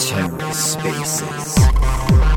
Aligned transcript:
TerraSpaces. 0.00 2.29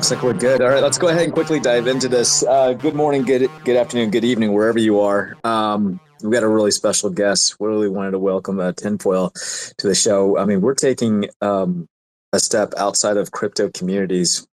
Looks 0.00 0.10
like 0.10 0.22
we're 0.22 0.32
good. 0.32 0.62
All 0.62 0.70
right, 0.70 0.82
let's 0.82 0.96
go 0.96 1.08
ahead 1.08 1.24
and 1.24 1.32
quickly 1.34 1.60
dive 1.60 1.86
into 1.86 2.08
this. 2.08 2.42
Uh, 2.42 2.72
good 2.72 2.94
morning, 2.94 3.22
good 3.22 3.50
good 3.66 3.76
afternoon, 3.76 4.10
good 4.10 4.24
evening, 4.24 4.54
wherever 4.54 4.78
you 4.78 4.98
are. 4.98 5.36
Um, 5.44 6.00
we've 6.22 6.32
got 6.32 6.42
a 6.42 6.48
really 6.48 6.70
special 6.70 7.10
guest. 7.10 7.60
We 7.60 7.68
really 7.68 7.90
wanted 7.90 8.12
to 8.12 8.18
welcome 8.18 8.60
uh, 8.60 8.72
Tinfoil 8.72 9.28
to 9.28 9.86
the 9.86 9.94
show. 9.94 10.38
I 10.38 10.46
mean, 10.46 10.62
we're 10.62 10.74
taking 10.74 11.26
um, 11.42 11.86
a 12.32 12.40
step 12.40 12.72
outside 12.78 13.18
of 13.18 13.32
crypto 13.32 13.68
communities. 13.68 14.48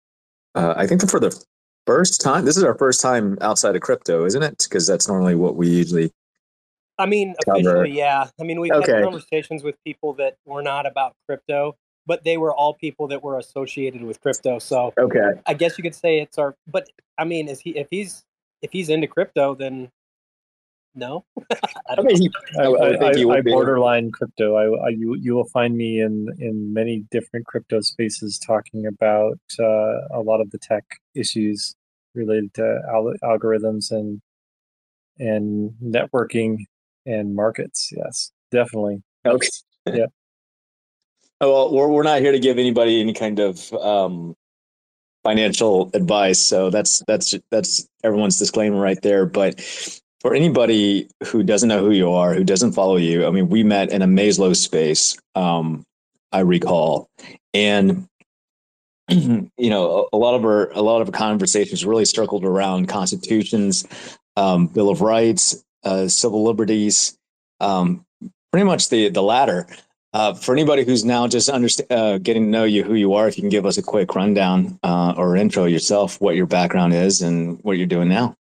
Uh, 0.57 0.75
I 0.77 0.89
think 0.89 1.09
for 1.09 1.21
the 1.21 1.31
first 1.87 2.21
time, 2.21 2.45
this 2.45 2.57
is 2.57 2.65
our 2.65 2.77
first 2.77 3.01
time 3.01 3.39
outside 3.41 3.77
of 3.77 3.83
crypto, 3.83 4.25
isn't 4.25 4.43
it? 4.43 4.67
Because 4.69 4.85
that's 4.89 5.07
normally 5.07 5.37
what 5.37 5.55
we 5.55 5.69
usually. 5.69 6.11
I 6.99 7.07
mean, 7.07 7.37
officially, 7.47 7.93
yeah. 7.93 8.31
I 8.41 8.43
mean, 8.43 8.59
we've 8.59 8.73
okay. 8.73 8.95
had 8.95 9.05
conversations 9.05 9.63
with 9.63 9.77
people 9.85 10.15
that 10.15 10.39
were 10.45 10.63
not 10.63 10.87
about 10.87 11.15
crypto 11.29 11.77
but 12.07 12.25
they 12.25 12.37
were 12.37 12.55
all 12.55 12.75
people 12.75 13.09
that 13.09 13.23
were 13.23 13.39
associated 13.39 14.03
with 14.03 14.21
crypto. 14.21 14.59
So 14.59 14.95
okay, 14.99 15.41
I 15.47 15.55
guess 15.55 15.77
you 15.77 15.83
could 15.83 15.95
say 15.95 16.21
it's 16.21 16.39
our. 16.39 16.57
But 16.67 16.89
I 17.19 17.25
mean, 17.25 17.49
is 17.49 17.61
he 17.61 17.71
if 17.71 17.89
he's 17.91 18.25
if 18.63 18.73
he's 18.73 18.89
into 18.89 19.07
crypto, 19.07 19.55
then 19.55 19.91
no. 20.95 21.25
I, 21.53 21.97
I 21.99 22.03
mean, 22.03 22.31
I, 22.59 22.63
I, 22.63 23.11
I, 23.11 23.37
I 23.37 23.41
borderline 23.43 24.11
crypto. 24.11 24.57
I, 24.57 24.89
you 24.89 25.15
you 25.17 25.35
will 25.35 25.49
find 25.49 25.77
me 25.77 26.01
in 26.01 26.29
in 26.39 26.73
many 26.73 27.05
different 27.11 27.47
crypto 27.47 27.81
spaces 27.81 28.39
talking 28.39 28.87
about 28.87 29.39
uh, 29.61 30.09
a 30.11 30.23
lot 30.25 30.41
of 30.41 30.51
the 30.51 30.59
tech 30.59 30.85
issues 31.15 31.75
related 32.15 32.55
to 32.55 32.81
al- 32.89 33.15
algorithms 33.23 33.91
and 33.91 34.21
and 35.19 35.73
networking 35.83 36.65
and 37.05 37.35
markets. 37.35 37.93
Yes, 37.95 38.33
definitely. 38.51 39.03
Okay. 39.27 39.49
yeah. 39.87 40.07
Oh, 41.41 41.53
well, 41.53 41.73
we're 41.73 41.89
we're 41.89 42.03
not 42.03 42.21
here 42.21 42.33
to 42.33 42.39
give 42.39 42.59
anybody 42.59 43.01
any 43.01 43.13
kind 43.13 43.39
of 43.39 43.73
um, 43.75 44.35
financial 45.23 45.91
advice, 45.93 46.39
so 46.39 46.71
that's 46.71 47.03
that's 47.07 47.35
that's 47.51 47.87
everyone's 48.03 48.39
disclaimer 48.39 48.81
right 48.81 49.01
there. 49.03 49.27
But 49.27 49.61
for 50.21 50.35
anybody 50.35 51.09
who 51.27 51.43
doesn't 51.43 51.69
know 51.69 51.81
who 51.81 51.91
you 51.91 52.11
are, 52.11 52.33
who 52.33 52.43
doesn't 52.43 52.73
follow 52.73 52.97
you, 52.97 53.27
I 53.27 53.31
mean, 53.31 53.51
we 53.51 53.63
met 53.65 53.91
in 53.91 54.01
a 54.01 54.07
Maslow 54.07 54.57
space. 54.57 55.17
Um, 55.35 55.85
I 56.33 56.41
recall, 56.41 57.11
and 57.53 58.09
you 59.09 59.51
know, 59.59 60.09
a, 60.13 60.17
lot 60.17 60.35
of 60.35 60.45
our 60.45 60.71
a 60.73 60.81
lot 60.81 61.03
of 61.03 61.13
conversations 61.13 61.85
really 61.85 62.07
circled 62.07 62.47
around 62.47 62.89
constitutions, 62.89 63.87
um, 64.37 64.69
Bill 64.69 64.89
of 64.89 65.03
Rights, 65.03 65.63
uh, 65.85 66.09
civil 66.09 66.45
liberties, 66.45 67.17
um, 67.61 68.07
pretty 68.53 68.65
much 68.65 68.89
the 68.89 69.11
the 69.11 69.23
latter. 69.23 69.67
Uh, 70.17 70.33
for 70.33 70.55
anybody 70.55 70.83
who's 70.83 71.05
now 71.05 71.29
just 71.29 71.51
underst- 71.51 71.85
uh, 71.91 72.17
getting 72.17 72.45
to 72.45 72.49
know 72.49 72.65
you, 72.65 72.83
who 72.83 72.95
you 72.95 73.13
are, 73.13 73.29
if 73.29 73.37
you 73.37 73.43
can 73.43 73.51
give 73.51 73.67
us 73.67 73.77
a 73.77 73.83
quick 73.83 74.15
rundown 74.15 74.79
uh, 74.83 75.13
or 75.15 75.37
intro 75.37 75.67
yourself, 75.67 76.19
what 76.23 76.35
your 76.35 76.47
background 76.47 76.95
is, 76.95 77.21
and 77.21 77.63
what 77.65 77.77
you're 77.77 77.87
doing 77.87 78.09
now. 78.09 78.35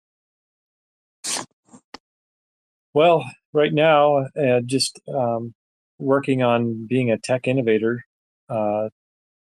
Well, 2.93 3.25
right 3.53 3.73
now, 3.73 4.17
uh, 4.39 4.59
just 4.63 5.01
um, 5.11 5.55
working 5.97 6.43
on 6.43 6.85
being 6.87 7.09
a 7.09 7.17
tech 7.17 7.47
innovator, 7.47 8.05
uh, 8.49 8.89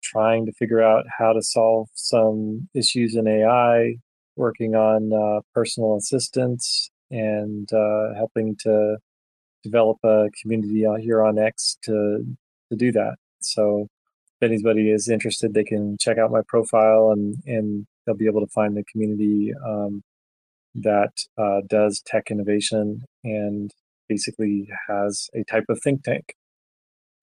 trying 0.01 0.45
to 0.45 0.53
figure 0.53 0.81
out 0.81 1.03
how 1.19 1.33
to 1.33 1.41
solve 1.41 1.89
some 1.95 2.69
issues 2.73 3.13
in 3.13 3.27
AI, 3.27 3.95
working 4.37 4.73
on 4.73 5.11
uh, 5.11 5.41
personal 5.53 5.97
assistance, 5.97 6.91
and 7.09 7.67
helping 8.15 8.55
to 8.61 8.99
develop 9.63 9.97
a 10.03 10.29
community 10.41 10.85
out 10.85 10.99
here 10.99 11.23
on 11.23 11.37
X 11.37 11.77
to 11.83 12.25
to 12.69 12.75
do 12.75 12.91
that. 12.93 13.15
So 13.41 13.87
if 14.41 14.49
anybody 14.49 14.89
is 14.91 15.09
interested, 15.09 15.53
they 15.53 15.63
can 15.63 15.97
check 15.99 16.17
out 16.17 16.31
my 16.31 16.41
profile 16.47 17.11
and 17.11 17.35
and 17.45 17.85
they'll 18.05 18.15
be 18.15 18.27
able 18.27 18.41
to 18.41 18.51
find 18.51 18.75
the 18.75 18.83
community 18.83 19.53
um, 19.65 20.01
that 20.75 21.13
uh, 21.37 21.61
does 21.67 22.01
tech 22.05 22.31
innovation 22.31 23.03
and 23.23 23.71
basically 24.07 24.69
has 24.87 25.29
a 25.35 25.43
type 25.43 25.65
of 25.69 25.79
think 25.83 26.03
tank 26.03 26.33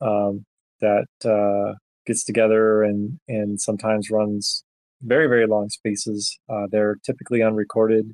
um, 0.01 0.45
that 0.81 1.09
uh, 1.25 1.75
gets 2.07 2.25
together 2.25 2.83
and 2.83 3.19
and 3.29 3.61
sometimes 3.61 4.11
runs 4.11 4.65
very 5.03 5.27
very 5.29 5.47
long 5.47 5.69
spaces. 5.71 6.39
Uh, 6.49 6.67
they're 6.71 6.97
typically 7.05 7.43
unrecorded 7.43 8.13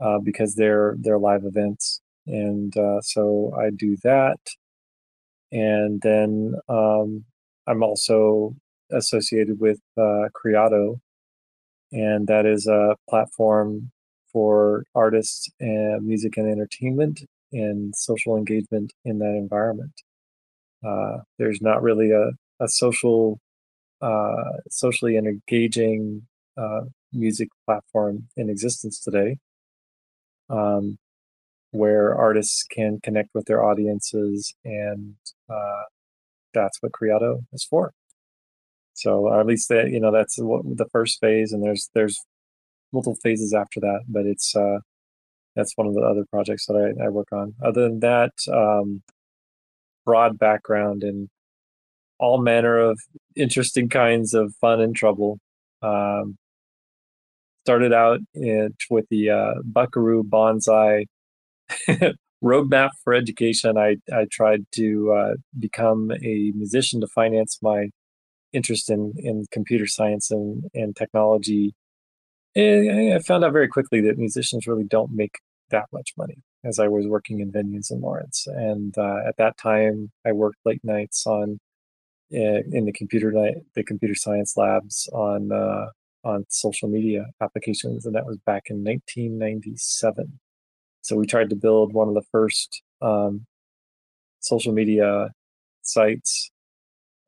uh, 0.00 0.18
because 0.18 0.54
they're 0.54 0.96
they're 1.00 1.18
live 1.18 1.44
events 1.44 2.00
and 2.26 2.76
uh, 2.76 3.00
so 3.00 3.52
I 3.58 3.70
do 3.70 3.96
that. 4.04 4.38
And 5.52 6.00
then 6.02 6.54
um, 6.68 7.24
I'm 7.66 7.82
also 7.82 8.56
associated 8.90 9.60
with 9.60 9.78
uh, 9.96 10.28
Creato, 10.34 11.00
and 11.92 12.26
that 12.26 12.46
is 12.46 12.66
a 12.66 12.96
platform 13.08 13.90
for 14.32 14.84
artists 14.94 15.48
and 15.60 16.04
music 16.04 16.36
and 16.36 16.50
entertainment 16.50 17.20
and 17.52 17.94
social 17.94 18.36
engagement 18.36 18.92
in 19.04 19.18
that 19.20 19.36
environment. 19.36 19.92
Uh, 20.84 21.18
there's 21.38 21.60
not 21.62 21.82
really 21.82 22.10
a, 22.10 22.30
a 22.60 22.68
social, 22.68 23.38
uh, 24.02 24.58
socially 24.70 25.16
engaging 25.16 26.22
uh, 26.56 26.82
music 27.12 27.48
platform 27.64 28.28
in 28.36 28.50
existence 28.50 28.98
today. 28.98 29.36
Um, 30.50 30.98
where 31.74 32.14
artists 32.14 32.64
can 32.70 33.00
connect 33.02 33.30
with 33.34 33.46
their 33.46 33.62
audiences, 33.64 34.54
and 34.64 35.16
uh, 35.50 35.82
that's 36.54 36.78
what 36.80 36.92
Creato 36.92 37.40
is 37.52 37.64
for. 37.64 37.92
So, 38.94 39.38
at 39.38 39.46
least 39.46 39.68
that 39.70 39.90
you 39.90 40.00
know 40.00 40.12
that's 40.12 40.38
what, 40.38 40.62
the 40.64 40.88
first 40.92 41.20
phase, 41.20 41.52
and 41.52 41.62
there's 41.62 41.90
there's 41.94 42.18
multiple 42.92 43.18
phases 43.22 43.52
after 43.52 43.80
that, 43.80 44.02
but 44.08 44.24
it's 44.24 44.54
uh, 44.54 44.78
that's 45.56 45.72
one 45.76 45.88
of 45.88 45.94
the 45.94 46.02
other 46.02 46.24
projects 46.30 46.66
that 46.66 46.74
I, 46.76 47.06
I 47.06 47.08
work 47.08 47.28
on. 47.32 47.54
Other 47.62 47.82
than 47.82 48.00
that, 48.00 48.32
um, 48.52 49.02
broad 50.04 50.38
background 50.38 51.02
and 51.02 51.28
all 52.20 52.40
manner 52.40 52.78
of 52.78 53.00
interesting 53.36 53.88
kinds 53.88 54.32
of 54.32 54.54
fun 54.60 54.80
and 54.80 54.94
trouble. 54.94 55.38
Um, 55.82 56.38
started 57.64 57.92
out 57.94 58.20
in, 58.34 58.74
with 58.90 59.06
the 59.10 59.30
uh, 59.30 59.54
Buckaroo 59.64 60.22
Banzai 60.22 61.06
roadmap 62.42 62.90
for 63.02 63.14
education. 63.14 63.78
I, 63.78 63.96
I 64.12 64.26
tried 64.30 64.66
to 64.72 65.12
uh, 65.12 65.34
become 65.58 66.10
a 66.12 66.52
musician 66.54 67.00
to 67.00 67.06
finance 67.06 67.58
my 67.62 67.88
interest 68.52 68.90
in, 68.90 69.12
in 69.16 69.44
computer 69.50 69.86
science 69.86 70.30
and, 70.30 70.64
and 70.74 70.94
technology. 70.94 71.74
And 72.54 73.14
I 73.14 73.18
found 73.18 73.44
out 73.44 73.52
very 73.52 73.68
quickly 73.68 74.00
that 74.02 74.18
musicians 74.18 74.66
really 74.66 74.84
don't 74.84 75.12
make 75.12 75.36
that 75.70 75.86
much 75.92 76.12
money 76.16 76.36
as 76.64 76.78
I 76.78 76.88
was 76.88 77.06
working 77.06 77.40
in 77.40 77.50
venues 77.50 77.90
in 77.90 78.00
Lawrence. 78.00 78.46
And 78.46 78.96
uh, 78.96 79.18
at 79.26 79.36
that 79.38 79.58
time, 79.58 80.12
I 80.24 80.32
worked 80.32 80.58
late 80.64 80.84
nights 80.84 81.26
on 81.26 81.58
uh, 82.32 82.62
in 82.72 82.84
the 82.86 82.92
computer 82.92 83.32
the 83.74 83.84
computer 83.84 84.14
science 84.14 84.56
labs 84.56 85.08
on 85.12 85.52
uh, 85.52 85.86
on 86.24 86.44
social 86.48 86.88
media 86.88 87.26
applications, 87.40 88.06
and 88.06 88.14
that 88.14 88.26
was 88.26 88.38
back 88.38 88.64
in 88.70 88.82
1997. 88.82 90.40
So 91.04 91.16
we 91.16 91.26
tried 91.26 91.50
to 91.50 91.56
build 91.56 91.92
one 91.92 92.08
of 92.08 92.14
the 92.14 92.24
first 92.32 92.82
um, 93.02 93.44
social 94.40 94.72
media 94.72 95.32
sites 95.82 96.50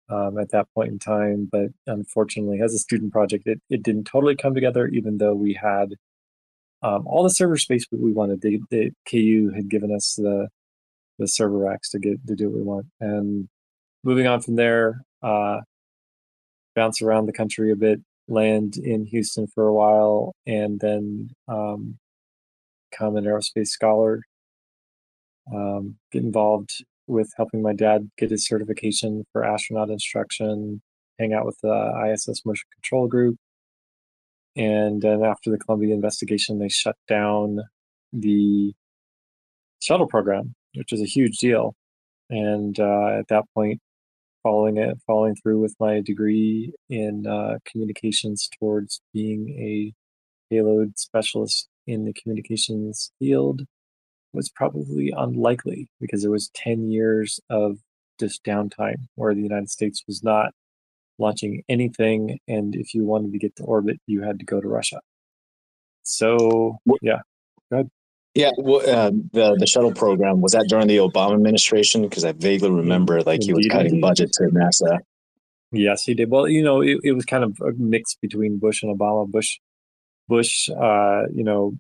um, 0.09 0.39
at 0.39 0.51
that 0.53 0.67
point 0.75 0.93
in 0.93 0.99
time, 0.99 1.47
but 1.53 1.69
unfortunately, 1.87 2.63
as 2.63 2.73
a 2.73 2.79
student 2.79 3.13
project, 3.13 3.47
it, 3.47 3.61
it 3.69 3.83
didn't 3.83 4.05
totally 4.05 4.35
come 4.35 4.55
together, 4.55 4.87
even 4.89 5.19
though 5.19 5.35
we 5.35 5.53
had 5.53 5.95
um, 6.83 7.07
all 7.07 7.23
the 7.23 7.29
server 7.29 7.59
space 7.59 7.85
we 7.91 8.13
wanted. 8.13 8.41
The, 8.41 8.61
the 8.71 8.93
KU 9.11 9.53
had 9.55 9.69
given 9.69 9.95
us 9.95 10.15
the 10.17 10.49
the 11.19 11.27
server 11.27 11.59
racks 11.59 11.91
to 11.91 11.99
get 11.99 12.27
to 12.27 12.35
do 12.35 12.49
what 12.49 12.57
we 12.57 12.63
want. 12.63 12.87
And 13.01 13.49
moving 14.05 14.27
on 14.27 14.41
from 14.41 14.57
there, 14.57 15.03
uh, 15.23 15.61
bounce 16.75 17.03
around 17.03 17.27
the 17.27 17.33
country 17.33 17.73
a 17.73 17.77
bit, 17.77 18.01
land 18.29 18.77
in 18.77 19.05
Houston 19.07 19.47
for 19.55 19.67
a 19.67 19.75
while, 19.75 20.35
and 20.47 20.81
then 20.81 21.31
um, 21.49 21.99
become 22.91 23.17
an 23.17 23.25
aerospace 23.25 23.69
scholar. 23.69 24.23
Um, 25.53 25.97
get 26.11 26.23
involved 26.23 26.71
with 27.07 27.31
helping 27.37 27.63
my 27.63 27.73
dad 27.73 28.11
get 28.19 28.31
his 28.31 28.47
certification 28.47 29.25
for 29.33 29.45
astronaut 29.45 29.91
instruction, 29.91 30.83
hang 31.19 31.33
out 31.33 31.47
with 31.47 31.59
the 31.63 32.13
ISS 32.13 32.45
Motion 32.45 32.67
Control 32.75 33.07
Group. 33.07 33.37
And 34.57 35.03
then 35.03 35.23
after 35.23 35.51
the 35.51 35.59
Columbia 35.59 35.95
investigation, 35.95 36.59
they 36.59 36.69
shut 36.69 36.97
down 37.07 37.61
the 38.13 38.73
shuttle 39.81 40.07
program, 40.07 40.55
which 40.75 40.93
is 40.93 41.01
a 41.01 41.07
huge 41.07 41.37
deal. 41.37 41.75
And 42.31 42.79
uh, 42.81 43.19
at 43.19 43.29
that 43.29 43.45
point, 43.55 43.81
following 44.43 44.79
it, 44.79 44.97
following 45.07 45.37
through 45.37 45.61
with 45.61 45.75
my 45.79 46.01
degree 46.01 46.73
in 46.89 47.27
uh, 47.27 47.59
communications 47.71 48.49
towards 48.59 49.01
being 49.13 49.51
a 49.51 49.93
payload 50.49 50.99
specialist 50.99 51.69
in 51.87 52.05
the 52.05 52.13
communications 52.13 53.13
field 53.19 53.63
was 54.33 54.51
probably 54.51 55.13
unlikely 55.17 55.89
because 56.01 56.23
there 56.23 56.31
was 56.31 56.51
10 56.55 56.91
years 56.91 57.41
of 57.51 57.79
just 58.21 58.45
downtime 58.45 59.07
where 59.15 59.35
the 59.35 59.43
United 59.43 59.71
States 59.71 60.03
was 60.07 60.23
not 60.23 60.53
launching 61.19 61.63
anything 61.69 62.39
and 62.47 62.75
if 62.77 62.93
you 62.93 63.05
wanted 63.05 63.33
to 63.33 63.39
get 63.39 63.57
to 63.57 63.63
orbit 63.65 63.99
you 64.07 64.23
had 64.23 64.39
to 64.39 64.45
go 64.45 64.61
to 64.61 64.69
Russia. 64.69 65.01
So, 66.03 66.79
yeah. 67.03 67.21
Go 67.71 67.79
ahead. 67.79 67.91
Yeah, 68.37 68.51
well, 68.59 68.83
uh, 68.87 69.13
the 69.33 69.57
the 69.59 69.67
shuttle 69.67 69.95
program 69.95 70.43
was 70.43 70.53
that 70.53 70.67
during 70.69 70.89
the 70.89 70.99
Obama 70.99 71.33
administration? 71.33 72.03
Because 72.03 72.23
I 72.23 72.33
vaguely 72.33 72.71
remember 72.71 73.23
like 73.23 73.43
he 73.43 73.55
was 73.55 73.67
cutting 73.67 73.99
budget 73.99 74.31
to 74.35 74.43
NASA. 74.45 74.99
Yes, 75.73 76.05
he 76.05 76.13
did. 76.13 76.31
Well, 76.31 76.47
you 76.47 76.63
know, 76.63 76.83
it, 76.83 76.99
it 77.03 77.13
was 77.13 77.25
kind 77.25 77.43
of 77.43 77.59
a 77.63 77.73
mix 77.79 78.15
between 78.21 78.59
Bush 78.59 78.83
and 78.83 78.95
Obama. 78.95 79.27
Bush, 79.27 79.59
Bush, 80.29 80.69
uh, 80.71 81.23
you 81.33 81.45
know, 81.45 81.75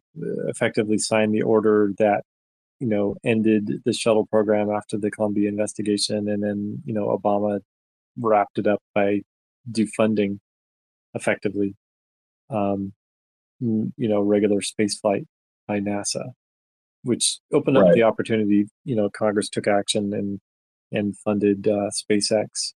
effectively 0.49 0.99
signed 0.99 1.35
the 1.35 1.43
order 1.43 1.93
that 1.99 2.23
you 2.81 2.87
know 2.87 3.17
ended 3.25 3.83
the 3.85 3.93
shuttle 3.93 4.27
program 4.27 4.71
after 4.71 4.99
the 4.99 5.11
Columbia 5.11 5.49
investigation, 5.49 6.29
and 6.29 6.43
then 6.43 6.83
you 6.85 6.95
know 6.95 7.07
Obama 7.07 7.61
wrapped 8.19 8.59
it 8.59 8.67
up 8.67 8.83
by 8.95 9.23
defunding 9.71 10.39
effectively, 11.15 11.75
um, 12.51 12.93
you 13.61 13.93
know, 13.97 14.21
regular 14.21 14.61
spaceflight 14.61 15.27
by 15.67 15.81
NASA 15.81 16.33
which 17.07 17.39
opened 17.53 17.79
up 17.79 17.95
the 17.95 18.03
opportunity. 18.03 18.67
You 18.85 18.97
know, 18.97 19.09
Congress 19.09 19.49
took 19.49 19.67
action 19.67 20.13
and 20.13 20.41
and 20.93 21.17
funded 21.19 21.67
uh, 21.67 21.91
SpaceX 21.91 22.73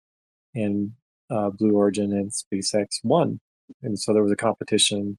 and 0.55 0.93
uh, 1.31 1.51
Blue 1.51 1.75
Origin 1.75 2.13
and 2.13 2.31
SpaceX 2.31 2.99
won, 3.03 3.41
and 3.83 3.99
so 3.99 4.13
there 4.13 4.23
was 4.23 4.33
a 4.33 4.37
competition 4.37 5.19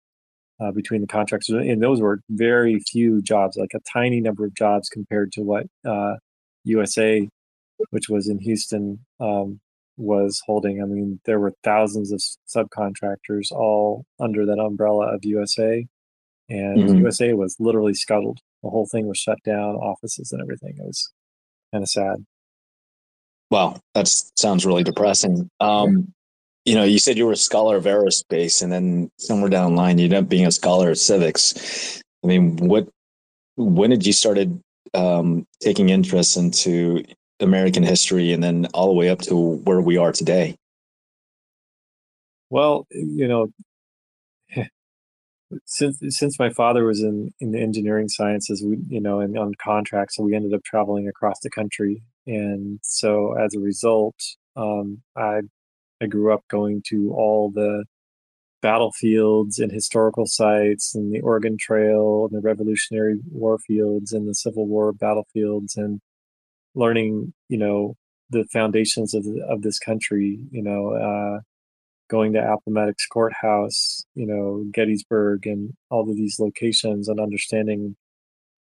uh, 0.59 0.71
between 0.71 1.01
the 1.01 1.07
contractors, 1.07 1.49
and 1.49 1.81
those 1.81 2.01
were 2.01 2.21
very 2.29 2.79
few 2.79 3.21
jobs, 3.21 3.57
like 3.57 3.73
a 3.73 3.79
tiny 3.91 4.21
number 4.21 4.45
of 4.45 4.53
jobs 4.55 4.89
compared 4.89 5.31
to 5.33 5.41
what 5.41 5.65
USA, 6.63 7.21
uh, 7.21 7.85
which 7.91 8.09
was 8.09 8.27
in 8.27 8.39
Houston, 8.39 8.99
um, 9.19 9.59
was 9.97 10.41
holding. 10.45 10.81
I 10.81 10.85
mean, 10.85 11.19
there 11.25 11.39
were 11.39 11.53
thousands 11.63 12.11
of 12.11 12.21
subcontractors 12.47 13.51
all 13.51 14.05
under 14.19 14.45
that 14.45 14.59
umbrella 14.59 15.13
of 15.13 15.23
USA, 15.23 15.85
and 16.49 16.77
mm-hmm. 16.77 16.97
USA 16.99 17.33
was 17.33 17.55
literally 17.59 17.93
scuttled 17.93 18.39
the 18.63 18.69
whole 18.69 18.87
thing 18.87 19.07
was 19.07 19.17
shut 19.17 19.41
down, 19.43 19.75
offices 19.75 20.31
and 20.31 20.41
everything. 20.41 20.75
It 20.77 20.85
was 20.85 21.11
kind 21.73 21.83
of 21.83 21.89
sad. 21.89 22.25
Wow, 23.51 23.79
that 23.95 24.07
sounds 24.07 24.65
really 24.65 24.83
depressing. 24.83 25.49
Um, 25.59 26.13
you 26.65 26.75
know, 26.75 26.83
you 26.83 26.99
said 26.99 27.17
you 27.17 27.25
were 27.25 27.33
a 27.33 27.37
scholar 27.37 27.77
of 27.77 27.85
aerospace, 27.85 28.61
and 28.61 28.71
then 28.71 29.09
somewhere 29.17 29.49
down 29.49 29.71
the 29.71 29.77
line, 29.77 29.97
you 29.97 30.05
ended 30.05 30.23
up 30.23 30.29
being 30.29 30.45
a 30.45 30.51
scholar 30.51 30.91
of 30.91 30.97
civics. 30.97 32.01
I 32.23 32.27
mean, 32.27 32.57
what? 32.57 32.87
When 33.55 33.89
did 33.89 34.05
you 34.05 34.13
started 34.13 34.61
um, 34.93 35.45
taking 35.61 35.89
interest 35.89 36.37
into 36.37 37.03
American 37.39 37.83
history, 37.83 38.33
and 38.33 38.43
then 38.43 38.67
all 38.73 38.87
the 38.87 38.93
way 38.93 39.09
up 39.09 39.19
to 39.23 39.35
where 39.35 39.81
we 39.81 39.97
are 39.97 40.11
today? 40.11 40.55
Well, 42.49 42.87
you 42.91 43.27
know, 43.27 43.51
since 45.65 45.99
since 46.09 46.39
my 46.39 46.49
father 46.49 46.85
was 46.85 47.01
in 47.01 47.31
in 47.39 47.51
the 47.51 47.59
engineering 47.59 48.09
sciences, 48.09 48.63
we 48.63 48.77
you 48.87 49.01
know, 49.01 49.19
and 49.19 49.37
on 49.37 49.53
contracts, 49.61 50.15
so 50.15 50.23
we 50.23 50.35
ended 50.35 50.53
up 50.53 50.63
traveling 50.63 51.07
across 51.07 51.39
the 51.41 51.49
country, 51.49 52.01
and 52.27 52.79
so 52.83 53.33
as 53.33 53.53
a 53.55 53.59
result, 53.59 54.15
um, 54.55 55.01
I 55.15 55.41
I 56.01 56.07
grew 56.07 56.33
up 56.33 56.43
going 56.49 56.81
to 56.87 57.13
all 57.13 57.51
the 57.51 57.85
battlefields 58.61 59.59
and 59.59 59.71
historical 59.71 60.25
sites 60.25 60.93
and 60.95 61.13
the 61.13 61.21
Oregon 61.21 61.57
Trail 61.59 62.27
and 62.29 62.37
the 62.37 62.45
Revolutionary 62.45 63.19
War 63.31 63.57
fields 63.57 64.11
and 64.11 64.27
the 64.27 64.35
Civil 64.35 64.67
War 64.67 64.91
battlefields 64.93 65.75
and 65.77 65.99
learning, 66.75 67.33
you 67.47 67.57
know, 67.57 67.95
the 68.29 68.45
foundations 68.51 69.13
of 69.13 69.25
of 69.49 69.61
this 69.61 69.79
country, 69.79 70.39
you 70.51 70.61
know, 70.61 70.93
uh, 70.93 71.39
going 72.09 72.33
to 72.33 72.39
Appomattox 72.39 73.05
Courthouse, 73.07 74.05
you 74.15 74.25
know, 74.25 74.65
Gettysburg, 74.71 75.45
and 75.47 75.73
all 75.89 76.09
of 76.09 76.15
these 76.15 76.39
locations, 76.39 77.07
and 77.07 77.19
understanding, 77.19 77.95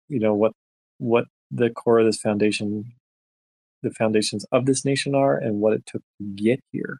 you 0.08 0.20
know, 0.20 0.34
what 0.34 0.52
what 0.98 1.26
the 1.50 1.70
core 1.70 2.00
of 2.00 2.06
this 2.06 2.20
foundation, 2.20 2.92
the 3.82 3.90
foundations 3.90 4.44
of 4.52 4.66
this 4.66 4.84
nation 4.84 5.14
are, 5.14 5.36
and 5.36 5.60
what 5.60 5.74
it 5.74 5.86
took 5.86 6.02
to 6.18 6.24
get 6.34 6.60
here. 6.72 6.98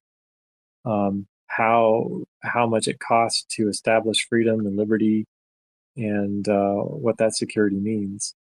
Um, 0.87 1.27
how 1.49 2.23
how 2.43 2.67
much 2.67 2.89
it 2.89 2.99
costs 3.01 3.45
to 3.57 3.69
establish 3.69 4.27
freedom 4.29 4.67
and 4.67 4.77
liberty, 4.77 5.27
and 5.97 6.49
uh, 6.49 6.75
what 6.77 7.19
that 7.19 7.37
security 7.37 7.77
means. 7.77 8.35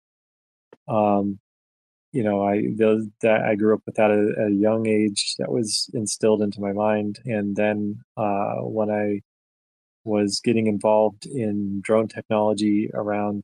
Um, 0.88 1.40
you 2.12 2.24
know, 2.24 2.45
I 2.45 2.62
that 3.22 3.42
I 3.44 3.56
grew 3.56 3.75
up 3.75 3.81
with 3.86 3.95
that 3.95 4.12
at, 4.12 4.48
a 4.48 4.51
young 4.51 4.88
age. 4.88 5.36
That 5.40 5.51
was 5.51 5.90
instilled 5.94 6.42
into 6.42 6.62
my 6.62 6.74
mind, 6.74 7.19
and 7.25 7.56
then 7.56 8.01
uh, 8.18 8.56
when 8.62 8.90
I 8.92 9.22
was 10.06 10.42
getting 10.44 10.68
involved 10.68 11.25
in 11.25 11.81
drone 11.81 12.07
technology 12.07 12.90
around 12.94 13.44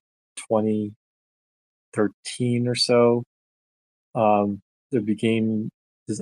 2013 0.49 2.67
or 2.67 2.75
so, 2.75 3.23
um, 4.15 4.61
there 4.91 5.01
became 5.01 5.69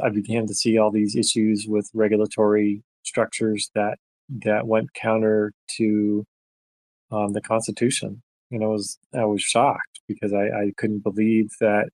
I 0.03 0.09
began 0.09 0.47
to 0.47 0.53
see 0.53 0.77
all 0.77 0.91
these 0.91 1.15
issues 1.15 1.65
with 1.67 1.89
regulatory 1.93 2.83
structures 3.03 3.69
that 3.75 3.97
that 4.43 4.67
went 4.67 4.93
counter 4.93 5.53
to 5.77 6.25
um, 7.11 7.33
the 7.33 7.41
Constitution. 7.41 8.21
And 8.51 8.63
I 8.63 8.67
was 8.67 8.97
I 9.15 9.25
was 9.25 9.41
shocked 9.41 10.01
because 10.07 10.33
I, 10.33 10.45
I 10.47 10.71
couldn't 10.77 11.03
believe 11.03 11.49
that 11.59 11.89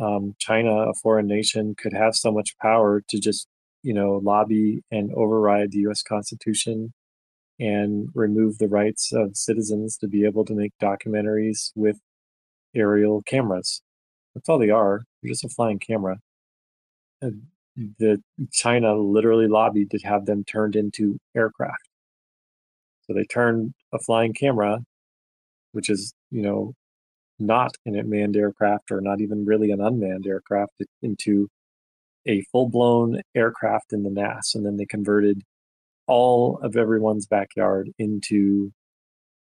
um, 0.00 0.34
China, 0.38 0.70
a 0.88 0.94
foreign 0.94 1.26
nation, 1.26 1.74
could 1.76 1.92
have 1.92 2.14
so 2.14 2.32
much 2.32 2.56
power 2.60 3.02
to 3.08 3.20
just, 3.20 3.46
you 3.82 3.94
know, 3.94 4.20
lobby 4.22 4.82
and 4.90 5.12
override 5.14 5.70
the 5.70 5.78
U.S. 5.80 6.02
Constitution 6.02 6.92
and 7.60 8.08
remove 8.14 8.58
the 8.58 8.68
rights 8.68 9.12
of 9.12 9.36
citizens 9.36 9.96
to 9.98 10.08
be 10.08 10.24
able 10.24 10.44
to 10.44 10.54
make 10.54 10.72
documentaries 10.82 11.70
with 11.76 11.98
aerial 12.74 13.22
cameras. 13.22 13.82
That's 14.34 14.48
all 14.48 14.58
they 14.58 14.70
are. 14.70 15.02
They're 15.22 15.30
just 15.30 15.44
a 15.44 15.48
flying 15.48 15.78
camera. 15.78 16.18
And 17.24 17.42
the 17.98 18.22
China 18.52 18.94
literally 18.94 19.48
lobbied 19.48 19.90
to 19.90 19.98
have 19.98 20.26
them 20.26 20.44
turned 20.44 20.76
into 20.76 21.18
aircraft. 21.34 21.88
So 23.06 23.14
they 23.14 23.24
turned 23.24 23.74
a 23.92 23.98
flying 23.98 24.32
camera, 24.32 24.80
which 25.72 25.90
is, 25.90 26.14
you 26.30 26.42
know, 26.42 26.74
not 27.38 27.72
an 27.84 28.08
manned 28.08 28.36
aircraft 28.36 28.90
or 28.90 29.00
not 29.00 29.20
even 29.20 29.44
really 29.44 29.70
an 29.70 29.80
unmanned 29.80 30.26
aircraft 30.26 30.72
into 31.02 31.48
a 32.26 32.42
full 32.52 32.68
blown 32.68 33.20
aircraft 33.34 33.92
in 33.92 34.02
the 34.02 34.10
NAS. 34.10 34.54
And 34.54 34.64
then 34.64 34.76
they 34.76 34.86
converted 34.86 35.42
all 36.06 36.58
of 36.62 36.76
everyone's 36.76 37.26
backyard 37.26 37.90
into 37.98 38.72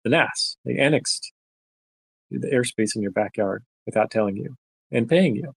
the 0.03 0.11
NAS. 0.11 0.57
They 0.65 0.77
annexed 0.77 1.33
the 2.31 2.49
airspace 2.49 2.97
in 2.97 3.03
your 3.03 3.13
backyard 3.13 3.65
without 3.87 4.11
telling 4.11 4.37
you 4.37 4.57
and 4.91 5.09
paying 5.09 5.37
you. 5.37 5.53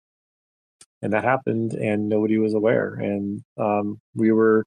And 1.02 1.14
that 1.14 1.24
happened, 1.24 1.74
and 1.74 2.10
nobody 2.10 2.38
was 2.38 2.54
aware. 2.54 2.94
And 2.96 3.44
um, 3.58 4.00
we 4.16 4.32
were 4.32 4.66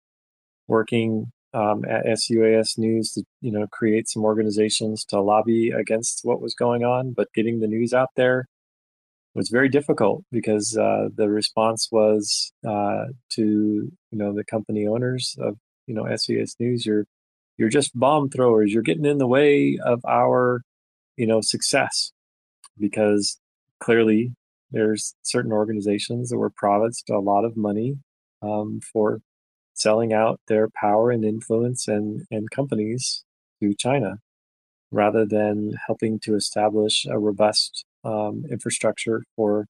working 0.68 1.32
um, 1.52 1.84
at 1.84 2.06
SUAS 2.18 2.78
News 2.78 3.12
to 3.12 3.24
you 3.40 3.52
know 3.52 3.66
create 3.72 4.08
some 4.08 4.24
organizations 4.24 5.04
to 5.06 5.20
lobby 5.20 5.70
against 5.70 6.20
what 6.22 6.40
was 6.40 6.54
going 6.54 6.84
on, 6.84 7.12
but 7.12 7.32
getting 7.34 7.60
the 7.60 7.66
news 7.66 7.92
out 7.92 8.10
there 8.16 8.46
was 9.34 9.48
very 9.48 9.68
difficult 9.68 10.24
because 10.32 10.76
uh, 10.76 11.08
the 11.14 11.28
response 11.28 11.88
was 11.90 12.52
uh, 12.66 13.06
to 13.30 13.42
you 13.42 14.18
know 14.18 14.32
the 14.32 14.44
company 14.44 14.86
owners 14.86 15.36
of 15.40 15.56
you 15.86 15.94
know 15.94 16.04
SUAS 16.04 16.54
News, 16.60 16.86
you're 16.86 17.06
you're 17.58 17.68
just 17.68 17.98
bomb 17.98 18.30
throwers. 18.30 18.72
You're 18.72 18.82
getting 18.82 19.04
in 19.04 19.18
the 19.18 19.26
way 19.26 19.78
of 19.84 20.00
our 20.06 20.62
you 21.16 21.26
know 21.26 21.40
success 21.42 22.12
because 22.78 23.38
clearly 23.80 24.32
there's 24.70 25.14
certain 25.22 25.52
organizations 25.52 26.30
that 26.30 26.38
were 26.38 26.50
promised 26.50 27.10
a 27.10 27.18
lot 27.18 27.44
of 27.44 27.56
money 27.56 27.96
um, 28.42 28.80
for 28.92 29.20
selling 29.74 30.12
out 30.12 30.40
their 30.48 30.68
power 30.80 31.10
and 31.10 31.24
influence 31.24 31.88
and, 31.88 32.22
and 32.30 32.50
companies 32.50 33.24
to 33.62 33.74
China 33.74 34.16
rather 34.92 35.24
than 35.24 35.72
helping 35.86 36.18
to 36.20 36.34
establish 36.34 37.06
a 37.08 37.18
robust 37.18 37.84
um, 38.04 38.44
infrastructure 38.50 39.22
for 39.36 39.66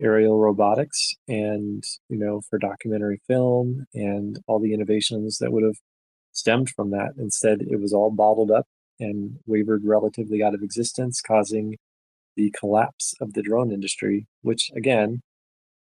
aerial 0.00 0.38
robotics 0.38 1.14
and 1.28 1.84
you 2.08 2.18
know 2.18 2.40
for 2.48 2.58
documentary 2.58 3.20
film 3.28 3.86
and 3.94 4.40
all 4.46 4.58
the 4.58 4.74
innovations 4.74 5.38
that 5.38 5.52
would 5.52 5.62
have 5.62 5.76
stemmed 6.32 6.70
from 6.70 6.90
that. 6.90 7.10
Instead 7.18 7.62
it 7.62 7.80
was 7.80 7.92
all 7.92 8.10
bottled 8.10 8.50
up 8.50 8.66
and 8.98 9.38
wavered 9.46 9.82
relatively 9.84 10.42
out 10.42 10.54
of 10.54 10.62
existence 10.62 11.20
causing 11.20 11.76
the 12.36 12.52
collapse 12.58 13.14
of 13.20 13.34
the 13.34 13.42
drone 13.42 13.72
industry 13.72 14.26
which 14.42 14.70
again 14.76 15.20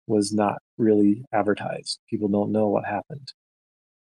was 0.06 0.32
not 0.32 0.58
really 0.76 1.24
advertised. 1.32 1.98
People 2.10 2.28
don't 2.28 2.52
know 2.52 2.68
what 2.68 2.84
happened. 2.84 3.32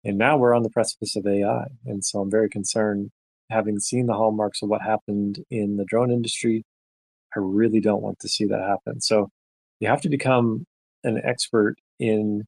And 0.04 0.18
now 0.18 0.36
we're 0.36 0.54
on 0.54 0.62
the 0.62 0.70
precipice 0.70 1.16
of 1.16 1.26
ai 1.26 1.66
and 1.86 2.04
so 2.04 2.20
i'm 2.20 2.30
very 2.30 2.48
concerned 2.48 3.10
having 3.50 3.78
seen 3.80 4.06
the 4.06 4.14
hallmarks 4.14 4.62
of 4.62 4.68
what 4.68 4.82
happened 4.82 5.40
in 5.50 5.76
the 5.76 5.84
drone 5.84 6.10
industry 6.10 6.64
i 7.34 7.38
really 7.40 7.80
don't 7.80 8.02
want 8.02 8.18
to 8.20 8.28
see 8.28 8.46
that 8.46 8.60
happen. 8.60 9.00
So 9.00 9.30
you 9.80 9.88
have 9.88 10.00
to 10.02 10.08
become 10.08 10.66
an 11.04 11.20
expert 11.24 11.76
in 11.98 12.44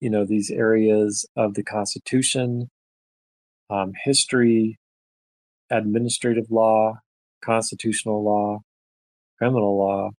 you 0.00 0.10
know 0.10 0.24
these 0.24 0.50
areas 0.50 1.26
of 1.36 1.54
the 1.54 1.62
constitution 1.62 2.68
um, 3.70 3.92
history 4.04 4.78
administrative 5.70 6.50
law 6.50 6.94
constitutional 7.44 8.22
law 8.24 8.60
criminal 9.44 9.78
law 9.78 10.10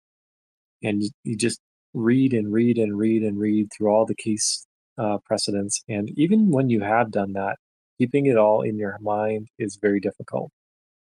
and 0.83 1.03
you, 1.23 1.35
just 1.35 1.59
read 1.93 2.33
and 2.33 2.51
read 2.51 2.77
and 2.77 2.97
read 2.97 3.23
and 3.23 3.39
read 3.39 3.69
through 3.71 3.89
all 3.89 4.05
the 4.05 4.15
case 4.15 4.65
uh, 4.97 5.17
precedents 5.25 5.83
and 5.89 6.09
even 6.17 6.51
when 6.51 6.69
you 6.69 6.81
have 6.81 7.11
done 7.11 7.33
that 7.33 7.57
keeping 7.97 8.25
it 8.25 8.37
all 8.37 8.61
in 8.61 8.77
your 8.77 8.97
mind 9.01 9.47
is 9.59 9.77
very 9.81 9.99
difficult 9.99 10.51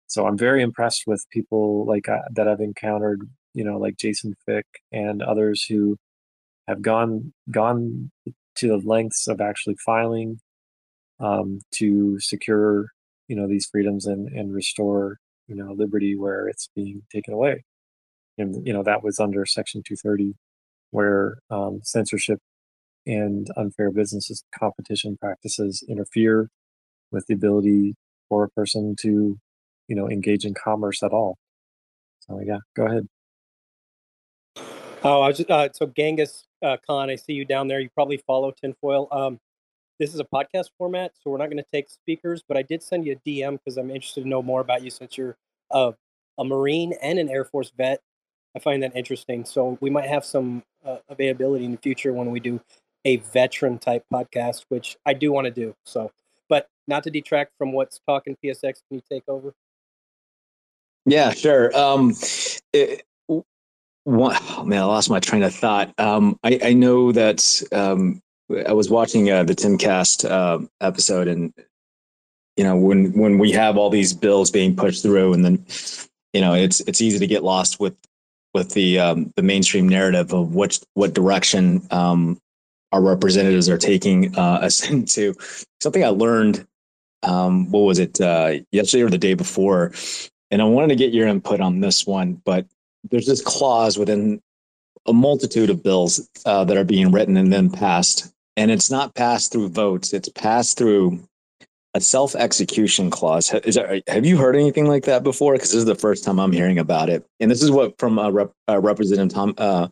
so 0.06 0.26
i'm 0.26 0.36
very 0.36 0.62
impressed 0.62 1.04
with 1.06 1.24
people 1.30 1.86
like 1.86 2.08
uh, 2.08 2.22
that 2.34 2.48
i've 2.48 2.60
encountered 2.60 3.20
you 3.54 3.64
know, 3.64 3.76
like 3.76 3.96
Jason 3.96 4.36
Fyk 4.48 4.62
and 4.92 5.20
others 5.20 5.64
who 5.64 5.96
have 6.68 6.82
gone 6.82 7.32
gone 7.50 8.10
to 8.56 8.68
the 8.68 8.78
lengths 8.78 9.26
of 9.26 9.40
actually 9.40 9.76
filing 9.84 10.40
um, 11.18 11.60
to 11.74 12.20
secure, 12.20 12.86
you 13.26 13.34
know, 13.34 13.48
these 13.48 13.66
freedoms 13.66 14.06
and 14.06 14.28
and 14.28 14.54
restore, 14.54 15.18
you 15.48 15.56
know, 15.56 15.72
liberty 15.72 16.16
where 16.16 16.48
it's 16.48 16.68
being 16.76 17.02
taken 17.12 17.34
away. 17.34 17.64
And 18.38 18.66
you 18.66 18.72
know 18.72 18.82
that 18.82 19.02
was 19.02 19.18
under 19.20 19.44
Section 19.44 19.82
230, 19.86 20.34
where 20.90 21.38
um, 21.50 21.80
censorship 21.82 22.38
and 23.06 23.48
unfair 23.56 23.90
business 23.90 24.42
competition 24.58 25.16
practices 25.20 25.82
interfere 25.88 26.50
with 27.10 27.26
the 27.26 27.34
ability 27.34 27.94
for 28.28 28.44
a 28.44 28.48
person 28.50 28.94
to, 29.00 29.38
you 29.88 29.96
know, 29.96 30.08
engage 30.08 30.44
in 30.44 30.54
commerce 30.54 31.02
at 31.02 31.12
all. 31.12 31.38
So 32.20 32.40
yeah, 32.44 32.58
go 32.76 32.86
ahead. 32.86 33.08
Oh, 35.02 35.22
I 35.22 35.28
was 35.28 35.38
just, 35.38 35.50
uh, 35.50 35.68
so 35.72 35.86
Genghis 35.86 36.44
uh, 36.62 36.76
Khan. 36.86 37.08
I 37.08 37.16
see 37.16 37.32
you 37.32 37.44
down 37.44 37.68
there. 37.68 37.80
You 37.80 37.88
probably 37.94 38.18
follow 38.26 38.50
Tinfoil. 38.50 39.08
Um, 39.10 39.38
this 39.98 40.12
is 40.12 40.20
a 40.20 40.24
podcast 40.24 40.70
format, 40.76 41.12
so 41.14 41.30
we're 41.30 41.38
not 41.38 41.46
going 41.46 41.62
to 41.62 41.70
take 41.72 41.88
speakers. 41.88 42.42
But 42.46 42.56
I 42.56 42.62
did 42.62 42.82
send 42.82 43.06
you 43.06 43.12
a 43.12 43.28
DM 43.28 43.58
because 43.58 43.76
I'm 43.76 43.90
interested 43.90 44.22
to 44.22 44.28
know 44.28 44.42
more 44.42 44.60
about 44.60 44.82
you 44.82 44.90
since 44.90 45.16
you're 45.16 45.36
uh, 45.70 45.92
a 46.36 46.44
Marine 46.44 46.94
and 47.00 47.18
an 47.18 47.28
Air 47.28 47.44
Force 47.44 47.72
vet. 47.76 48.00
I 48.56 48.60
find 48.60 48.82
that 48.82 48.96
interesting. 48.96 49.44
So 49.44 49.78
we 49.80 49.90
might 49.90 50.06
have 50.06 50.24
some 50.24 50.62
uh, 50.84 50.98
availability 51.08 51.64
in 51.64 51.72
the 51.72 51.78
future 51.78 52.12
when 52.12 52.30
we 52.30 52.40
do 52.40 52.60
a 53.04 53.16
veteran 53.16 53.78
type 53.78 54.04
podcast, 54.12 54.64
which 54.68 54.96
I 55.06 55.14
do 55.14 55.32
want 55.32 55.46
to 55.46 55.50
do. 55.50 55.74
So, 55.84 56.10
but 56.48 56.68
not 56.86 57.04
to 57.04 57.10
detract 57.10 57.52
from 57.58 57.72
what's 57.72 58.00
talking 58.08 58.36
PSX. 58.44 58.82
Can 58.88 58.96
you 58.96 59.02
take 59.10 59.24
over? 59.28 59.54
Yeah, 61.06 61.30
sure. 61.32 61.76
Um, 61.76 62.14
it, 62.72 63.04
one, 64.04 64.36
oh 64.50 64.64
man, 64.64 64.82
I 64.82 64.84
lost 64.84 65.10
my 65.10 65.20
train 65.20 65.42
of 65.42 65.54
thought. 65.54 65.92
Um, 65.98 66.38
I, 66.42 66.58
I, 66.64 66.72
know 66.72 67.12
that 67.12 67.62
um, 67.72 68.22
I 68.66 68.72
was 68.72 68.88
watching 68.88 69.30
uh, 69.30 69.44
the 69.44 69.54
Timcast 69.54 70.28
uh, 70.28 70.66
episode, 70.80 71.28
and 71.28 71.52
you 72.56 72.64
know 72.64 72.76
when 72.76 73.12
when 73.12 73.38
we 73.38 73.52
have 73.52 73.76
all 73.76 73.90
these 73.90 74.14
bills 74.14 74.50
being 74.50 74.74
pushed 74.74 75.02
through, 75.02 75.34
and 75.34 75.44
then 75.44 75.64
you 76.32 76.40
know 76.40 76.54
it's 76.54 76.80
it's 76.80 77.02
easy 77.02 77.18
to 77.18 77.26
get 77.26 77.44
lost 77.44 77.80
with 77.80 77.94
with 78.58 78.72
the 78.72 78.98
um, 78.98 79.32
the 79.36 79.42
mainstream 79.42 79.88
narrative 79.88 80.32
of 80.34 80.54
what 80.54 80.78
what 80.94 81.14
direction 81.14 81.86
um, 81.90 82.38
our 82.92 83.00
representatives 83.00 83.68
are 83.68 83.78
taking 83.78 84.36
uh, 84.36 84.60
us 84.62 84.88
into. 84.90 85.34
Something 85.80 86.04
I 86.04 86.08
learned, 86.08 86.66
um, 87.22 87.70
what 87.70 87.80
was 87.80 87.98
it, 87.98 88.20
uh, 88.20 88.58
yesterday 88.72 89.04
or 89.04 89.10
the 89.10 89.18
day 89.18 89.34
before, 89.34 89.92
and 90.50 90.60
I 90.60 90.64
wanted 90.64 90.88
to 90.88 90.96
get 90.96 91.14
your 91.14 91.28
input 91.28 91.60
on 91.60 91.80
this 91.80 92.06
one, 92.06 92.42
but 92.44 92.66
there's 93.10 93.26
this 93.26 93.42
clause 93.42 93.96
within 93.96 94.40
a 95.06 95.12
multitude 95.12 95.70
of 95.70 95.82
bills 95.82 96.28
uh, 96.44 96.64
that 96.64 96.76
are 96.76 96.84
being 96.84 97.12
written 97.12 97.36
and 97.36 97.52
then 97.52 97.70
passed, 97.70 98.32
and 98.56 98.70
it's 98.70 98.90
not 98.90 99.14
passed 99.14 99.52
through 99.52 99.68
votes; 99.68 100.12
it's 100.12 100.28
passed 100.28 100.76
through 100.76 101.22
a 101.94 102.00
self 102.00 102.34
execution 102.34 103.10
clause. 103.10 103.52
Is 103.52 103.74
there, 103.76 104.00
have 104.06 104.26
you 104.26 104.36
heard 104.36 104.56
anything 104.56 104.86
like 104.86 105.04
that 105.04 105.22
before? 105.22 105.54
Because 105.54 105.70
this 105.70 105.78
is 105.78 105.84
the 105.84 105.94
first 105.94 106.24
time 106.24 106.38
I'm 106.38 106.52
hearing 106.52 106.78
about 106.78 107.08
it, 107.08 107.24
and 107.40 107.50
this 107.50 107.62
is 107.62 107.70
what 107.70 107.98
from 107.98 108.18
uh, 108.18 108.30
Rep, 108.30 108.52
uh, 108.68 108.78
Representative 108.78 109.34
Tom 109.34 109.54
uh, 109.58 109.88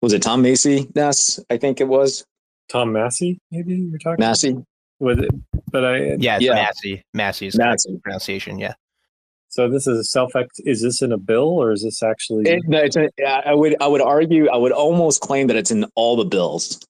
was 0.00 0.12
it 0.12 0.22
Tom 0.22 0.42
Macy? 0.42 0.90
Yes, 0.94 1.40
I 1.50 1.56
think 1.56 1.80
it 1.80 1.88
was 1.88 2.24
Tom 2.68 2.92
Massie. 2.92 3.38
Maybe 3.50 3.74
you're 3.74 3.98
talking 3.98 4.20
Massie. 4.20 4.56
With 5.00 5.20
it, 5.20 5.30
but 5.70 5.84
I 5.84 6.14
yeah, 6.18 6.38
yeah. 6.40 6.54
Massie. 6.54 7.02
Massie 7.12 7.48
is 7.48 7.58
Massie. 7.58 7.98
pronunciation. 8.02 8.58
Yeah. 8.58 8.74
So 9.48 9.68
this 9.68 9.86
is 9.86 9.98
a 9.98 10.04
self. 10.04 10.32
Is 10.58 10.82
this 10.82 11.02
in 11.02 11.12
a 11.12 11.18
bill 11.18 11.48
or 11.48 11.72
is 11.72 11.82
this 11.82 12.02
actually? 12.02 12.50
It, 12.50 12.62
no, 12.66 12.78
it's 12.78 12.96
a, 12.96 13.10
I 13.24 13.54
would 13.54 13.76
I 13.80 13.86
would 13.86 14.00
argue 14.00 14.48
I 14.48 14.56
would 14.56 14.72
almost 14.72 15.20
claim 15.20 15.46
that 15.48 15.56
it's 15.56 15.70
in 15.70 15.84
all 15.94 16.16
the 16.16 16.24
bills. 16.24 16.80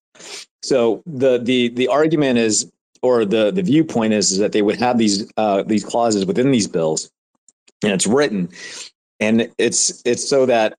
So 0.62 1.02
the 1.04 1.38
the 1.38 1.68
the 1.68 1.88
argument 1.88 2.38
is, 2.38 2.70
or 3.04 3.26
the 3.26 3.50
the 3.50 3.62
viewpoint 3.62 4.14
is, 4.14 4.32
is 4.32 4.38
that 4.38 4.52
they 4.52 4.62
would 4.62 4.80
have 4.80 4.96
these 4.96 5.30
uh, 5.36 5.62
these 5.62 5.84
clauses 5.84 6.24
within 6.24 6.50
these 6.50 6.66
bills, 6.66 7.10
and 7.82 7.92
it's 7.92 8.06
written, 8.06 8.48
and 9.20 9.52
it's 9.58 10.02
it's 10.06 10.26
so 10.26 10.46
that 10.46 10.78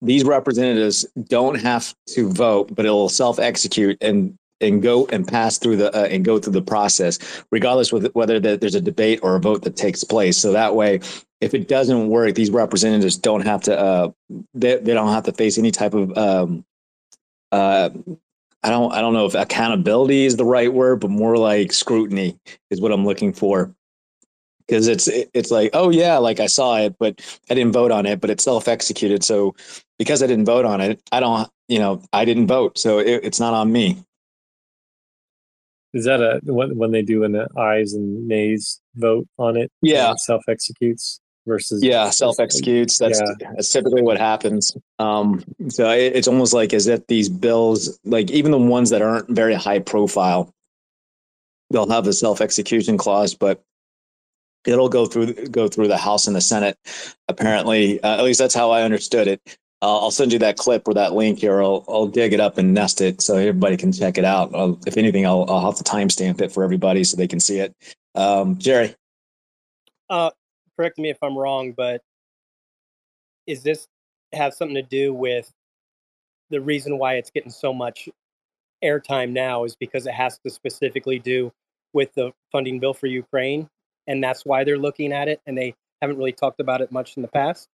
these 0.00 0.22
representatives 0.22 1.04
don't 1.24 1.56
have 1.60 1.92
to 2.06 2.30
vote, 2.30 2.72
but 2.74 2.86
it'll 2.86 3.08
self 3.08 3.40
execute 3.40 3.98
and 4.00 4.38
and 4.60 4.82
go 4.82 5.06
and 5.06 5.26
pass 5.26 5.58
through 5.58 5.76
the 5.76 5.92
uh, 5.92 6.06
and 6.06 6.24
go 6.24 6.38
through 6.38 6.52
the 6.52 6.62
process, 6.62 7.18
regardless 7.50 7.92
of 7.92 8.08
whether 8.14 8.38
there's 8.38 8.76
a 8.76 8.80
debate 8.80 9.18
or 9.24 9.34
a 9.34 9.40
vote 9.40 9.62
that 9.62 9.74
takes 9.74 10.04
place. 10.04 10.38
So 10.38 10.52
that 10.52 10.76
way, 10.76 11.00
if 11.40 11.54
it 11.54 11.66
doesn't 11.66 12.08
work, 12.08 12.36
these 12.36 12.50
representatives 12.50 13.16
don't 13.18 13.44
have 13.44 13.62
to 13.62 13.76
uh, 13.76 14.10
they, 14.54 14.76
they 14.76 14.94
don't 14.94 15.12
have 15.12 15.24
to 15.24 15.32
face 15.32 15.58
any 15.58 15.72
type 15.72 15.94
of 15.94 16.16
um, 16.16 16.64
uh, 17.50 17.90
I 18.64 18.70
don't 18.70 18.92
I 18.92 19.00
don't 19.00 19.12
know 19.12 19.26
if 19.26 19.34
accountability 19.34 20.24
is 20.24 20.36
the 20.36 20.44
right 20.44 20.72
word, 20.72 21.00
but 21.00 21.10
more 21.10 21.36
like 21.36 21.72
scrutiny 21.72 22.38
is 22.70 22.80
what 22.80 22.92
I'm 22.92 23.04
looking 23.04 23.32
for. 23.32 23.74
Because 24.66 24.88
it's 24.88 25.08
it's 25.08 25.50
like 25.50 25.70
oh 25.74 25.90
yeah 25.90 26.16
like 26.16 26.40
I 26.40 26.46
saw 26.46 26.78
it 26.78 26.96
but 26.98 27.20
I 27.50 27.54
didn't 27.54 27.74
vote 27.74 27.92
on 27.92 28.06
it 28.06 28.18
but 28.18 28.30
it's 28.30 28.44
self 28.44 28.66
executed 28.66 29.22
so 29.22 29.54
because 29.98 30.22
I 30.22 30.26
didn't 30.26 30.46
vote 30.46 30.64
on 30.64 30.80
it 30.80 31.02
I 31.12 31.20
don't 31.20 31.50
you 31.68 31.78
know 31.78 32.02
I 32.14 32.24
didn't 32.24 32.46
vote 32.46 32.78
so 32.78 32.98
it, 32.98 33.20
it's 33.24 33.38
not 33.38 33.52
on 33.52 33.70
me 33.70 34.02
is 35.94 36.06
that 36.06 36.20
a 36.20 36.40
when 36.44 36.90
they 36.90 37.02
do 37.02 37.22
an 37.22 37.46
ayes 37.56 37.94
and 37.94 38.26
nays 38.26 38.80
vote 38.96 39.28
on 39.38 39.56
it? 39.56 39.70
Yeah, 39.80 40.14
self 40.16 40.42
executes 40.48 41.20
versus 41.46 41.82
yeah 41.82 42.10
self 42.10 42.40
executes. 42.40 42.98
That's, 42.98 43.20
yeah. 43.20 43.48
that's 43.54 43.70
typically 43.70 44.02
what 44.02 44.18
happens. 44.18 44.76
Um, 44.98 45.42
so 45.68 45.90
it, 45.90 46.16
it's 46.16 46.28
almost 46.28 46.52
like 46.52 46.72
as 46.72 46.86
if 46.86 47.06
these 47.06 47.28
bills, 47.28 47.98
like 48.04 48.30
even 48.30 48.50
the 48.50 48.58
ones 48.58 48.90
that 48.90 49.02
aren't 49.02 49.28
very 49.30 49.54
high 49.54 49.78
profile, 49.78 50.52
they'll 51.70 51.90
have 51.90 52.06
a 52.06 52.12
self 52.12 52.40
execution 52.40 52.96
clause, 52.96 53.34
but 53.34 53.62
it'll 54.66 54.88
go 54.88 55.06
through 55.06 55.34
go 55.48 55.68
through 55.68 55.88
the 55.88 55.96
House 55.96 56.26
and 56.26 56.36
the 56.36 56.40
Senate. 56.40 56.78
Apparently, 57.28 58.02
uh, 58.02 58.18
at 58.18 58.24
least 58.24 58.38
that's 58.38 58.54
how 58.54 58.70
I 58.70 58.82
understood 58.82 59.28
it. 59.28 59.40
Uh, 59.82 59.98
I'll 59.98 60.10
send 60.10 60.32
you 60.32 60.38
that 60.38 60.56
clip 60.56 60.88
or 60.88 60.94
that 60.94 61.12
link 61.12 61.40
here. 61.40 61.62
I'll, 61.62 61.84
I'll 61.88 62.06
dig 62.06 62.32
it 62.32 62.40
up 62.40 62.56
and 62.56 62.72
nest 62.72 63.02
it 63.02 63.20
so 63.20 63.36
everybody 63.36 63.76
can 63.76 63.92
check 63.92 64.16
it 64.16 64.24
out. 64.24 64.54
I'll, 64.54 64.80
if 64.86 64.96
anything, 64.96 65.26
I'll, 65.26 65.44
I'll 65.46 65.66
have 65.66 65.76
to 65.76 65.84
timestamp 65.84 66.40
it 66.40 66.52
for 66.52 66.64
everybody 66.64 67.04
so 67.04 67.18
they 67.18 67.28
can 67.28 67.38
see 67.38 67.58
it. 67.58 67.74
Um, 68.14 68.56
Jerry. 68.56 68.94
Uh, 70.08 70.30
correct 70.76 70.98
me 70.98 71.10
if 71.10 71.18
I'm 71.22 71.36
wrong, 71.36 71.72
but 71.72 72.02
is 73.46 73.62
this 73.62 73.86
have 74.32 74.54
something 74.54 74.74
to 74.74 74.82
do 74.82 75.12
with 75.12 75.50
the 76.50 76.60
reason 76.60 76.98
why 76.98 77.14
it's 77.14 77.30
getting 77.30 77.50
so 77.50 77.72
much 77.72 78.08
airtime 78.82 79.30
now 79.30 79.64
is 79.64 79.76
because 79.76 80.06
it 80.06 80.14
has 80.14 80.38
to 80.38 80.50
specifically 80.50 81.18
do 81.18 81.52
with 81.92 82.12
the 82.14 82.32
funding 82.52 82.80
bill 82.80 82.94
for 82.94 83.06
Ukraine, 83.06 83.68
and 84.06 84.22
that's 84.22 84.44
why 84.44 84.64
they're 84.64 84.78
looking 84.78 85.12
at 85.12 85.28
it, 85.28 85.40
and 85.46 85.56
they 85.56 85.74
haven't 86.02 86.18
really 86.18 86.32
talked 86.32 86.60
about 86.60 86.80
it 86.80 86.92
much 86.92 87.16
in 87.16 87.22
the 87.22 87.28
past. 87.28 87.68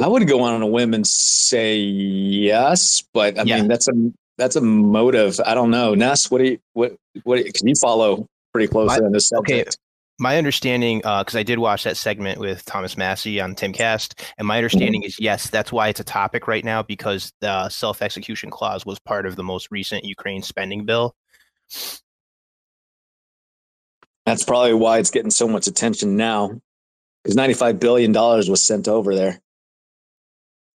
I 0.00 0.06
would 0.08 0.26
go 0.26 0.42
on 0.42 0.60
a 0.60 0.66
whim 0.66 0.92
and 0.94 1.06
say 1.06 1.76
yes, 1.76 3.02
but 3.12 3.38
I 3.38 3.42
yeah. 3.44 3.58
mean 3.58 3.68
that's 3.68 3.88
a 3.88 3.92
that's 4.36 4.56
a 4.56 4.60
motive. 4.60 5.40
I 5.44 5.54
don't 5.54 5.70
know. 5.70 5.94
Nes, 5.94 6.30
what 6.30 6.38
do 6.38 6.44
you 6.44 6.58
what 6.72 6.96
what 7.22 7.38
can 7.54 7.68
you 7.68 7.74
follow 7.80 8.26
pretty 8.52 8.68
closely 8.68 9.00
my, 9.00 9.06
on 9.06 9.12
this 9.12 9.28
subject? 9.28 9.68
Okay. 9.68 9.76
My 10.20 10.38
understanding, 10.38 10.98
because 10.98 11.34
uh, 11.34 11.40
I 11.40 11.42
did 11.42 11.58
watch 11.58 11.82
that 11.84 11.96
segment 11.96 12.38
with 12.38 12.64
Thomas 12.66 12.96
Massie 12.96 13.40
on 13.40 13.56
Timcast, 13.56 14.22
and 14.38 14.46
my 14.46 14.56
understanding 14.56 15.00
mm-hmm. 15.00 15.08
is 15.08 15.18
yes, 15.18 15.50
that's 15.50 15.72
why 15.72 15.88
it's 15.88 15.98
a 15.98 16.04
topic 16.04 16.46
right 16.46 16.64
now 16.64 16.84
because 16.84 17.32
the 17.40 17.68
self 17.68 18.00
execution 18.00 18.48
clause 18.48 18.86
was 18.86 19.00
part 19.00 19.26
of 19.26 19.34
the 19.34 19.42
most 19.42 19.72
recent 19.72 20.04
Ukraine 20.04 20.42
spending 20.42 20.84
bill. 20.84 21.16
That's 24.24 24.44
probably 24.44 24.74
why 24.74 24.98
it's 24.98 25.10
getting 25.10 25.32
so 25.32 25.48
much 25.48 25.66
attention 25.66 26.16
now, 26.16 26.60
because 27.22 27.34
ninety-five 27.34 27.80
billion 27.80 28.12
dollars 28.12 28.48
was 28.48 28.62
sent 28.62 28.86
over 28.86 29.16
there, 29.16 29.40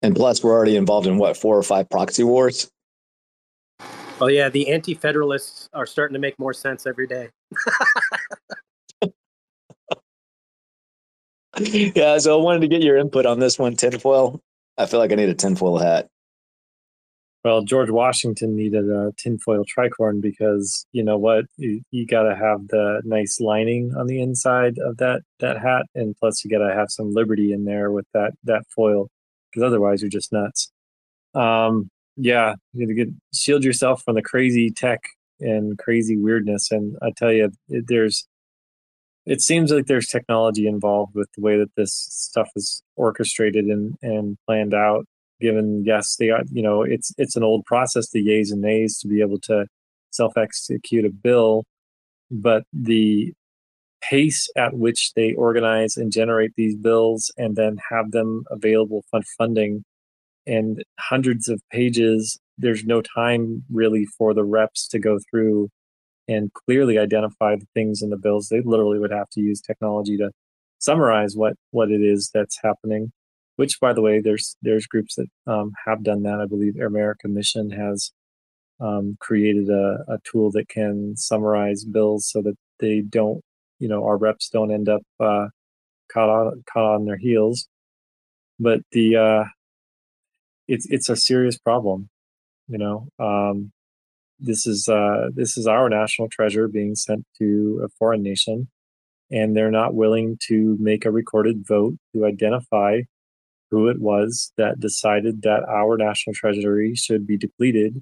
and 0.01 0.15
plus 0.15 0.41
we're 0.41 0.53
already 0.53 0.77
involved 0.77 1.07
in 1.07 1.17
what 1.17 1.35
four 1.35 1.57
or 1.57 1.63
five 1.63 1.89
proxy 1.89 2.23
wars. 2.23 2.71
Oh 4.21 4.27
yeah, 4.27 4.47
the 4.47 4.69
anti-federalists 4.69 5.67
are 5.73 5.85
starting 5.85 6.13
to 6.13 6.19
make 6.19 6.39
more 6.39 6.53
sense 6.53 6.87
every 6.87 7.05
day. 7.05 7.31
yeah, 11.59 12.17
so 12.17 12.39
I 12.39 12.43
wanted 12.43 12.61
to 12.61 12.67
get 12.67 12.81
your 12.81 12.97
input 12.97 13.25
on 13.25 13.39
this 13.39 13.57
one, 13.57 13.75
tinfoil. 13.75 14.41
I 14.77 14.85
feel 14.85 14.99
like 14.99 15.11
I 15.11 15.15
need 15.15 15.29
a 15.29 15.33
tinfoil 15.33 15.77
hat. 15.77 16.07
Well, 17.45 17.61
George 17.61 17.91
Washington 17.91 18.55
needed 18.55 18.89
a 18.89 19.13
tinfoil 19.17 19.63
tricorn 19.65 20.19
because 20.19 20.85
you 20.91 21.03
know 21.03 21.17
what, 21.17 21.45
you, 21.57 21.81
you 21.91 22.07
got 22.07 22.23
to 22.23 22.35
have 22.35 22.67
the 22.69 23.01
nice 23.05 23.39
lining 23.39 23.93
on 23.95 24.07
the 24.07 24.19
inside 24.19 24.79
of 24.79 24.97
that 24.97 25.21
that 25.39 25.59
hat, 25.61 25.83
and 25.93 26.15
plus 26.17 26.43
you 26.43 26.49
got 26.49 26.67
to 26.67 26.73
have 26.73 26.89
some 26.89 27.13
liberty 27.13 27.53
in 27.53 27.63
there 27.63 27.91
with 27.91 28.07
that 28.13 28.33
that 28.45 28.63
foil, 28.75 29.09
because 29.51 29.63
otherwise 29.63 30.01
you're 30.01 30.09
just 30.09 30.33
nuts. 30.33 30.71
Um, 31.35 31.89
yeah, 32.17 32.55
you 32.73 32.85
got 32.85 32.89
to 32.89 32.95
get 32.95 33.13
shield 33.33 33.63
yourself 33.63 34.01
from 34.03 34.15
the 34.15 34.21
crazy 34.23 34.71
tech 34.71 35.01
and 35.39 35.77
crazy 35.77 36.17
weirdness. 36.17 36.71
And 36.71 36.97
I 37.01 37.11
tell 37.15 37.31
you, 37.31 37.51
there's 37.69 38.27
it 39.25 39.41
seems 39.41 39.71
like 39.71 39.87
there's 39.87 40.07
technology 40.07 40.67
involved 40.67 41.15
with 41.15 41.27
the 41.35 41.41
way 41.41 41.57
that 41.57 41.73
this 41.75 42.07
stuff 42.09 42.49
is 42.55 42.81
orchestrated 42.95 43.65
and, 43.65 43.95
and 44.01 44.37
planned 44.45 44.73
out. 44.73 45.05
Given 45.41 45.83
yes, 45.85 46.15
they 46.17 46.31
you 46.51 46.61
know 46.61 46.81
it's 46.83 47.11
it's 47.17 47.35
an 47.35 47.43
old 47.43 47.65
process, 47.65 48.09
the 48.11 48.21
yeas 48.21 48.51
and 48.51 48.61
nays, 48.61 48.97
to 48.99 49.07
be 49.07 49.21
able 49.21 49.39
to 49.41 49.65
self 50.11 50.37
execute 50.37 51.03
a 51.03 51.09
bill, 51.09 51.65
but 52.31 52.63
the 52.71 53.33
pace 54.01 54.47
at 54.55 54.75
which 54.75 55.11
they 55.15 55.33
organize 55.33 55.97
and 55.97 56.11
generate 56.11 56.51
these 56.55 56.75
bills 56.75 57.31
and 57.37 57.55
then 57.55 57.77
have 57.89 58.11
them 58.11 58.43
available 58.49 59.03
for 59.09 59.21
funding 59.37 59.83
and 60.47 60.83
hundreds 60.99 61.49
of 61.49 61.61
pages. 61.71 62.39
There's 62.57 62.85
no 62.85 63.01
time 63.01 63.63
really 63.69 64.05
for 64.17 64.33
the 64.33 64.43
reps 64.43 64.87
to 64.89 64.99
go 64.99 65.19
through 65.29 65.69
and 66.27 66.51
clearly 66.53 66.97
identify 66.97 67.55
the 67.55 67.67
things 67.73 68.01
in 68.01 68.09
the 68.09 68.17
bills. 68.17 68.47
They 68.49 68.61
literally 68.61 68.99
would 68.99 69.11
have 69.11 69.29
to 69.31 69.41
use 69.41 69.61
technology 69.61 70.17
to 70.17 70.31
summarize 70.79 71.35
what 71.35 71.53
what 71.71 71.91
it 71.91 72.01
is 72.01 72.29
that's 72.33 72.59
happening. 72.63 73.11
Which, 73.57 73.79
by 73.79 73.93
the 73.93 74.01
way, 74.01 74.19
there's 74.19 74.57
there's 74.61 74.85
groups 74.85 75.15
that 75.15 75.27
um, 75.47 75.71
have 75.85 76.03
done 76.03 76.23
that. 76.23 76.41
I 76.41 76.45
believe 76.45 76.75
Air 76.77 76.87
America 76.87 77.27
Mission 77.27 77.69
has 77.71 78.11
um, 78.79 79.17
created 79.19 79.69
a, 79.69 80.03
a 80.07 80.17
tool 80.29 80.51
that 80.51 80.67
can 80.67 81.15
summarize 81.15 81.85
bills 81.85 82.29
so 82.29 82.41
that 82.41 82.55
they 82.79 83.01
don't, 83.01 83.41
you 83.79 83.87
know, 83.87 84.03
our 84.05 84.17
reps 84.17 84.49
don't 84.49 84.71
end 84.71 84.89
up 84.89 85.01
uh, 85.19 85.47
caught 86.11 86.29
on 86.29 86.63
caught 86.71 86.95
on 86.95 87.05
their 87.05 87.17
heels. 87.17 87.67
But 88.59 88.81
the 88.91 89.15
uh, 89.15 89.43
it's 90.67 90.85
it's 90.89 91.09
a 91.09 91.15
serious 91.15 91.57
problem. 91.57 92.09
You 92.67 92.79
know, 92.79 93.07
um, 93.19 93.71
this 94.39 94.65
is 94.67 94.87
uh, 94.87 95.29
this 95.33 95.57
is 95.57 95.67
our 95.67 95.89
national 95.89 96.29
treasure 96.29 96.67
being 96.67 96.95
sent 96.95 97.25
to 97.39 97.81
a 97.83 97.89
foreign 97.97 98.21
nation, 98.21 98.69
and 99.31 99.55
they're 99.55 99.71
not 99.71 99.93
willing 99.93 100.37
to 100.47 100.77
make 100.79 101.05
a 101.05 101.11
recorded 101.11 101.65
vote 101.67 101.95
to 102.13 102.25
identify 102.25 103.01
who 103.71 103.87
it 103.87 103.99
was 103.99 104.51
that 104.57 104.79
decided 104.79 105.41
that 105.41 105.63
our 105.67 105.97
national 105.97 106.33
treasury 106.33 106.95
should 106.95 107.25
be 107.25 107.37
depleted 107.37 108.01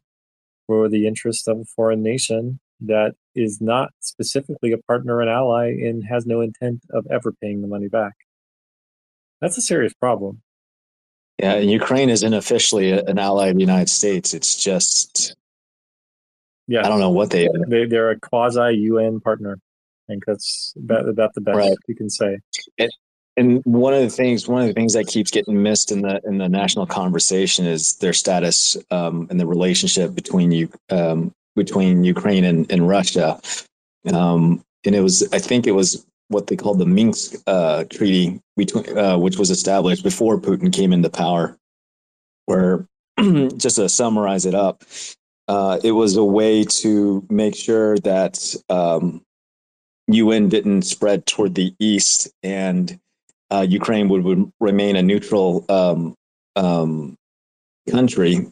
for 0.68 0.90
the 0.90 1.08
interest 1.08 1.48
of 1.48 1.60
a 1.60 1.66
foreign 1.76 2.04
nation 2.04 2.60
that 2.82 3.14
is 3.36 3.62
not 3.62 3.92
specifically 4.00 4.72
a 4.72 4.78
partner 4.78 5.22
and 5.22 5.30
ally 5.30 5.68
and 5.68 6.04
has 6.04 6.26
no 6.26 6.42
intent 6.42 6.82
of 6.92 7.08
ever 7.10 7.32
paying 7.42 7.62
the 7.62 7.68
money 7.68 7.88
back. 7.88 8.14
That's 9.42 9.58
a 9.58 9.62
serious 9.62 9.94
problem. 9.94 10.42
Yeah, 11.40 11.54
and 11.54 11.72
Ukraine 11.72 12.10
isn't 12.10 12.34
officially 12.34 12.92
an 12.92 13.18
ally 13.18 13.48
of 13.48 13.56
the 13.56 13.62
United 13.62 13.90
States. 13.90 14.34
It's 14.34 14.56
just, 14.56 15.36
yeah, 16.68 16.86
I 16.86 16.90
don't 16.90 17.00
know 17.00 17.10
what 17.10 17.30
they 17.30 17.48
are. 17.48 17.66
They, 17.68 17.86
they're 17.86 18.12
a 18.12 18.20
quasi 18.20 18.76
UN 18.78 19.20
partner. 19.20 19.60
I 20.08 20.14
think 20.14 20.24
that's 20.26 20.74
about, 20.78 21.08
about 21.08 21.34
the 21.34 21.42
best 21.42 21.58
right. 21.58 21.78
you 21.88 21.96
can 21.96 22.10
say. 22.10 22.40
And, 22.78 22.92
and 23.38 23.62
one 23.66 23.94
of 23.94 24.02
the 24.02 24.10
things, 24.10 24.48
one 24.48 24.62
of 24.62 24.68
the 24.68 24.74
things 24.74 24.94
that 24.94 25.08
keeps 25.08 25.32
getting 25.32 25.64
missed 25.64 25.92
in 25.92 26.02
the 26.02 26.22
in 26.26 26.38
the 26.38 26.50
national 26.50 26.86
conversation 26.86 27.66
is 27.66 27.96
their 27.96 28.14
status 28.14 28.78
um, 28.92 29.28
and 29.30 29.40
the 29.40 29.48
relationship 29.48 30.14
between 30.14 30.52
you 30.52 30.70
um, 30.90 31.34
between 31.56 32.04
Ukraine 32.04 32.44
and, 32.44 32.72
and 32.72 32.88
Russia. 32.88 33.40
Um, 34.12 34.64
and 34.86 34.96
it 34.96 35.02
was, 35.02 35.28
I 35.32 35.40
think 35.40 35.68
it 35.68 35.72
was 35.72 36.06
what 36.28 36.48
they 36.48 36.56
called 36.56 36.80
the 36.80 36.86
Minsk 36.86 37.36
uh, 37.48 37.86
Treaty, 37.86 38.40
between, 38.58 38.98
uh, 38.98 39.18
which 39.18 39.38
was 39.38 39.50
established 39.50 40.04
before 40.04 40.40
Putin 40.40 40.74
came 40.74 40.94
into 40.94 41.10
power. 41.10 41.58
Where, 42.46 42.86
just 43.58 43.78
to 43.78 43.88
summarize 43.88 44.46
it 44.46 44.56
up, 44.56 44.84
uh, 45.48 45.80
it 45.84 45.92
was 45.92 46.16
a 46.16 46.24
way 46.24 46.64
to 46.64 47.26
make 47.30 47.56
sure 47.56 47.98
that 48.00 48.56
um, 48.70 49.22
UN 50.08 50.50
didn't 50.50 50.84
spread 50.84 51.26
toward 51.26 51.56
the 51.56 51.74
east 51.80 52.30
and 52.42 53.00
uh, 53.52 53.66
Ukraine 53.68 54.10
would, 54.10 54.24
would, 54.24 54.52
remain 54.60 54.96
a 54.96 55.04
neutral 55.04 55.66
um, 55.70 56.16
um, 56.56 57.16
country. 57.90 58.48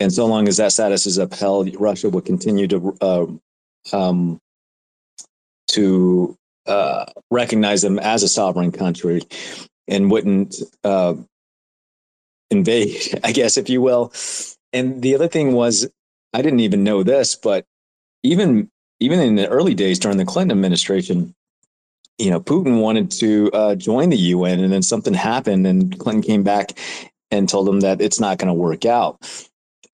And 0.00 0.12
so 0.12 0.26
long 0.26 0.48
as 0.48 0.56
that 0.56 0.72
status 0.72 1.06
is 1.06 1.18
upheld, 1.18 1.74
Russia 1.78 2.10
would 2.10 2.24
continue 2.24 2.66
to 2.66 3.40
um, 3.92 4.40
to 5.68 6.36
uh, 6.66 7.04
recognize 7.30 7.82
them 7.82 7.98
as 7.98 8.22
a 8.22 8.28
sovereign 8.28 8.72
country 8.72 9.22
and 9.88 10.10
wouldn't 10.10 10.56
uh, 10.84 11.14
invade, 12.50 13.20
I 13.24 13.32
guess, 13.32 13.56
if 13.56 13.68
you 13.68 13.80
will. 13.80 14.12
And 14.72 15.02
the 15.02 15.14
other 15.14 15.28
thing 15.28 15.52
was, 15.52 15.88
I 16.32 16.42
didn't 16.42 16.60
even 16.60 16.84
know 16.84 17.02
this, 17.02 17.34
but 17.36 17.64
even 18.22 18.70
even 19.00 19.20
in 19.20 19.34
the 19.34 19.48
early 19.48 19.74
days 19.74 19.98
during 19.98 20.16
the 20.16 20.24
Clinton 20.24 20.56
administration, 20.56 21.34
you 22.18 22.30
know, 22.30 22.40
Putin 22.40 22.80
wanted 22.80 23.10
to 23.12 23.50
uh, 23.52 23.74
join 23.74 24.10
the 24.10 24.16
UN, 24.16 24.60
and 24.60 24.72
then 24.72 24.82
something 24.82 25.14
happened, 25.14 25.66
and 25.66 25.98
Clinton 25.98 26.22
came 26.22 26.42
back 26.42 26.78
and 27.30 27.48
told 27.48 27.68
him 27.68 27.80
that 27.80 28.00
it's 28.00 28.20
not 28.20 28.38
going 28.38 28.48
to 28.48 28.54
work 28.54 28.84
out. 28.84 29.18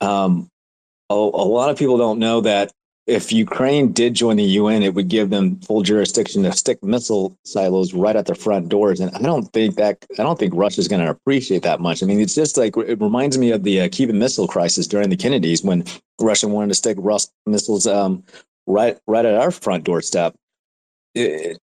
Um, 0.00 0.50
a, 1.08 1.14
a, 1.14 1.16
lot 1.16 1.70
of 1.70 1.78
people 1.78 1.96
don't 1.96 2.18
know 2.18 2.42
that 2.42 2.72
if 3.08 3.32
Ukraine 3.32 3.90
did 3.90 4.12
join 4.12 4.36
the 4.36 4.44
UN, 4.44 4.82
it 4.82 4.92
would 4.92 5.08
give 5.08 5.30
them 5.30 5.58
full 5.60 5.80
jurisdiction 5.80 6.42
to 6.42 6.52
stick 6.52 6.84
missile 6.84 7.34
silos 7.42 7.94
right 7.94 8.14
at 8.14 8.26
their 8.26 8.34
front 8.34 8.68
doors. 8.68 9.00
And 9.00 9.10
I 9.16 9.20
don't 9.20 9.50
think 9.54 9.76
that 9.76 10.04
I 10.18 10.22
don't 10.22 10.38
think 10.38 10.52
Russia's 10.54 10.88
going 10.88 11.00
to 11.02 11.10
appreciate 11.10 11.62
that 11.62 11.80
much. 11.80 12.02
I 12.02 12.06
mean, 12.06 12.20
it's 12.20 12.34
just 12.34 12.58
like 12.58 12.76
it 12.76 13.00
reminds 13.00 13.38
me 13.38 13.50
of 13.50 13.64
the 13.64 13.80
uh, 13.80 13.88
Cuban 13.88 14.18
Missile 14.18 14.46
Crisis 14.46 14.86
during 14.86 15.08
the 15.08 15.16
Kennedys 15.16 15.64
when 15.64 15.84
Russia 16.20 16.48
wanted 16.48 16.68
to 16.68 16.74
stick 16.74 16.98
Rus- 17.00 17.32
missiles 17.46 17.86
um, 17.86 18.22
right 18.66 18.98
right 19.06 19.24
at 19.24 19.34
our 19.34 19.50
front 19.50 19.84
doorstep. 19.84 20.34
It, 21.14 21.58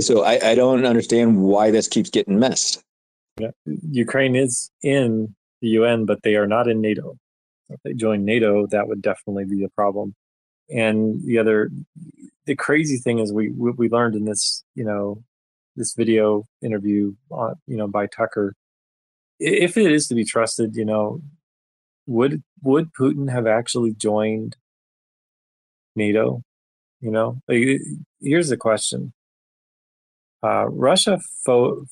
so 0.00 0.24
I, 0.24 0.50
I 0.50 0.54
don't 0.56 0.84
understand 0.84 1.40
why 1.40 1.70
this 1.70 1.86
keeps 1.86 2.10
getting 2.10 2.40
missed. 2.40 2.82
Yeah. 3.38 3.52
Ukraine 3.64 4.34
is 4.34 4.72
in 4.82 5.36
the 5.62 5.68
UN, 5.68 6.04
but 6.04 6.22
they 6.24 6.34
are 6.34 6.48
not 6.48 6.66
in 6.66 6.80
NATO. 6.80 7.16
If 7.68 7.80
they 7.82 7.94
join 7.94 8.24
NATO, 8.24 8.66
that 8.68 8.88
would 8.88 9.02
definitely 9.02 9.44
be 9.44 9.64
a 9.64 9.68
problem. 9.68 10.14
And 10.70 11.22
the 11.24 11.38
other, 11.38 11.70
the 12.46 12.56
crazy 12.56 12.98
thing 12.98 13.18
is 13.18 13.32
we 13.32 13.50
we 13.50 13.88
learned 13.88 14.14
in 14.16 14.24
this 14.24 14.64
you 14.74 14.84
know 14.84 15.22
this 15.76 15.94
video 15.94 16.44
interview 16.62 17.14
on, 17.30 17.54
you 17.66 17.76
know 17.76 17.86
by 17.86 18.06
Tucker, 18.06 18.54
if 19.38 19.76
it 19.76 19.92
is 19.92 20.08
to 20.08 20.14
be 20.14 20.24
trusted, 20.24 20.76
you 20.76 20.84
know, 20.84 21.20
would 22.06 22.42
would 22.62 22.92
Putin 22.94 23.30
have 23.30 23.46
actually 23.46 23.92
joined 23.94 24.56
NATO? 25.94 26.42
You 27.00 27.10
know, 27.10 27.40
here's 28.20 28.48
the 28.48 28.56
question: 28.56 29.12
uh, 30.42 30.66
Russia 30.68 31.20
fo- 31.44 31.84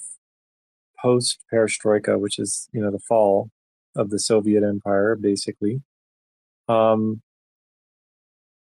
post 1.00 1.38
perestroika, 1.52 2.18
which 2.18 2.38
is 2.38 2.68
you 2.72 2.80
know 2.80 2.90
the 2.90 2.98
fall 2.98 3.50
of 3.96 4.11
the 4.11 4.18
Soviet 4.18 4.62
Empire, 4.64 5.16
basically, 5.16 5.83
um, 6.68 7.22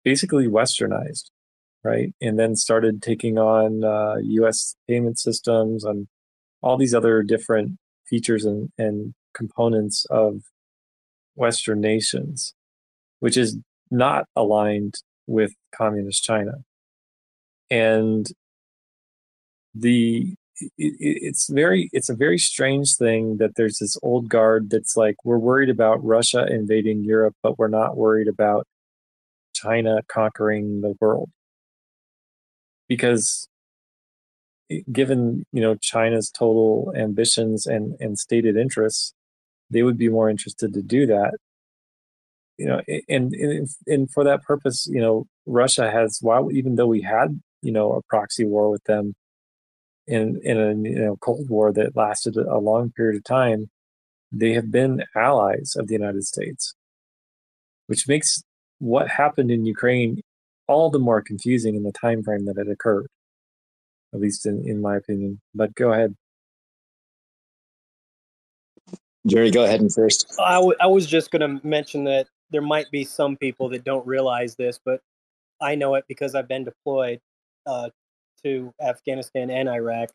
basically 0.04 0.48
westernized, 0.48 1.32
right? 1.84 2.14
And 2.22 2.40
then 2.40 2.56
started 2.56 3.02
taking 3.02 3.38
on 3.38 3.84
uh, 3.84 4.18
U.S. 4.22 4.76
payment 4.88 5.20
systems 5.20 5.84
and 5.84 6.08
all 6.62 6.78
these 6.78 6.94
other 6.94 7.24
different 7.24 7.78
features 8.08 8.46
and, 8.46 8.70
and 8.78 9.14
components 9.34 10.06
of 10.10 10.42
Western 11.36 11.82
nations. 11.82 12.54
which 13.20 13.38
is 13.38 13.58
not 13.92 14.26
aligned 14.36 14.96
with 15.28 15.54
communist 15.76 16.24
China. 16.24 16.54
And 17.70 18.28
the 19.74 20.36
it, 20.78 20.96
it's 21.00 21.50
very 21.50 21.90
it's 21.94 22.10
a 22.10 22.16
very 22.16 22.38
strange 22.38 22.96
thing 22.96 23.38
that 23.38 23.56
there's 23.56 23.80
this 23.80 23.98
old 24.04 24.30
guard 24.30 24.70
that's 24.70 24.96
like 24.98 25.16
we're 25.24 25.38
worried 25.38 25.70
about 25.70 26.04
Russia 26.04 26.46
invading 26.50 27.04
Europe, 27.04 27.36
but 27.44 27.58
we're 27.60 27.68
not 27.68 27.98
worried 27.98 28.28
about 28.28 28.68
China 29.54 30.02
conquering 30.08 30.82
the 30.82 30.96
world 31.00 31.30
because 32.88 33.48
given 34.92 35.46
you 35.52 35.62
know 35.62 35.76
China's 35.76 36.30
total 36.30 36.94
ambitions 36.96 37.66
and 37.66 37.96
and 38.00 38.18
stated 38.18 38.58
interests, 38.58 39.14
they 39.70 39.84
would 39.84 39.98
be 39.98 40.10
more 40.10 40.30
interested 40.30 40.74
to 40.74 40.82
do 40.82 41.06
that. 41.08 41.34
You 42.58 42.68
know, 42.68 42.82
and 43.10 43.34
and, 43.34 43.70
and 43.88 44.12
for 44.12 44.24
that 44.24 44.44
purpose, 44.44 44.88
you 44.88 45.02
know, 45.02 45.26
Russia 45.46 45.90
has 45.92 46.20
while 46.22 46.52
even 46.52 46.76
though 46.76 46.88
we 46.88 47.02
had 47.02 47.42
you 47.62 47.72
know 47.72 47.94
a 47.94 48.02
proxy 48.04 48.46
war 48.46 48.70
with 48.70 48.84
them 48.86 49.14
in 50.08 50.40
in 50.44 50.58
a 50.60 50.70
you 50.90 51.00
know 51.00 51.18
Cold 51.18 51.50
War 51.50 51.72
that 51.74 51.96
lasted 51.96 52.38
a 52.38 52.58
long 52.58 52.92
period 52.92 53.18
of 53.18 53.24
time, 53.24 53.70
they 54.32 54.54
have 54.54 54.72
been 54.72 55.04
allies 55.16 55.76
of 55.78 55.88
the 55.88 55.94
United 55.94 56.24
States, 56.26 56.74
which 57.88 58.08
makes 58.08 58.44
what 58.80 59.08
happened 59.10 59.52
in 59.52 59.66
Ukraine 59.66 60.22
all 60.68 60.90
the 60.90 61.00
more 61.00 61.22
confusing 61.22 61.76
in 61.76 61.84
the 61.84 61.92
time 61.92 62.24
frame 62.24 62.46
that 62.46 62.58
it 62.58 62.70
occurred, 62.70 63.08
at 64.14 64.20
least 64.20 64.46
in, 64.46 64.64
in 64.68 64.82
my 64.82 64.96
opinion. 64.96 65.42
But 65.54 65.76
go 65.76 65.92
ahead. 65.92 66.16
Jerry, 69.28 69.52
go 69.52 69.64
ahead 69.64 69.82
and 69.82 69.94
first. 69.94 70.34
I, 70.40 70.56
w- 70.56 70.76
I 70.80 70.88
was 70.88 71.06
just 71.06 71.30
going 71.30 71.42
to 71.60 71.68
mention 71.68 72.06
that 72.06 72.28
there 72.50 72.62
might 72.62 72.90
be 72.90 73.04
some 73.04 73.38
people 73.38 73.70
that 73.70 73.84
don't 73.84 74.06
realize 74.08 74.56
this, 74.56 74.80
but 74.84 75.02
I 75.62 75.76
know 75.76 75.96
it 75.96 76.06
because 76.08 76.34
I've 76.34 76.48
been 76.48 76.64
deployed 76.64 77.20
uh, 77.68 77.90
to 78.44 78.74
Afghanistan 78.82 79.50
and 79.50 79.70
Iraq, 79.70 80.10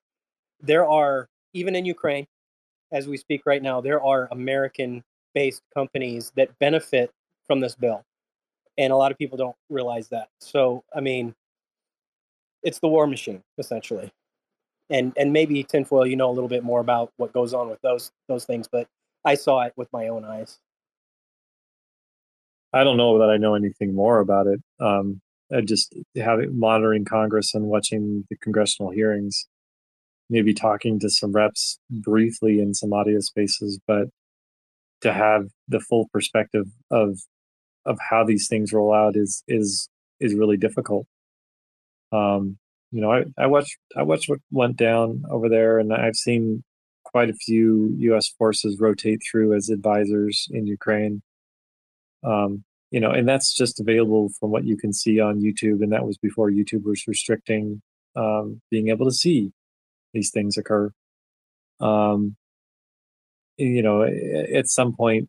there 0.61 0.87
are, 0.87 1.29
even 1.53 1.75
in 1.77 1.85
Ukraine, 1.85 2.27
as 2.93 3.07
we 3.07 3.17
speak 3.17 3.43
right 3.47 3.63
now, 3.63 3.81
there 3.81 4.03
are 4.03 4.29
American 4.31 5.03
based 5.35 5.63
companies 5.75 6.33
that 6.37 6.57
benefit 6.59 7.11
from 7.47 7.61
this 7.61 7.75
bill. 7.75 8.03
And 8.79 8.93
a 8.93 8.97
lot 8.97 9.11
of 9.11 9.19
people 9.19 9.39
don't 9.39 9.57
realize 9.71 10.09
that. 10.09 10.29
So, 10.41 10.85
I 10.95 11.01
mean, 11.01 11.35
it's 12.63 12.79
the 12.81 12.89
war 12.89 13.07
machine, 13.07 13.43
essentially. 13.59 14.13
And 14.91 15.13
and 15.17 15.33
maybe 15.33 15.63
tinfoil, 15.65 16.07
you 16.07 16.17
know 16.17 16.31
a 16.31 16.33
little 16.33 16.49
bit 16.49 16.63
more 16.63 16.81
about 16.81 17.13
what 17.17 17.33
goes 17.33 17.55
on 17.55 17.69
with 17.69 17.81
those 17.83 18.13
those 18.29 18.45
things, 18.45 18.69
but 18.71 18.87
I 19.25 19.35
saw 19.35 19.63
it 19.63 19.73
with 19.77 19.93
my 19.93 20.09
own 20.09 20.25
eyes. 20.25 20.59
I 22.73 22.85
don't 22.85 22.97
know 22.97 23.19
that 23.19 23.31
I 23.31 23.37
know 23.37 23.55
anything 23.55 23.95
more 23.95 24.21
about 24.21 24.47
it. 24.47 24.61
Um, 24.79 25.21
uh, 25.55 25.61
just 25.61 25.95
having 26.17 26.59
monitoring 26.59 27.05
Congress 27.05 27.55
and 27.55 27.67
watching 27.67 28.25
the 28.31 28.37
congressional 28.37 28.91
hearings, 28.91 29.47
maybe 30.29 30.53
talking 30.53 30.99
to 31.01 31.11
some 31.11 31.33
reps 31.33 31.79
briefly 31.91 32.61
in 32.61 32.75
some 32.75 32.93
audio 32.93 33.21
spaces, 33.21 33.81
but 33.87 34.09
to 35.03 35.13
have 35.13 35.45
the 35.69 35.81
full 35.81 36.09
perspective 36.13 36.67
of 36.91 37.19
of 37.85 37.99
how 38.11 38.25
these 38.25 38.49
things 38.49 38.73
roll 38.73 38.93
out 38.93 39.17
is 39.17 39.43
is 39.47 39.89
is 40.21 40.35
really 40.35 40.57
difficult. 40.57 41.07
Um, 42.13 42.59
you 42.91 43.01
know, 43.01 43.13
I, 43.13 43.25
I 43.39 43.47
watched 43.47 43.77
I 43.97 44.03
watched 44.03 44.29
what 44.29 44.41
went 44.51 44.77
down 44.77 45.25
over 45.31 45.49
there, 45.49 45.79
and 45.79 45.93
I've 45.93 46.17
seen 46.17 46.65
quite 47.05 47.31
a 47.31 47.35
few 47.35 47.95
U.S. 47.99 48.29
forces 48.39 48.79
rotate 48.81 49.21
through 49.31 49.55
as 49.55 49.69
advisors 49.71 50.49
in 50.51 50.67
Ukraine. 50.67 51.23
Um, 52.25 52.65
you 52.97 53.03
know, 53.03 53.11
and 53.11 53.29
that's 53.29 53.55
just 53.55 53.79
available 53.79 54.31
from 54.41 54.51
what 54.51 54.65
you 54.65 54.75
can 54.75 54.91
see 54.91 55.21
on 55.21 55.43
YouTube. 55.43 55.83
And 55.83 55.93
that 55.93 56.07
was 56.07 56.17
before 56.17 56.51
YouTube 56.51 56.85
was 56.85 57.05
restricting 57.07 57.83
um, 58.17 58.63
being 58.71 58.89
able 58.89 59.05
to 59.05 59.13
see 59.13 59.53
these 60.15 60.31
things 60.31 60.57
occur. 60.57 60.91
Um, 61.79 62.37
you 63.59 63.83
know, 63.83 64.03
at 64.03 64.69
some 64.69 64.97
point, 64.97 65.29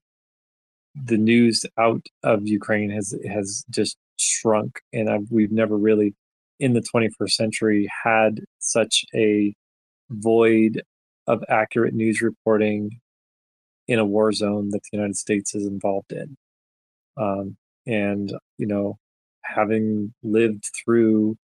the 0.96 1.18
news 1.18 1.66
out 1.78 2.06
of 2.24 2.48
Ukraine 2.48 2.90
has 2.90 3.14
has 3.30 3.66
just 3.70 3.98
shrunk, 4.16 4.80
and 4.94 5.10
I've, 5.10 5.28
we've 5.30 5.52
never 5.52 5.78
really, 5.78 6.16
in 6.62 6.72
the 6.72 6.86
21st 6.96 7.32
century, 7.32 7.90
had 8.06 8.46
such 8.60 9.04
a 9.14 9.54
void 10.10 10.84
of 11.28 11.44
accurate 11.50 11.94
news 11.94 12.22
reporting 12.22 13.02
in 13.90 14.00
a 14.00 14.06
war 14.06 14.32
zone 14.32 14.70
that 14.70 14.80
the 14.84 14.98
United 14.98 15.18
States 15.18 15.54
is 15.54 15.68
involved 15.68 16.14
in. 16.14 16.38
Um, 17.18 17.58
and, 17.86 18.32
you 18.58 18.68
know, 18.68 18.98
having 19.44 20.14
lived 20.24 20.70
through 20.84 21.38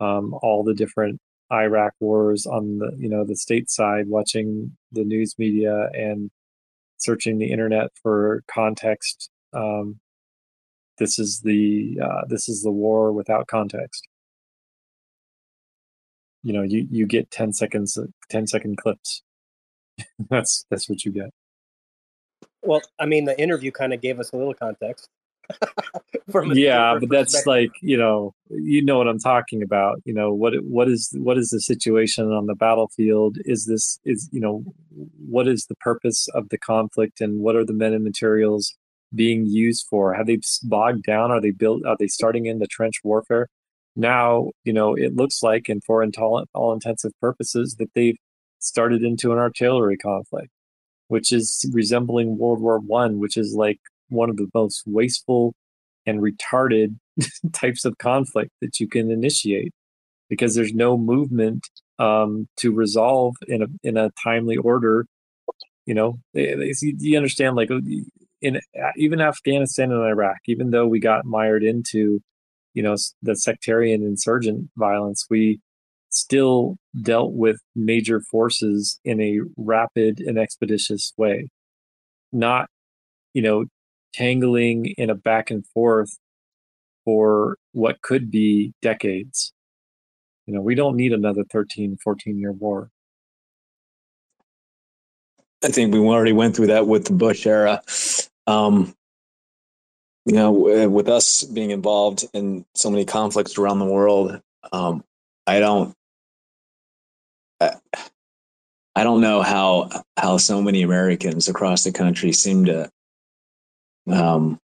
um, 0.00 0.34
all 0.42 0.62
the 0.64 0.74
different 0.74 1.20
Iraq 1.52 1.94
wars 2.00 2.46
on 2.46 2.78
the, 2.78 2.92
you 2.98 3.08
know, 3.08 3.24
the 3.24 3.36
state 3.36 3.70
side, 3.70 4.08
watching 4.08 4.76
the 4.92 5.04
news 5.04 5.34
media 5.38 5.88
and 5.94 6.30
searching 6.98 7.38
the 7.38 7.50
internet 7.50 7.90
for 8.02 8.42
context. 8.52 9.30
Um, 9.52 10.00
this 10.98 11.18
is 11.18 11.40
the 11.40 11.98
uh, 12.02 12.22
this 12.28 12.48
is 12.48 12.62
the 12.62 12.72
war 12.72 13.12
without 13.12 13.46
context. 13.46 14.06
You 16.42 16.52
know, 16.52 16.62
you 16.62 16.86
you 16.90 17.06
get 17.06 17.30
10 17.30 17.52
seconds 17.52 17.98
10 18.30 18.46
second 18.46 18.76
clips. 18.78 19.22
that's 20.30 20.64
that's 20.70 20.88
what 20.88 21.04
you 21.04 21.12
get. 21.12 21.30
Well, 22.62 22.82
I 22.98 23.06
mean, 23.06 23.24
the 23.24 23.40
interview 23.40 23.70
kind 23.70 23.92
of 23.92 24.00
gave 24.00 24.18
us 24.18 24.32
a 24.32 24.36
little 24.36 24.54
context. 24.54 25.08
yeah, 26.52 26.98
but 27.00 27.08
that's 27.08 27.46
like 27.46 27.70
you 27.80 27.96
know, 27.96 28.34
you 28.50 28.84
know 28.84 28.98
what 28.98 29.08
I'm 29.08 29.18
talking 29.18 29.62
about. 29.62 30.00
You 30.04 30.12
know 30.12 30.32
what 30.32 30.54
what 30.62 30.88
is 30.88 31.10
what 31.16 31.38
is 31.38 31.50
the 31.50 31.60
situation 31.60 32.30
on 32.32 32.46
the 32.46 32.54
battlefield? 32.54 33.38
Is 33.44 33.64
this 33.64 33.98
is 34.04 34.28
you 34.30 34.40
know 34.40 34.62
what 35.26 35.48
is 35.48 35.66
the 35.66 35.76
purpose 35.76 36.28
of 36.34 36.48
the 36.50 36.58
conflict 36.58 37.20
and 37.20 37.40
what 37.40 37.56
are 37.56 37.64
the 37.64 37.72
men 37.72 37.94
and 37.94 38.04
materials 38.04 38.76
being 39.14 39.46
used 39.46 39.86
for? 39.88 40.12
Have 40.12 40.26
they 40.26 40.38
bogged 40.64 41.04
down? 41.04 41.30
Are 41.30 41.40
they 41.40 41.50
built? 41.50 41.84
Are 41.86 41.96
they 41.98 42.08
starting 42.08 42.46
in 42.46 42.58
the 42.58 42.66
trench 42.66 43.00
warfare? 43.02 43.48
Now 43.96 44.50
you 44.64 44.72
know 44.72 44.94
it 44.94 45.16
looks 45.16 45.42
like, 45.42 45.68
and 45.68 45.82
for 45.82 46.04
all, 46.18 46.44
all 46.52 46.72
intensive 46.74 47.12
purposes, 47.20 47.76
that 47.78 47.94
they've 47.94 48.18
started 48.58 49.02
into 49.02 49.32
an 49.32 49.38
artillery 49.38 49.96
conflict 49.96 50.50
which 51.08 51.32
is 51.32 51.68
resembling 51.72 52.38
World 52.38 52.60
War 52.60 52.78
One, 52.78 53.18
which 53.18 53.36
is 53.36 53.54
like 53.54 53.80
one 54.08 54.30
of 54.30 54.36
the 54.36 54.48
most 54.54 54.82
wasteful 54.86 55.54
and 56.06 56.20
retarded 56.20 56.96
types 57.52 57.84
of 57.84 57.98
conflict 57.98 58.50
that 58.60 58.80
you 58.80 58.88
can 58.88 59.10
initiate 59.10 59.72
because 60.28 60.54
there's 60.54 60.72
no 60.72 60.96
movement 60.96 61.66
um, 61.98 62.48
to 62.56 62.72
resolve 62.72 63.34
in 63.46 63.62
a 63.62 63.66
in 63.82 63.96
a 63.96 64.10
timely 64.22 64.56
order. 64.56 65.06
You 65.86 65.94
know, 65.94 66.18
you 66.34 67.16
understand 67.16 67.56
like 67.56 67.70
in 68.40 68.60
even 68.96 69.20
Afghanistan 69.20 69.90
and 69.90 70.02
Iraq, 70.02 70.36
even 70.46 70.70
though 70.70 70.86
we 70.86 71.00
got 71.00 71.24
mired 71.24 71.64
into 71.64 72.20
you 72.74 72.82
know 72.82 72.96
the 73.22 73.34
sectarian 73.34 74.02
insurgent 74.02 74.70
violence, 74.76 75.26
we 75.30 75.60
still 76.10 76.76
dealt 77.02 77.32
with 77.32 77.60
major 77.74 78.20
forces 78.20 79.00
in 79.04 79.20
a 79.20 79.40
rapid 79.56 80.20
and 80.20 80.38
expeditious 80.38 81.12
way, 81.16 81.48
not, 82.32 82.68
you 83.34 83.42
know, 83.42 83.64
tangling 84.12 84.86
in 84.96 85.10
a 85.10 85.14
back 85.14 85.50
and 85.50 85.66
forth 85.66 86.18
for 87.04 87.56
what 87.72 88.02
could 88.02 88.30
be 88.30 88.72
decades. 88.82 89.52
You 90.46 90.54
know, 90.54 90.60
we 90.60 90.74
don't 90.74 90.96
need 90.96 91.12
another 91.12 91.44
13, 91.50 91.98
14 92.02 92.38
year 92.38 92.52
war. 92.52 92.90
I 95.62 95.68
think 95.68 95.92
we 95.92 95.98
already 96.00 96.32
went 96.32 96.54
through 96.54 96.68
that 96.68 96.86
with 96.86 97.06
the 97.06 97.12
Bush 97.12 97.46
era. 97.46 97.82
Um, 98.46 98.94
you 100.24 100.34
know, 100.34 100.52
with 100.88 101.08
us 101.08 101.44
being 101.44 101.70
involved 101.70 102.24
in 102.34 102.64
so 102.74 102.90
many 102.90 103.04
conflicts 103.04 103.58
around 103.58 103.78
the 103.78 103.86
world, 103.86 104.40
um, 104.72 105.02
I 105.48 105.60
don't 105.60 105.94
I 108.98 109.04
don't 109.04 109.20
know 109.20 109.42
how 109.42 109.88
how 110.16 110.36
so 110.36 110.60
many 110.60 110.82
Americans 110.82 111.48
across 111.48 111.84
the 111.84 111.92
country 111.92 112.32
seem 112.32 112.64
to 112.66 112.90
um, 114.10 114.58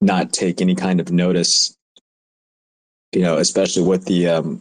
not 0.00 0.32
take 0.32 0.60
any 0.60 0.74
kind 0.74 1.00
of 1.00 1.12
notice. 1.12 1.76
You 3.12 3.22
know, 3.22 3.36
especially 3.38 3.82
with 3.82 4.04
the 4.04 4.28
um, 4.28 4.60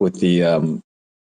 with 0.00 0.20
the 0.20 0.42
um, 0.42 0.82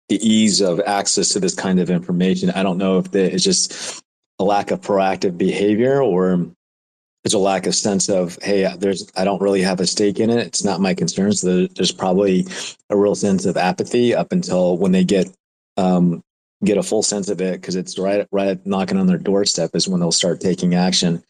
the 0.10 0.18
ease 0.22 0.62
of 0.62 0.82
access 0.82 1.30
to 1.30 1.40
this 1.40 1.56
kind 1.56 1.80
of 1.80 1.90
information. 1.90 2.52
I 2.52 2.64
don't 2.64 2.78
know 2.78 3.00
if 3.00 3.16
it's 3.16 3.44
just 3.44 4.04
a 4.38 4.44
lack 4.44 4.72
of 4.72 4.82
proactive 4.82 5.38
behavior 5.38 6.04
or 6.04 6.46
there's 7.24 7.34
a 7.34 7.40
lack 7.40 7.66
of 7.66 7.76
sense 7.76 8.10
of 8.10 8.38
hey 8.42 8.70
there's 8.80 9.10
i 9.16 9.24
don't 9.24 9.42
really 9.42 9.62
have 9.62 9.80
a 9.80 9.88
stake 9.88 10.20
in 10.20 10.30
it. 10.30 10.46
It's 10.46 10.64
not 10.64 10.82
my 10.82 10.94
concern 10.94 11.32
so 11.32 11.68
there's 11.68 11.92
probably 11.92 12.46
a 12.90 12.98
real 12.98 13.16
sense 13.16 13.46
of 13.46 13.58
apathy 13.58 14.14
up 14.14 14.32
until 14.32 14.78
when 14.78 14.92
they 14.92 15.04
get 15.04 15.28
um, 15.78 16.24
get 16.64 16.78
a 16.78 16.84
full 16.84 17.04
sense 17.04 17.30
of 17.30 17.42
it 17.42 17.60
because 17.60 17.76
it's 17.76 18.00
right 18.00 18.28
right 18.32 18.66
knocking 18.66 18.98
on 18.98 19.08
their 19.08 19.18
doorstep 19.18 19.72
is 19.74 19.88
when 19.88 20.00
they'll 20.00 20.12
start 20.12 20.40
taking 20.40 20.76
action. 20.76 21.24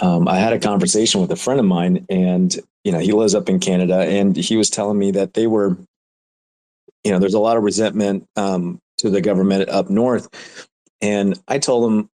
Um, 0.00 0.28
I 0.28 0.38
had 0.38 0.52
a 0.52 0.60
conversation 0.60 1.20
with 1.20 1.32
a 1.32 1.36
friend 1.36 1.58
of 1.58 1.66
mine, 1.66 2.06
and 2.08 2.54
you 2.84 2.92
know 2.92 2.98
he 2.98 3.12
lives 3.12 3.34
up 3.34 3.48
in 3.48 3.58
Canada, 3.58 3.98
and 3.98 4.36
he 4.36 4.56
was 4.56 4.70
telling 4.70 4.98
me 4.98 5.10
that 5.12 5.34
they 5.34 5.46
were, 5.46 5.76
you 7.04 7.10
know, 7.10 7.18
there's 7.18 7.34
a 7.34 7.40
lot 7.40 7.56
of 7.56 7.64
resentment 7.64 8.26
um, 8.36 8.78
to 8.98 9.10
the 9.10 9.20
government 9.20 9.68
up 9.68 9.90
north, 9.90 10.28
and 11.00 11.38
I 11.48 11.58
told 11.58 11.90
him 11.90 12.10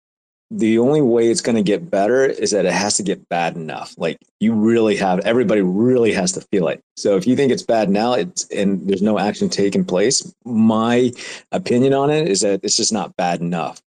the 0.56 0.78
only 0.78 1.02
way 1.02 1.30
it's 1.30 1.40
going 1.40 1.56
to 1.56 1.62
get 1.62 1.90
better 1.90 2.24
is 2.24 2.52
that 2.52 2.64
it 2.64 2.72
has 2.72 2.96
to 2.96 3.02
get 3.02 3.28
bad 3.28 3.56
enough. 3.56 3.92
Like 3.98 4.18
you 4.38 4.52
really 4.54 4.94
have 4.96 5.18
everybody 5.20 5.62
really 5.62 6.12
has 6.12 6.30
to 6.32 6.42
feel 6.42 6.68
it. 6.68 6.80
So 6.96 7.16
if 7.16 7.26
you 7.26 7.34
think 7.34 7.50
it's 7.50 7.64
bad 7.64 7.90
now, 7.90 8.12
it's 8.12 8.48
and 8.50 8.86
there's 8.88 9.02
no 9.02 9.18
action 9.18 9.48
taking 9.48 9.84
place. 9.84 10.32
My 10.44 11.10
opinion 11.50 11.92
on 11.92 12.10
it 12.10 12.28
is 12.28 12.42
that 12.42 12.60
it's 12.62 12.76
just 12.76 12.92
not 12.92 13.16
bad 13.16 13.40
enough 13.40 13.82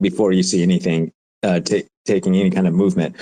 before 0.00 0.32
you 0.32 0.42
see 0.42 0.60
anything 0.64 1.12
uh, 1.44 1.60
t- 1.60 1.86
taking 2.04 2.34
any 2.34 2.50
kind 2.50 2.66
of 2.66 2.74
movement. 2.74 3.14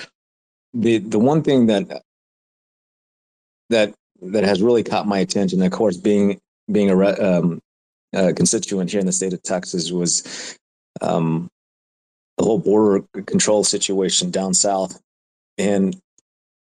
The 0.72 0.98
the 0.98 1.18
one 1.18 1.42
thing 1.42 1.66
that 1.66 2.02
that 3.68 3.92
that 4.22 4.44
has 4.44 4.62
really 4.62 4.84
caught 4.84 5.06
my 5.06 5.18
attention, 5.18 5.60
of 5.60 5.70
course, 5.70 5.98
being 5.98 6.40
being 6.72 6.88
a, 6.88 6.96
um, 7.22 7.60
a 8.14 8.32
constituent 8.32 8.90
here 8.90 9.00
in 9.00 9.06
the 9.06 9.12
state 9.12 9.34
of 9.34 9.42
Texas, 9.42 9.92
was 9.92 10.56
um, 11.02 11.50
the 12.38 12.44
whole 12.44 12.58
border 12.58 13.04
control 13.26 13.64
situation 13.64 14.30
down 14.30 14.54
south. 14.54 15.00
And 15.58 16.00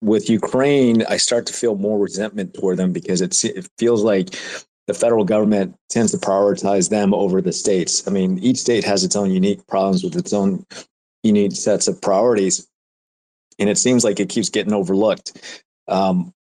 with 0.02 0.30
Ukraine, 0.30 1.04
I 1.08 1.18
start 1.18 1.46
to 1.48 1.54
feel 1.54 1.76
more 1.76 2.00
resentment 2.00 2.54
toward 2.54 2.78
them 2.78 2.94
because 2.94 3.22
it, 3.22 3.44
it 3.44 3.68
feels 3.78 4.02
like 4.02 4.36
the 4.88 4.94
federal 4.94 5.26
government 5.26 5.76
tends 5.90 6.12
to 6.12 6.18
prioritize 6.18 6.90
them 6.90 7.14
over 7.14 7.42
the 7.42 7.52
states. 7.52 8.08
I 8.08 8.12
mean, 8.12 8.40
each 8.40 8.58
state 8.58 8.84
has 8.86 9.04
its 9.04 9.16
own 9.16 9.32
unique 9.32 9.66
problems 9.68 10.04
with 10.04 10.16
its 10.16 10.32
own 10.32 10.66
unique 11.24 11.54
sets 11.54 11.88
of 11.88 12.02
priorities, 12.02 12.68
and 13.60 13.70
it 13.70 13.78
seems 13.78 14.04
like 14.04 14.20
it 14.20 14.30
keeps 14.30 14.50
getting 14.50 14.74
overlooked. 14.74 15.64
Um, 15.88 16.34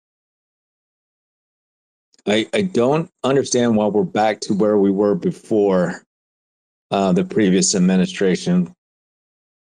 I, 2.27 2.47
I 2.53 2.61
don't 2.61 3.09
understand 3.23 3.75
why 3.75 3.87
we're 3.87 4.03
back 4.03 4.41
to 4.41 4.53
where 4.53 4.77
we 4.77 4.91
were 4.91 5.15
before 5.15 6.03
uh, 6.91 7.13
the 7.13 7.25
previous 7.25 7.73
administration 7.73 8.73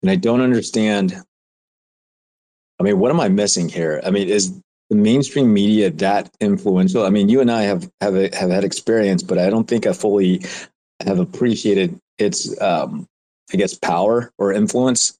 and 0.02 0.10
I 0.10 0.16
don't 0.16 0.40
understand. 0.40 1.14
I 2.78 2.82
mean, 2.82 2.98
what 2.98 3.10
am 3.10 3.20
I 3.20 3.28
missing 3.28 3.68
here? 3.68 4.00
I 4.04 4.10
mean, 4.10 4.28
is 4.28 4.58
the 4.88 4.96
mainstream 4.96 5.52
media 5.52 5.90
that 5.90 6.34
influential? 6.40 7.04
I 7.04 7.10
mean, 7.10 7.28
you 7.28 7.40
and 7.40 7.50
I 7.50 7.62
have 7.62 7.90
have 8.00 8.14
have 8.34 8.50
had 8.50 8.64
experience, 8.64 9.22
but 9.22 9.38
I 9.38 9.50
don't 9.50 9.68
think 9.68 9.86
I 9.86 9.92
fully 9.92 10.42
have 11.00 11.18
appreciated 11.18 11.98
its, 12.18 12.60
um, 12.60 13.06
I 13.52 13.56
guess, 13.56 13.74
power 13.74 14.32
or 14.38 14.52
influence 14.52 15.18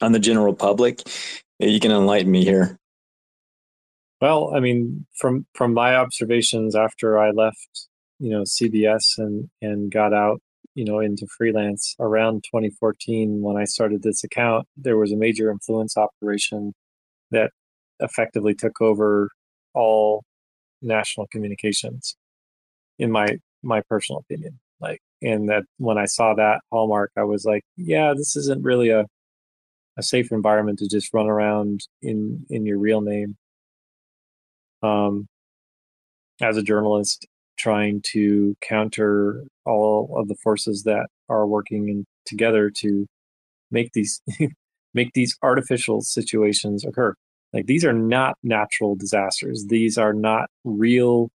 on 0.00 0.12
the 0.12 0.18
general 0.18 0.54
public. 0.54 1.02
You 1.58 1.80
can 1.80 1.90
enlighten 1.90 2.30
me 2.30 2.44
here. 2.44 2.78
Well, 4.20 4.54
I 4.54 4.60
mean, 4.60 5.06
from 5.18 5.46
from 5.54 5.74
my 5.74 5.96
observations 5.96 6.76
after 6.76 7.18
I 7.18 7.30
left, 7.30 7.88
you 8.18 8.30
know, 8.30 8.42
CBS 8.42 9.18
and 9.18 9.50
and 9.60 9.90
got 9.90 10.12
out 10.12 10.40
you 10.74 10.84
know 10.84 11.00
into 11.00 11.26
freelance 11.26 11.94
around 12.00 12.44
2014 12.44 13.42
when 13.42 13.56
i 13.56 13.64
started 13.64 14.02
this 14.02 14.24
account 14.24 14.66
there 14.76 14.96
was 14.96 15.12
a 15.12 15.16
major 15.16 15.50
influence 15.50 15.96
operation 15.96 16.72
that 17.30 17.50
effectively 18.00 18.54
took 18.54 18.80
over 18.80 19.30
all 19.74 20.24
national 20.82 21.26
communications 21.28 22.16
in 22.98 23.10
my 23.10 23.26
my 23.62 23.80
personal 23.88 24.20
opinion 24.20 24.58
like 24.80 25.00
and 25.22 25.48
that 25.48 25.62
when 25.78 25.98
i 25.98 26.04
saw 26.04 26.34
that 26.34 26.60
hallmark 26.70 27.10
i 27.16 27.24
was 27.24 27.44
like 27.44 27.62
yeah 27.76 28.12
this 28.16 28.36
isn't 28.36 28.62
really 28.62 28.90
a 28.90 29.06
a 29.96 30.02
safe 30.02 30.32
environment 30.32 30.78
to 30.80 30.88
just 30.88 31.12
run 31.12 31.26
around 31.26 31.80
in 32.02 32.44
in 32.50 32.66
your 32.66 32.78
real 32.78 33.00
name. 33.00 33.36
Um 34.82 35.28
as 36.40 36.56
a 36.56 36.62
journalist 36.62 37.26
trying 37.56 38.02
to 38.12 38.56
counter 38.60 39.44
all 39.64 40.14
of 40.16 40.28
the 40.28 40.36
forces 40.36 40.82
that 40.84 41.06
are 41.28 41.46
working 41.46 41.88
in, 41.88 42.04
together 42.26 42.70
to 42.70 43.06
make 43.70 43.92
these 43.92 44.20
make 44.94 45.12
these 45.14 45.36
artificial 45.42 46.00
situations 46.00 46.84
occur. 46.84 47.14
Like 47.52 47.66
these 47.66 47.84
are 47.84 47.92
not 47.92 48.36
natural 48.42 48.94
disasters. 48.96 49.66
These 49.68 49.98
are 49.98 50.12
not 50.12 50.48
real 50.64 51.30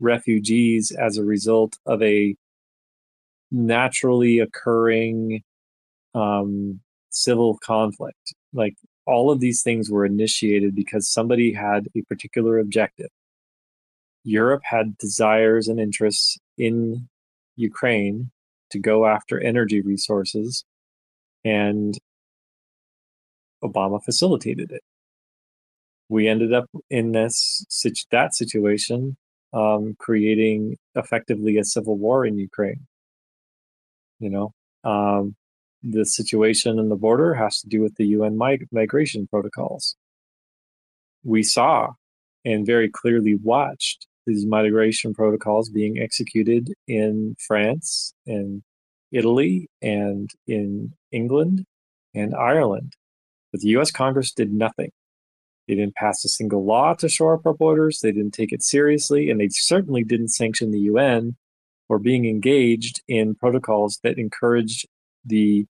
refugees 0.00 0.90
as 0.90 1.16
a 1.16 1.24
result 1.24 1.76
of 1.86 2.02
a 2.02 2.34
naturally 3.50 4.38
occurring 4.40 5.42
um, 6.14 6.80
civil 7.10 7.58
conflict. 7.64 8.34
Like 8.52 8.74
all 9.06 9.30
of 9.30 9.40
these 9.40 9.62
things 9.62 9.90
were 9.90 10.04
initiated 10.04 10.74
because 10.74 11.08
somebody 11.08 11.52
had 11.52 11.88
a 11.96 12.02
particular 12.02 12.58
objective. 12.58 13.10
Europe 14.24 14.62
had 14.64 14.96
desires 14.98 15.68
and 15.68 15.78
interests 15.78 16.38
in 16.56 17.08
Ukraine 17.56 18.30
to 18.70 18.78
go 18.78 19.06
after 19.06 19.38
energy 19.38 19.82
resources, 19.82 20.64
and 21.44 21.96
Obama 23.62 24.02
facilitated 24.02 24.72
it. 24.72 24.82
We 26.08 26.26
ended 26.26 26.52
up 26.52 26.66
in 26.90 27.12
this 27.12 27.64
that 28.10 28.34
situation, 28.34 29.16
um, 29.52 29.94
creating 29.98 30.76
effectively 30.94 31.58
a 31.58 31.64
civil 31.64 31.96
war 31.96 32.26
in 32.26 32.38
Ukraine. 32.38 32.86
You 34.20 34.30
know, 34.30 34.54
um, 34.84 35.36
the 35.82 36.04
situation 36.04 36.78
in 36.78 36.88
the 36.88 36.96
border 36.96 37.34
has 37.34 37.60
to 37.60 37.68
do 37.68 37.82
with 37.82 37.94
the 37.96 38.06
UN 38.06 38.38
mig- 38.38 38.68
migration 38.72 39.26
protocols. 39.26 39.96
We 41.22 41.42
saw 41.42 41.92
and 42.44 42.66
very 42.66 42.90
clearly 42.90 43.34
watched 43.36 44.06
these 44.26 44.46
migration 44.46 45.14
protocols 45.14 45.68
being 45.68 45.98
executed 45.98 46.72
in 46.86 47.36
France 47.46 48.14
and 48.26 48.62
Italy 49.12 49.68
and 49.82 50.30
in 50.46 50.92
England 51.12 51.64
and 52.14 52.34
Ireland. 52.34 52.94
But 53.52 53.60
the 53.60 53.68
US 53.68 53.90
Congress 53.90 54.32
did 54.32 54.52
nothing. 54.52 54.90
They 55.68 55.74
didn't 55.74 55.94
pass 55.94 56.24
a 56.24 56.28
single 56.28 56.64
law 56.64 56.94
to 56.94 57.08
shore 57.08 57.34
up 57.34 57.46
our 57.46 57.54
borders. 57.54 58.00
They 58.00 58.12
didn't 58.12 58.34
take 58.34 58.52
it 58.52 58.62
seriously. 58.62 59.30
And 59.30 59.40
they 59.40 59.48
certainly 59.50 60.04
didn't 60.04 60.28
sanction 60.28 60.70
the 60.70 60.80
UN 60.80 61.36
for 61.88 61.98
being 61.98 62.26
engaged 62.26 63.02
in 63.08 63.34
protocols 63.34 63.98
that 64.02 64.18
encouraged 64.18 64.86
the 65.24 65.66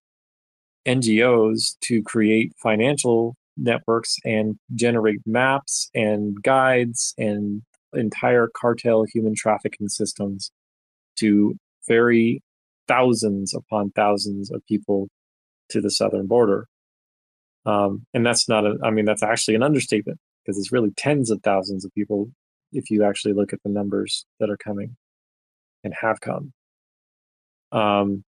NGOs 0.86 1.76
to 1.82 2.02
create 2.02 2.52
financial 2.62 3.36
networks 3.56 4.16
and 4.24 4.58
generate 4.74 5.20
maps 5.26 5.90
and 5.94 6.42
guides 6.42 7.14
and 7.16 7.62
entire 7.94 8.48
cartel 8.54 9.04
human 9.04 9.34
trafficking 9.34 9.88
systems 9.88 10.50
to 11.16 11.54
ferry 11.86 12.42
thousands 12.88 13.54
upon 13.54 13.90
thousands 13.90 14.50
of 14.50 14.64
people 14.66 15.08
to 15.70 15.80
the 15.80 15.90
southern 15.90 16.26
border. 16.26 16.66
Um, 17.66 18.06
and 18.12 18.24
that's 18.26 18.48
not 18.48 18.66
a, 18.66 18.76
I 18.84 18.90
mean, 18.90 19.04
that's 19.04 19.22
actually 19.22 19.54
an 19.54 19.62
understatement 19.62 20.18
because 20.44 20.58
it's 20.58 20.72
really 20.72 20.90
tens 20.96 21.30
of 21.30 21.40
thousands 21.42 21.84
of 21.84 21.94
people 21.94 22.30
if 22.72 22.90
you 22.90 23.04
actually 23.04 23.32
look 23.32 23.52
at 23.52 23.60
the 23.64 23.70
numbers 23.70 24.26
that 24.40 24.50
are 24.50 24.56
coming 24.56 24.96
and 25.82 25.94
have 26.00 26.20
come. 26.20 26.52
Um, 27.72 28.24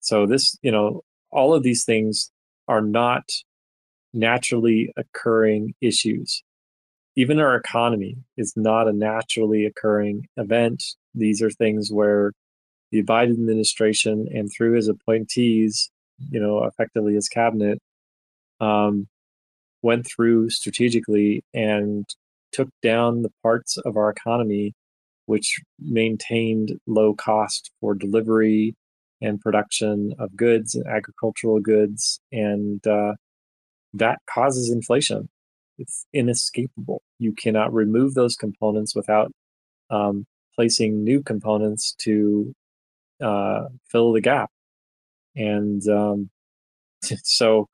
so 0.00 0.26
this, 0.26 0.56
you 0.62 0.70
know, 0.70 1.02
all 1.30 1.54
of 1.54 1.62
these 1.62 1.84
things 1.84 2.30
are 2.68 2.82
not 2.82 3.24
naturally 4.12 4.92
occurring 4.96 5.74
issues 5.80 6.42
even 7.16 7.38
our 7.38 7.54
economy 7.56 8.16
is 8.36 8.52
not 8.56 8.88
a 8.88 8.92
naturally 8.92 9.66
occurring 9.66 10.26
event. 10.36 10.82
These 11.14 11.42
are 11.42 11.50
things 11.50 11.90
where 11.92 12.32
the 12.90 13.02
Biden 13.02 13.32
administration 13.32 14.28
and 14.32 14.50
through 14.50 14.74
his 14.74 14.88
appointees, 14.88 15.90
you 16.30 16.40
know, 16.40 16.64
effectively 16.64 17.14
his 17.14 17.28
cabinet, 17.28 17.78
um, 18.60 19.08
went 19.82 20.06
through 20.06 20.50
strategically 20.50 21.44
and 21.52 22.06
took 22.52 22.68
down 22.82 23.22
the 23.22 23.32
parts 23.42 23.76
of 23.78 23.96
our 23.96 24.10
economy 24.10 24.72
which 25.26 25.58
maintained 25.78 26.78
low 26.86 27.14
cost 27.14 27.70
for 27.80 27.94
delivery 27.94 28.74
and 29.20 29.40
production 29.40 30.12
of 30.18 30.36
goods 30.36 30.74
and 30.74 30.86
agricultural 30.86 31.60
goods 31.60 32.20
and 32.30 32.86
uh, 32.86 33.14
that 33.94 34.18
causes 34.32 34.70
inflation 34.70 35.28
it's 35.78 36.06
inescapable. 36.12 37.02
You 37.18 37.32
cannot 37.32 37.72
remove 37.72 38.14
those 38.14 38.36
components 38.36 38.94
without 38.94 39.32
um, 39.90 40.26
placing 40.54 41.02
new 41.02 41.22
components 41.22 41.94
to 42.00 42.54
uh, 43.22 43.64
fill 43.90 44.12
the 44.12 44.20
gap. 44.20 44.50
And 45.36 45.86
um, 45.88 46.30
so 47.02 47.68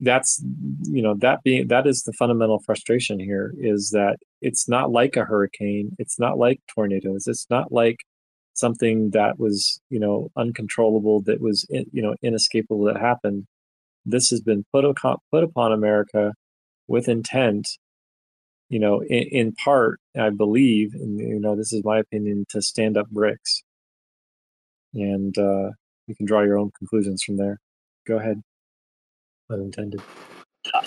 that's 0.00 0.42
you 0.84 1.02
know 1.02 1.14
that 1.14 1.42
being 1.42 1.66
that 1.68 1.86
is 1.86 2.02
the 2.04 2.12
fundamental 2.12 2.60
frustration 2.60 3.18
here 3.18 3.52
is 3.58 3.90
that 3.90 4.16
it's 4.40 4.68
not 4.68 4.92
like 4.92 5.16
a 5.16 5.24
hurricane 5.24 5.90
it's 5.98 6.20
not 6.20 6.38
like 6.38 6.60
tornadoes 6.72 7.26
it's 7.26 7.46
not 7.50 7.72
like 7.72 7.96
something 8.54 9.10
that 9.10 9.38
was 9.40 9.80
you 9.90 9.98
know 9.98 10.30
uncontrollable 10.36 11.20
that 11.22 11.40
was 11.40 11.66
you 11.70 12.00
know 12.00 12.14
inescapable 12.22 12.84
that 12.84 12.96
happened 12.96 13.44
this 14.10 14.30
has 14.30 14.40
been 14.40 14.64
put 14.72 14.84
upon, 14.84 15.18
put 15.32 15.44
upon 15.44 15.72
America 15.72 16.34
with 16.86 17.08
intent. 17.08 17.68
You 18.70 18.78
know, 18.80 19.00
in, 19.00 19.28
in 19.30 19.52
part, 19.52 19.98
I 20.18 20.30
believe, 20.30 20.94
and 20.94 21.18
you 21.18 21.40
know, 21.40 21.56
this 21.56 21.72
is 21.72 21.84
my 21.84 21.98
opinion, 21.98 22.44
to 22.50 22.60
stand 22.60 22.98
up 22.98 23.06
BRICS. 23.10 23.62
and 24.94 25.36
uh, 25.38 25.70
you 26.06 26.14
can 26.16 26.26
draw 26.26 26.42
your 26.42 26.58
own 26.58 26.70
conclusions 26.76 27.22
from 27.22 27.36
there. 27.36 27.58
Go 28.06 28.18
ahead. 28.18 28.42
Unintended. 29.50 30.02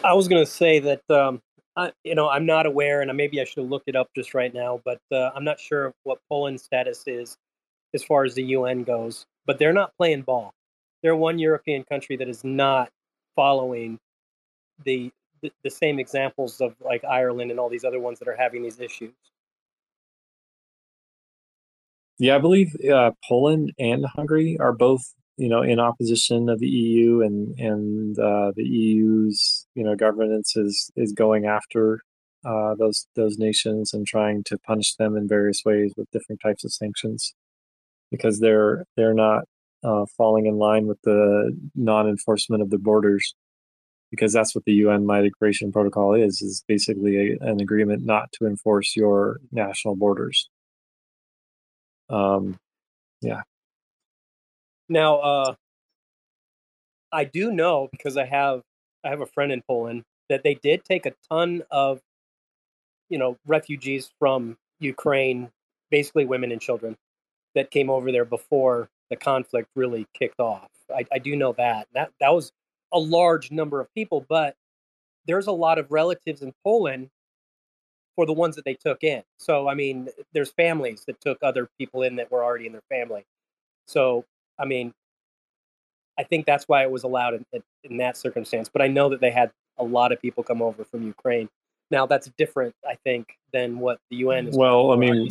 I 0.04 0.14
was 0.14 0.28
going 0.28 0.44
to 0.44 0.52
say 0.52 0.80
that 0.80 1.10
um, 1.10 1.42
I, 1.76 1.92
you 2.04 2.16
know 2.16 2.30
I'm 2.30 2.46
not 2.46 2.66
aware, 2.66 3.02
and 3.02 3.16
maybe 3.16 3.42
I 3.42 3.46
should 3.46 3.70
look 3.70 3.84
it 3.88 3.96
up 3.96 4.10
just 4.16 4.34
right 4.34 4.54
now, 4.54 4.82
but 4.86 5.00
uh, 5.12 5.32
I'm 5.36 5.44
not 5.44 5.60
sure 5.60 5.94
what 6.04 6.20
Poland's 6.30 6.64
status 6.64 7.04
is 7.08 7.38
as 7.94 8.04
far 8.04 8.26
as 8.26 8.36
the 8.36 8.44
UN 8.44 8.84
goes. 8.84 9.26
But 9.46 9.58
they're 9.58 9.74
not 9.74 9.92
playing 9.98 10.22
ball. 10.22 10.54
They're 11.02 11.16
one 11.16 11.40
European 11.40 11.84
country 11.84 12.16
that 12.18 12.30
is 12.30 12.44
not 12.44 12.90
following 13.36 13.98
the, 14.86 15.12
the 15.42 15.52
the 15.64 15.70
same 15.70 16.00
examples 16.00 16.62
of 16.62 16.76
like 16.80 17.04
Ireland 17.04 17.52
and 17.52 17.60
all 17.60 17.70
these 17.70 17.84
other 17.84 18.00
ones 18.00 18.20
that 18.20 18.28
are 18.28 18.38
having 18.38 18.64
these 18.64 18.80
issues. 18.80 19.14
Yeah, 22.20 22.36
I 22.36 22.40
believe 22.40 22.76
uh, 22.92 23.12
Poland 23.28 23.74
and 23.80 24.06
Hungary 24.06 24.58
are 24.60 24.74
both 24.74 25.02
you 25.42 25.50
know, 25.50 25.64
in 25.64 25.80
opposition 25.80 26.50
of 26.50 26.60
the 26.60 26.68
EU 26.68 27.22
and 27.22 27.58
and 27.58 28.20
uh, 28.20 28.52
the 28.56 28.64
EU's 28.64 29.66
you 29.74 29.84
know 29.84 29.96
governance 29.96 30.56
is 30.56 30.92
is 30.96 31.14
going 31.14 31.46
after 31.48 32.02
uh, 32.46 32.76
those 32.78 33.08
those 33.16 33.40
nations 33.40 33.92
and 33.92 34.06
trying 34.06 34.44
to 34.46 34.60
punish 34.60 34.94
them 34.96 35.18
in 35.18 35.28
various 35.28 35.64
ways 35.66 35.94
with 35.98 36.12
different 36.12 36.42
types 36.44 36.64
of 36.64 36.72
sanctions 36.72 37.34
because 38.12 38.40
they're 38.40 38.86
they're 38.96 39.16
not 39.16 39.46
uh, 39.84 40.06
falling 40.18 40.46
in 40.46 40.58
line 40.58 40.88
with 40.88 41.02
the 41.04 41.58
non-enforcement 41.76 42.62
of 42.62 42.70
the 42.70 42.78
borders 42.78 43.36
because 44.12 44.34
that's 44.34 44.54
what 44.54 44.66
the 44.66 44.74
UN 44.74 45.06
migration 45.06 45.72
protocol 45.72 46.14
is 46.14 46.42
is 46.42 46.64
basically 46.68 47.34
a, 47.34 47.38
an 47.42 47.62
agreement 47.62 48.06
not 48.06 48.32
to 48.34 48.46
enforce 48.46 48.96
your 48.96 49.40
national 49.52 49.96
borders. 49.96 50.50
Um, 52.10 52.60
yeah. 53.22 53.42
Now, 54.90 55.20
uh, 55.20 55.56
I 57.12 57.24
do 57.24 57.52
know 57.52 57.88
because 57.92 58.18
I 58.18 58.26
have 58.26 58.62
I 59.04 59.10
have 59.10 59.22
a 59.22 59.26
friend 59.26 59.52
in 59.52 59.62
Poland 59.62 60.04
that 60.30 60.44
they 60.44 60.56
did 60.56 60.84
take 60.86 61.06
a 61.06 61.14
ton 61.30 61.64
of, 61.72 62.02
you 63.10 63.18
know, 63.18 63.38
refugees 63.48 64.12
from 64.20 64.58
Ukraine, 64.80 65.50
basically 65.90 66.26
women 66.26 66.52
and 66.52 66.62
children, 66.62 66.98
that 67.56 67.72
came 67.72 67.90
over 67.90 68.12
there 68.12 68.26
before 68.26 68.90
the 69.12 69.18
conflict 69.18 69.70
really 69.76 70.08
kicked 70.18 70.40
off. 70.40 70.70
I, 70.90 71.06
I 71.12 71.20
do 71.20 71.36
know 71.36 71.54
that 71.54 71.88
that 71.94 72.12
that 72.20 72.34
was 72.34 72.52
a 72.92 73.00
large 73.00 73.52
number 73.52 73.80
of 73.80 73.94
people, 73.94 74.26
but 74.28 74.56
there's 75.28 75.48
a 75.48 75.52
lot 75.52 75.78
of 75.78 75.92
relatives 75.92 76.42
in 76.42 76.54
Poland 76.64 77.10
for 78.16 78.26
the 78.26 78.34
ones 78.34 78.56
that 78.56 78.66
they 78.66 78.74
took 78.74 79.04
in. 79.04 79.22
So 79.38 79.68
I 79.68 79.76
mean, 79.76 80.10
there's 80.34 80.52
families 80.52 81.04
that 81.06 81.22
took 81.22 81.38
other 81.44 81.70
people 81.78 82.02
in 82.02 82.16
that 82.16 82.32
were 82.32 82.44
already 82.44 82.66
in 82.66 82.72
their 82.72 82.82
family. 82.90 83.26
So 83.86 84.26
I 84.58 84.66
mean, 84.66 84.94
I 86.18 86.24
think 86.24 86.46
that's 86.46 86.66
why 86.68 86.84
it 86.84 86.92
was 86.92 87.04
allowed 87.04 87.34
in, 87.34 87.64
in, 87.84 87.98
that 87.98 88.16
circumstance. 88.16 88.70
But 88.72 88.82
I 88.82 88.88
know 88.88 89.10
that 89.10 89.22
they 89.22 89.32
had 89.32 89.52
a 89.78 89.84
lot 89.84 90.12
of 90.12 90.22
people 90.22 90.44
come 90.44 90.62
over 90.62 90.84
from 90.86 91.04
Ukraine. 91.04 91.50
Now 91.90 92.06
that's 92.06 92.30
different, 92.38 92.76
I 92.88 92.96
think, 93.04 93.38
than 93.52 93.80
what 93.80 94.00
the 94.10 94.18
UN 94.18 94.48
is. 94.48 94.56
Well, 94.56 94.92
I 94.92 94.96
mean, 94.96 95.30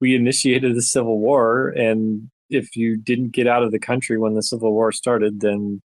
we 0.00 0.14
initiated 0.14 0.74
the 0.74 0.82
civil 0.82 1.18
war, 1.18 1.68
and 1.68 2.30
if 2.50 2.76
you 2.76 2.96
didn't 2.96 3.32
get 3.32 3.46
out 3.46 3.62
of 3.62 3.72
the 3.72 3.78
country 3.78 4.18
when 4.18 4.34
the 4.34 4.42
civil 4.42 4.72
war 4.72 4.92
started, 4.92 5.40
then 5.40 5.82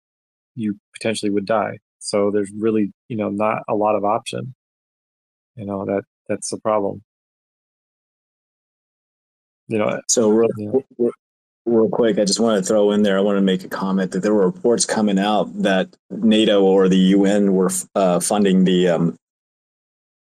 you 0.55 0.77
potentially 0.93 1.29
would 1.29 1.45
die. 1.45 1.79
So 1.99 2.31
there's 2.31 2.51
really, 2.57 2.91
you 3.07 3.17
know, 3.17 3.29
not 3.29 3.63
a 3.67 3.75
lot 3.75 3.95
of 3.95 4.03
option. 4.05 4.55
You 5.55 5.65
know 5.65 5.85
that 5.85 6.03
that's 6.27 6.49
the 6.49 6.59
problem. 6.59 7.03
You 9.67 9.77
know. 9.77 10.01
So 10.07 10.29
real, 10.29 10.49
yeah 10.97 11.09
real 11.69 11.89
quick, 11.89 12.19
I 12.19 12.25
just 12.25 12.39
want 12.39 12.63
to 12.63 12.67
throw 12.67 12.91
in 12.91 13.03
there. 13.03 13.17
I 13.17 13.21
want 13.21 13.37
to 13.37 13.41
make 13.41 13.63
a 13.63 13.69
comment 13.69 14.11
that 14.11 14.21
there 14.21 14.33
were 14.33 14.49
reports 14.49 14.85
coming 14.85 15.19
out 15.19 15.45
that 15.61 15.95
NATO 16.09 16.63
or 16.63 16.89
the 16.89 16.97
UN 16.97 17.53
were 17.53 17.69
uh, 17.95 18.19
funding 18.19 18.63
the 18.63 18.89
um, 18.89 19.17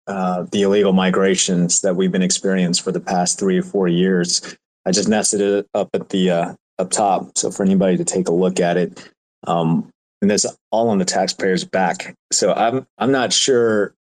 uh, 0.07 0.45
the 0.51 0.63
illegal 0.63 0.93
migrations 0.93 1.81
that 1.83 1.97
we've 1.97 2.13
been 2.13 2.23
experiencing 2.23 2.83
for 2.83 2.93
the 2.93 3.01
past 3.01 3.39
three 3.39 3.59
or 3.59 3.63
four 3.63 3.89
years. 3.89 4.57
I 4.87 4.93
just 4.93 5.09
nested 5.09 5.41
it 5.41 5.67
up 5.75 5.91
at 5.95 6.09
the 6.09 6.31
uh, 6.31 6.55
up 6.79 6.91
top, 6.91 7.37
so 7.37 7.51
for 7.51 7.63
anybody 7.63 7.97
to 7.97 8.05
take 8.05 8.29
a 8.29 8.33
look 8.33 8.61
at 8.61 8.77
it, 8.77 9.11
um, 9.47 9.91
and 10.23 10.31
this 10.31 10.47
all 10.71 10.89
on 10.89 10.99
the 10.99 11.05
taxpayers' 11.05 11.65
back. 11.65 12.15
So 12.33 12.53
I'm 12.53 12.87
I'm 12.99 13.13
not 13.13 13.33
sure 13.33 13.95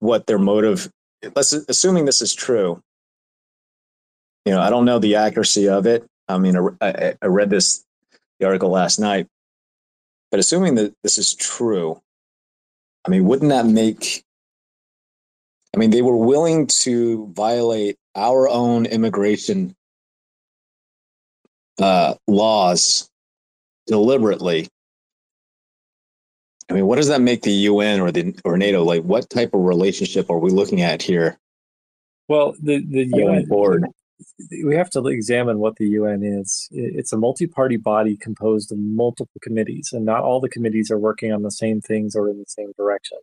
what 0.00 0.26
their 0.26 0.38
motive. 0.38 0.90
Let's 1.34 1.52
assuming 1.52 2.04
this 2.04 2.22
is 2.22 2.34
true. 2.34 2.80
You 4.44 4.52
know, 4.52 4.60
I 4.60 4.70
don't 4.70 4.84
know 4.84 4.98
the 4.98 5.16
accuracy 5.16 5.68
of 5.68 5.86
it. 5.86 6.04
I 6.28 6.38
mean, 6.38 6.56
I, 6.80 7.14
I 7.20 7.26
read 7.26 7.50
this 7.50 7.84
the 8.40 8.46
article 8.46 8.70
last 8.70 8.98
night, 8.98 9.26
but 10.30 10.40
assuming 10.40 10.74
that 10.76 10.94
this 11.02 11.18
is 11.18 11.34
true, 11.34 12.00
I 13.06 13.10
mean, 13.10 13.24
wouldn't 13.24 13.50
that 13.50 13.66
make? 13.66 14.24
I 15.74 15.78
mean, 15.78 15.90
they 15.90 16.02
were 16.02 16.16
willing 16.16 16.66
to 16.66 17.30
violate 17.34 17.96
our 18.14 18.48
own 18.48 18.86
immigration 18.86 19.74
uh, 21.80 22.14
laws 22.26 23.08
deliberately. 23.86 24.68
I 26.70 26.74
mean, 26.74 26.86
what 26.86 26.96
does 26.96 27.08
that 27.08 27.22
make 27.22 27.42
the 27.42 27.52
UN 27.52 28.00
or 28.00 28.10
the 28.10 28.38
or 28.44 28.58
NATO 28.58 28.84
like? 28.84 29.02
What 29.02 29.30
type 29.30 29.54
of 29.54 29.60
relationship 29.60 30.30
are 30.30 30.38
we 30.38 30.50
looking 30.50 30.82
at 30.82 31.02
here? 31.02 31.38
Well, 32.28 32.54
the 32.62 32.84
the 32.86 33.06
UN 33.14 33.46
board 33.46 33.84
we 34.64 34.74
have 34.74 34.90
to 34.90 35.06
examine 35.06 35.58
what 35.58 35.76
the 35.76 35.88
UN 35.88 36.22
is. 36.22 36.68
It's 36.70 37.12
a 37.12 37.16
multi-party 37.16 37.76
body 37.76 38.16
composed 38.16 38.72
of 38.72 38.78
multiple 38.78 39.40
committees, 39.42 39.90
and 39.92 40.04
not 40.04 40.22
all 40.22 40.40
the 40.40 40.48
committees 40.48 40.90
are 40.90 40.98
working 40.98 41.32
on 41.32 41.42
the 41.42 41.50
same 41.50 41.80
things 41.80 42.16
or 42.16 42.28
in 42.28 42.38
the 42.38 42.44
same 42.48 42.72
direction. 42.76 43.18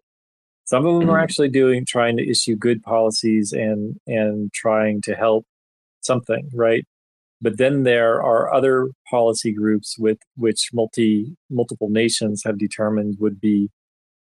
Some 0.65 0.85
of 0.85 0.99
them 0.99 1.09
are 1.09 1.13
mm-hmm. 1.13 1.23
actually 1.23 1.49
doing 1.49 1.85
trying 1.85 2.17
to 2.17 2.27
issue 2.27 2.55
good 2.55 2.81
policies 2.83 3.51
and 3.51 3.99
and 4.07 4.51
trying 4.53 5.01
to 5.01 5.15
help 5.15 5.45
something, 6.01 6.49
right? 6.53 6.85
But 7.45 7.59
then 7.59 7.83
there 7.83 8.23
are 8.23 8.51
other 8.51 8.87
policy 9.07 9.53
groups 9.53 9.99
with 9.99 10.17
which 10.35 10.71
multi 10.73 11.37
multiple 11.47 11.89
nations 11.91 12.41
have 12.43 12.57
determined 12.57 13.17
would 13.19 13.39
be 13.39 13.69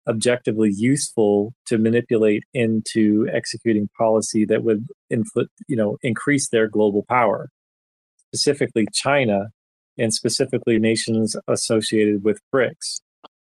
objectively 0.08 0.72
useful 0.74 1.54
to 1.66 1.78
manipulate 1.78 2.44
into 2.54 3.28
executing 3.34 3.90
policy 3.98 4.46
that 4.46 4.64
would 4.64 4.88
inflict, 5.10 5.52
you 5.68 5.76
know, 5.76 5.98
increase 6.02 6.48
their 6.48 6.70
global 6.70 7.04
power, 7.10 7.50
specifically 8.28 8.88
China 8.94 9.48
and 9.98 10.14
specifically 10.14 10.80
nations 10.80 11.36
associated 11.50 12.24
with 12.24 12.40
BRICS. 12.56 13.02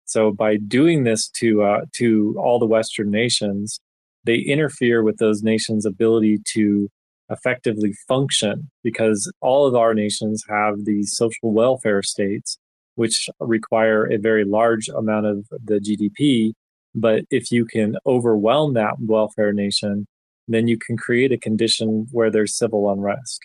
So 0.05 0.31
by 0.31 0.55
doing 0.55 1.03
this 1.03 1.27
to 1.41 1.63
uh, 1.63 1.81
to 1.97 2.37
all 2.39 2.57
the 2.57 2.65
Western 2.65 3.11
nations, 3.11 3.81
they 4.23 4.37
interfere 4.37 5.03
with 5.03 5.17
those 5.17 5.43
nations' 5.43 5.85
ability 5.85 6.37
to 6.53 6.87
effectively 7.29 7.93
function 8.07 8.69
because 8.83 9.31
all 9.41 9.65
of 9.65 9.75
our 9.75 9.93
nations 9.93 10.43
have 10.49 10.85
these 10.85 11.15
social 11.15 11.51
welfare 11.51 12.01
states 12.01 12.57
which 12.95 13.29
require 13.39 14.11
a 14.11 14.17
very 14.17 14.43
large 14.43 14.89
amount 14.89 15.27
of 15.27 15.45
the 15.63 15.79
GDP. 15.79 16.53
But 16.95 17.25
if 17.29 17.51
you 17.51 17.63
can 17.63 17.95
overwhelm 18.07 18.73
that 18.73 18.95
welfare 18.99 19.53
nation, 19.53 20.07
then 20.47 20.67
you 20.67 20.79
can 20.79 20.97
create 20.97 21.31
a 21.31 21.37
condition 21.37 22.07
where 22.11 22.31
there's 22.31 22.57
civil 22.57 22.91
unrest 22.91 23.39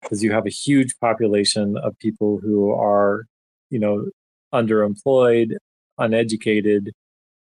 because 0.00 0.22
you 0.22 0.32
have 0.32 0.46
a 0.46 0.50
huge 0.50 0.94
population 1.00 1.76
of 1.76 1.98
people 1.98 2.38
who 2.42 2.72
are, 2.72 3.26
you 3.68 3.78
know, 3.78 4.08
underemployed, 4.54 5.56
uneducated, 5.98 6.92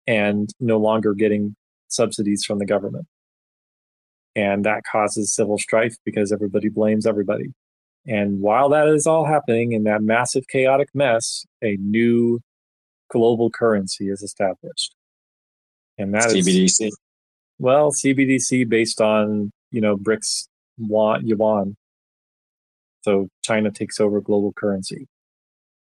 and 0.06 0.50
no 0.60 0.76
longer 0.76 1.14
getting 1.14 1.54
subsidies 1.88 2.44
from 2.44 2.58
the 2.58 2.66
government. 2.66 3.06
And 4.36 4.64
that 4.64 4.82
causes 4.90 5.34
civil 5.34 5.58
strife 5.58 5.96
because 6.04 6.32
everybody 6.32 6.68
blames 6.68 7.06
everybody. 7.06 7.52
And 8.06 8.40
while 8.40 8.68
that 8.70 8.88
is 8.88 9.06
all 9.06 9.26
happening 9.26 9.72
in 9.72 9.84
that 9.84 10.02
massive 10.02 10.44
chaotic 10.48 10.88
mess, 10.94 11.44
a 11.62 11.76
new 11.80 12.40
global 13.10 13.50
currency 13.50 14.08
is 14.08 14.22
established. 14.22 14.94
And 15.98 16.14
that 16.14 16.30
CBDC. 16.30 16.86
Is, 16.86 16.98
well, 17.58 17.92
CBDC 17.92 18.68
based 18.68 19.00
on, 19.00 19.50
you 19.70 19.80
know, 19.80 19.96
BRICS 19.96 20.48
yuan, 20.78 21.26
yuan. 21.26 21.76
So 23.02 23.28
China 23.42 23.70
takes 23.70 24.00
over 24.00 24.20
global 24.20 24.52
currency. 24.54 25.06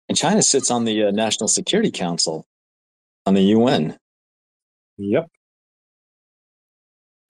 And 0.09 0.17
China 0.17 0.43
sits 0.43 0.71
on 0.71 0.85
the 0.85 1.05
uh, 1.05 1.11
National 1.11 1.49
Security 1.49 1.91
Council, 1.91 2.47
on 3.27 3.35
the 3.35 3.43
UN. 3.43 3.99
Yep. 4.99 5.29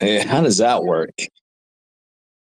Hey, 0.04 0.26
how 0.26 0.40
does 0.42 0.58
that 0.58 0.84
work? 0.84 1.14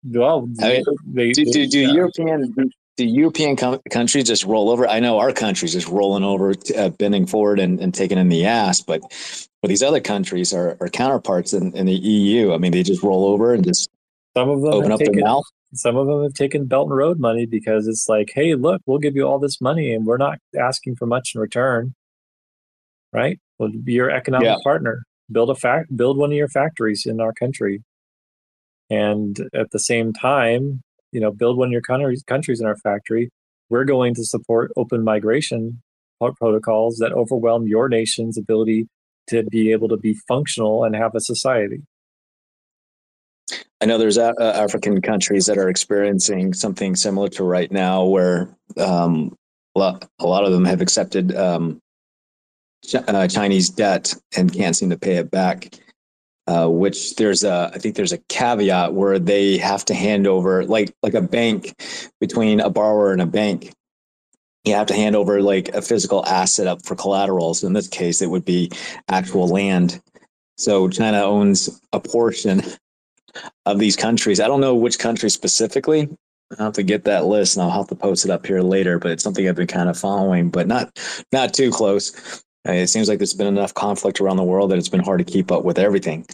Well, 0.03 0.49
I 0.61 0.69
mean, 0.69 0.83
they, 1.05 1.31
do, 1.31 1.45
do, 1.45 1.67
do 1.67 1.79
European 1.79 2.53
do 2.95 3.05
European 3.05 3.55
com- 3.55 3.81
countries 3.89 4.25
just 4.25 4.43
roll 4.45 4.69
over? 4.69 4.87
I 4.87 4.99
know 4.99 5.19
our 5.19 5.31
country's 5.31 5.73
just 5.73 5.87
rolling 5.87 6.23
over, 6.23 6.53
uh, 6.77 6.89
bending 6.89 7.25
forward 7.25 7.59
and, 7.59 7.79
and 7.79 7.93
taking 7.93 8.17
in 8.17 8.29
the 8.29 8.45
ass, 8.45 8.81
but 8.81 9.01
but 9.61 9.67
these 9.67 9.83
other 9.83 9.99
countries 9.99 10.53
are, 10.53 10.77
are 10.79 10.87
counterparts 10.89 11.53
in, 11.53 11.73
in 11.75 11.85
the 11.85 11.93
EU. 11.93 12.53
I 12.53 12.57
mean, 12.57 12.71
they 12.71 12.83
just 12.83 13.03
roll 13.03 13.25
over 13.25 13.53
and 13.53 13.63
just 13.63 13.89
some 14.35 14.49
of 14.49 14.61
them 14.61 14.73
open 14.73 14.91
up 14.91 14.99
taken, 14.99 15.15
their 15.15 15.25
mouth. 15.25 15.45
Some 15.73 15.97
of 15.97 16.07
them 16.07 16.23
have 16.23 16.33
taken 16.33 16.65
Belt 16.65 16.87
and 16.87 16.95
Road 16.95 17.19
money 17.19 17.45
because 17.45 17.87
it's 17.87 18.07
like, 18.07 18.31
hey, 18.33 18.55
look, 18.55 18.81
we'll 18.85 18.99
give 18.99 19.15
you 19.15 19.27
all 19.27 19.39
this 19.39 19.59
money 19.59 19.93
and 19.93 20.05
we're 20.05 20.17
not 20.17 20.39
asking 20.57 20.95
for 20.95 21.05
much 21.05 21.33
in 21.35 21.41
return. 21.41 21.93
Right? 23.11 23.39
We'll 23.57 23.71
be 23.71 23.93
your 23.93 24.09
economic 24.09 24.45
yeah. 24.45 24.57
partner. 24.63 25.03
Build 25.31 25.49
a 25.49 25.55
fact, 25.55 25.95
build 25.95 26.17
one 26.17 26.31
of 26.31 26.37
your 26.37 26.47
factories 26.47 27.05
in 27.05 27.19
our 27.21 27.33
country, 27.33 27.83
and 28.89 29.37
at 29.53 29.71
the 29.71 29.79
same 29.79 30.13
time, 30.13 30.81
you 31.11 31.19
know, 31.19 31.31
build 31.31 31.57
one 31.57 31.67
of 31.67 31.71
your 31.71 31.81
countries 31.81 32.23
countries 32.23 32.59
in 32.59 32.67
our 32.67 32.77
factory. 32.77 33.29
We're 33.69 33.85
going 33.85 34.15
to 34.15 34.25
support 34.25 34.71
open 34.75 35.03
migration 35.03 35.81
protocols 36.37 36.97
that 36.97 37.13
overwhelm 37.13 37.67
your 37.67 37.87
nation's 37.87 38.37
ability 38.37 38.87
to 39.27 39.43
be 39.43 39.71
able 39.71 39.87
to 39.87 39.97
be 39.97 40.15
functional 40.27 40.83
and 40.83 40.95
have 40.95 41.15
a 41.15 41.21
society. 41.21 41.81
I 43.81 43.85
know 43.85 43.97
there's 43.97 44.17
uh, 44.17 44.33
African 44.39 45.01
countries 45.01 45.45
that 45.45 45.57
are 45.57 45.69
experiencing 45.69 46.53
something 46.53 46.95
similar 46.95 47.29
to 47.29 47.43
right 47.43 47.71
now, 47.71 48.03
where 48.03 48.49
um, 48.77 49.35
a, 49.75 49.79
lot, 49.79 50.09
a 50.19 50.27
lot 50.27 50.43
of 50.43 50.51
them 50.51 50.65
have 50.65 50.81
accepted 50.81 51.33
um, 51.35 51.79
uh, 52.95 53.27
Chinese 53.27 53.69
debt 53.69 54.13
and 54.35 54.53
can't 54.53 54.75
seem 54.75 54.89
to 54.89 54.97
pay 54.97 55.15
it 55.15 55.31
back. 55.31 55.73
Uh, 56.47 56.67
which 56.67 57.15
there's 57.15 57.43
a, 57.43 57.69
I 57.75 57.77
think 57.77 57.95
there's 57.95 58.11
a 58.11 58.17
caveat 58.27 58.95
where 58.95 59.19
they 59.19 59.59
have 59.59 59.85
to 59.85 59.93
hand 59.93 60.25
over, 60.25 60.65
like 60.65 60.91
like 61.03 61.13
a 61.13 61.21
bank 61.21 61.75
between 62.19 62.59
a 62.59 62.71
borrower 62.71 63.11
and 63.11 63.21
a 63.21 63.27
bank. 63.27 63.71
You 64.65 64.73
have 64.73 64.87
to 64.87 64.95
hand 64.95 65.15
over 65.15 65.43
like 65.43 65.69
a 65.69 65.81
physical 65.83 66.25
asset 66.25 66.65
up 66.65 66.83
for 66.83 66.95
collateral. 66.95 67.53
So 67.53 67.67
in 67.67 67.73
this 67.73 67.87
case, 67.87 68.23
it 68.23 68.31
would 68.31 68.45
be 68.45 68.71
actual 69.09 69.47
land. 69.47 70.01
So 70.57 70.89
China 70.89 71.21
owns 71.21 71.79
a 71.93 71.99
portion 71.99 72.63
of 73.67 73.77
these 73.77 73.95
countries. 73.95 74.39
I 74.39 74.47
don't 74.47 74.61
know 74.61 74.75
which 74.75 74.97
country 74.97 75.29
specifically. 75.29 76.09
I'll 76.57 76.65
have 76.65 76.73
to 76.73 76.83
get 76.83 77.03
that 77.03 77.25
list 77.25 77.55
and 77.55 77.63
I'll 77.63 77.77
have 77.77 77.87
to 77.89 77.95
post 77.95 78.25
it 78.25 78.31
up 78.31 78.45
here 78.45 78.61
later, 78.61 78.97
but 78.97 79.11
it's 79.11 79.23
something 79.23 79.47
I've 79.47 79.55
been 79.55 79.67
kind 79.67 79.87
of 79.89 79.99
following, 79.99 80.49
but 80.49 80.67
not 80.67 80.97
not 81.31 81.53
too 81.53 81.69
close. 81.69 82.43
It 82.65 82.87
seems 82.87 83.07
like 83.07 83.19
there's 83.19 83.33
been 83.33 83.47
enough 83.47 83.73
conflict 83.73 84.19
around 84.19 84.37
the 84.37 84.43
world 84.43 84.71
that 84.71 84.77
it's 84.77 84.89
been 84.89 85.03
hard 85.03 85.19
to 85.19 85.25
keep 85.25 85.51
up 85.51 85.63
with 85.63 85.79
everything. 85.79 86.25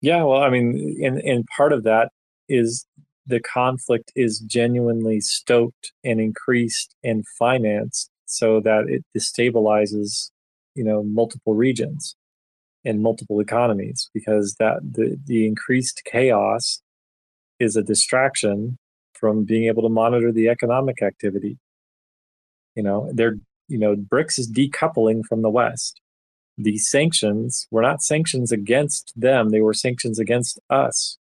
Yeah, 0.00 0.22
well, 0.22 0.42
I 0.42 0.50
mean, 0.50 0.98
and 1.04 1.18
and 1.18 1.44
part 1.56 1.72
of 1.72 1.82
that 1.84 2.10
is 2.48 2.86
the 3.26 3.40
conflict 3.40 4.10
is 4.16 4.38
genuinely 4.40 5.20
stoked 5.20 5.92
and 6.02 6.20
increased 6.20 6.94
and 7.04 7.24
financed 7.38 8.10
so 8.24 8.60
that 8.60 8.84
it 8.88 9.04
destabilizes, 9.16 10.30
you 10.74 10.84
know, 10.84 11.02
multiple 11.02 11.54
regions 11.54 12.16
and 12.84 13.02
multiple 13.02 13.40
economies 13.40 14.08
because 14.14 14.56
that 14.58 14.78
the, 14.82 15.18
the 15.26 15.46
increased 15.46 16.02
chaos 16.04 16.80
is 17.58 17.76
a 17.76 17.82
distraction 17.82 18.78
from 19.12 19.44
being 19.44 19.64
able 19.64 19.82
to 19.82 19.88
monitor 19.88 20.32
the 20.32 20.48
economic 20.48 21.02
activity. 21.02 21.58
You 22.76 22.82
know, 22.84 23.10
they're 23.12 23.36
you 23.68 23.78
know, 23.78 23.94
BRICS 23.94 24.38
is 24.38 24.52
decoupling 24.52 25.22
from 25.28 25.42
the 25.42 25.50
West. 25.50 26.00
These 26.56 26.90
sanctions 26.90 27.66
were 27.70 27.82
not 27.82 28.02
sanctions 28.02 28.50
against 28.50 29.12
them, 29.14 29.50
they 29.50 29.60
were 29.60 29.74
sanctions 29.74 30.18
against 30.18 30.58
us. 30.68 31.18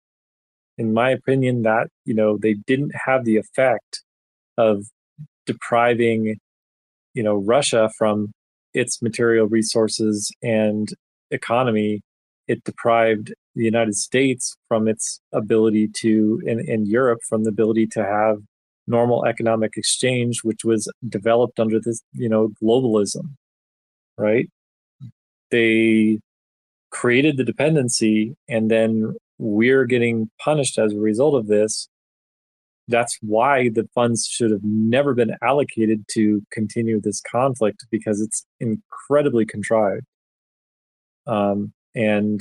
In 0.78 0.94
my 0.94 1.10
opinion, 1.10 1.62
that, 1.62 1.88
you 2.04 2.14
know, 2.14 2.38
they 2.38 2.54
didn't 2.54 2.92
have 3.06 3.24
the 3.24 3.36
effect 3.36 4.02
of 4.58 4.84
depriving, 5.46 6.38
you 7.14 7.22
know, 7.22 7.36
Russia 7.36 7.90
from 7.98 8.32
its 8.74 9.00
material 9.00 9.46
resources 9.46 10.30
and 10.42 10.90
economy, 11.30 12.02
it 12.46 12.62
deprived 12.64 13.32
the 13.54 13.64
United 13.64 13.94
States 13.94 14.56
from 14.68 14.86
its 14.86 15.20
ability 15.32 15.88
to, 16.00 16.40
in, 16.44 16.86
Europe, 16.86 17.20
from 17.28 17.44
the 17.44 17.50
ability 17.50 17.86
to 17.86 18.04
have 18.04 18.36
normal 18.86 19.24
economic 19.26 19.72
exchange, 19.76 20.40
which 20.42 20.64
was 20.64 20.90
developed 21.08 21.58
under 21.58 21.80
this, 21.80 22.02
you 22.12 22.28
know, 22.28 22.50
globalism, 22.62 23.34
right? 24.18 24.48
They 25.50 26.20
created 26.90 27.36
the 27.36 27.44
dependency, 27.44 28.36
and 28.48 28.70
then 28.70 29.14
we're 29.38 29.84
getting 29.84 30.30
punished 30.42 30.78
as 30.78 30.92
a 30.92 30.98
result 30.98 31.34
of 31.34 31.46
this. 31.46 31.88
That's 32.88 33.18
why 33.20 33.68
the 33.68 33.88
funds 33.94 34.26
should 34.26 34.52
have 34.52 34.62
never 34.62 35.12
been 35.12 35.34
allocated 35.42 36.04
to 36.12 36.42
continue 36.52 37.00
this 37.00 37.20
conflict 37.20 37.84
because 37.90 38.20
it's 38.20 38.46
incredibly 38.60 39.44
contrived. 39.44 40.06
Um, 41.26 41.72
and 41.96 42.40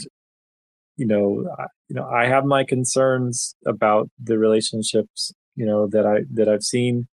you 0.97 1.05
know, 1.05 1.45
I, 1.57 1.65
you 1.89 1.95
know, 1.95 2.07
I 2.07 2.27
have 2.27 2.45
my 2.45 2.63
concerns 2.63 3.55
about 3.65 4.09
the 4.23 4.37
relationships, 4.37 5.33
you 5.55 5.65
know, 5.65 5.87
that 5.87 6.05
I 6.05 6.21
that 6.33 6.49
I've 6.49 6.63
seen 6.63 7.07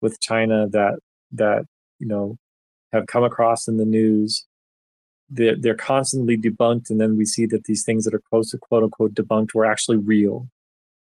with 0.00 0.20
China 0.20 0.68
that 0.70 0.98
that 1.32 1.64
you 1.98 2.06
know 2.06 2.36
have 2.92 3.06
come 3.06 3.24
across 3.24 3.66
in 3.68 3.76
the 3.76 3.84
news. 3.84 4.46
They're, 5.30 5.56
they're 5.58 5.74
constantly 5.74 6.36
debunked, 6.36 6.90
and 6.90 7.00
then 7.00 7.16
we 7.16 7.24
see 7.24 7.46
that 7.46 7.64
these 7.64 7.82
things 7.82 8.04
that 8.04 8.14
are 8.14 8.22
close 8.30 8.50
to 8.50 8.58
quote 8.58 8.84
unquote 8.84 9.14
debunked 9.14 9.54
were 9.54 9.64
actually 9.64 9.96
real, 9.96 10.48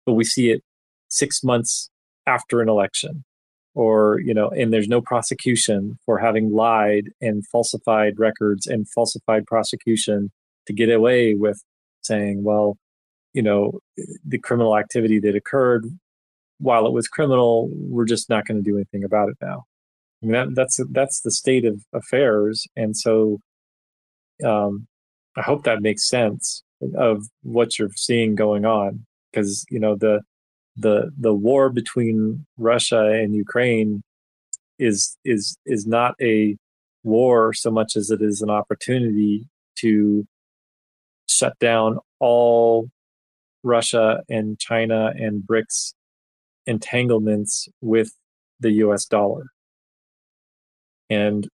but 0.06 0.14
we 0.14 0.24
see 0.24 0.52
it 0.52 0.64
six 1.10 1.44
months 1.44 1.89
after 2.28 2.62
an 2.62 2.70
election 2.70 3.24
or 3.74 4.20
you 4.20 4.34
know 4.34 4.50
and 4.50 4.74
there's 4.74 4.88
no 4.88 5.02
prosecution 5.02 5.98
for 6.06 6.18
having 6.18 6.52
lied 6.52 7.10
and 7.22 7.48
falsified 7.48 8.20
records 8.20 8.68
and 8.68 8.88
falsified 8.89 9.46
prosecution 9.46 10.32
to 10.68 10.74
get 10.74 10.89
away 10.89 11.34
with 11.36 11.64
saying 12.02 12.44
well 12.44 12.78
you 13.34 13.42
know 13.42 13.80
the 14.26 14.39
criminal 14.39 14.78
activity 14.78 15.20
that 15.20 15.36
occurred 15.36 15.86
while 16.62 16.86
it 16.86 16.93
was 16.93 17.07
criminal 17.07 17.70
we're 17.72 18.05
just 18.05 18.30
not 18.30 18.45
going 18.45 18.62
to 18.62 18.70
do 18.70 18.78
anything 18.78 19.03
about 19.03 19.30
it 19.30 19.38
now. 19.41 19.66
I 20.22 20.26
mean, 20.26 20.34
that, 20.34 20.55
that's 20.55 20.80
that's 20.91 21.22
the 21.22 21.32
state 21.32 21.66
of 21.66 21.84
affairs 21.93 22.68
and 22.76 22.95
so 22.95 23.39
um, 24.45 24.88
i 25.38 25.41
hope 25.41 25.64
that 25.64 25.82
makes 25.82 26.07
sense 26.07 26.64
of 26.95 27.24
what 27.43 27.78
you're 27.78 27.89
seeing 27.95 28.36
going 28.36 28.66
on 28.66 29.05
because 29.32 29.66
you 29.70 29.80
know 29.80 29.95
the 29.95 30.22
the 30.76 31.12
the 31.18 31.34
war 31.34 31.70
between 31.70 32.45
Russia 32.57 33.05
and 33.07 33.36
Ukraine 33.36 34.03
is 34.80 35.18
is 35.26 35.57
is 35.66 35.86
not 35.86 36.16
a 36.22 36.57
war 37.03 37.53
so 37.53 37.72
much 37.72 37.95
as 37.95 38.09
it 38.09 38.22
is 38.22 38.41
an 38.41 38.49
opportunity 38.49 39.47
to 39.76 40.26
shut 41.28 41.57
down 41.59 41.99
all 42.20 42.89
Russia 43.64 44.22
and 44.30 44.59
China 44.59 45.12
and 45.16 45.43
BRICS 45.43 45.93
entanglements 46.66 47.68
with 47.82 48.12
the 48.59 48.72
US 48.72 49.05
dollar. 49.05 49.47
And 51.09 51.47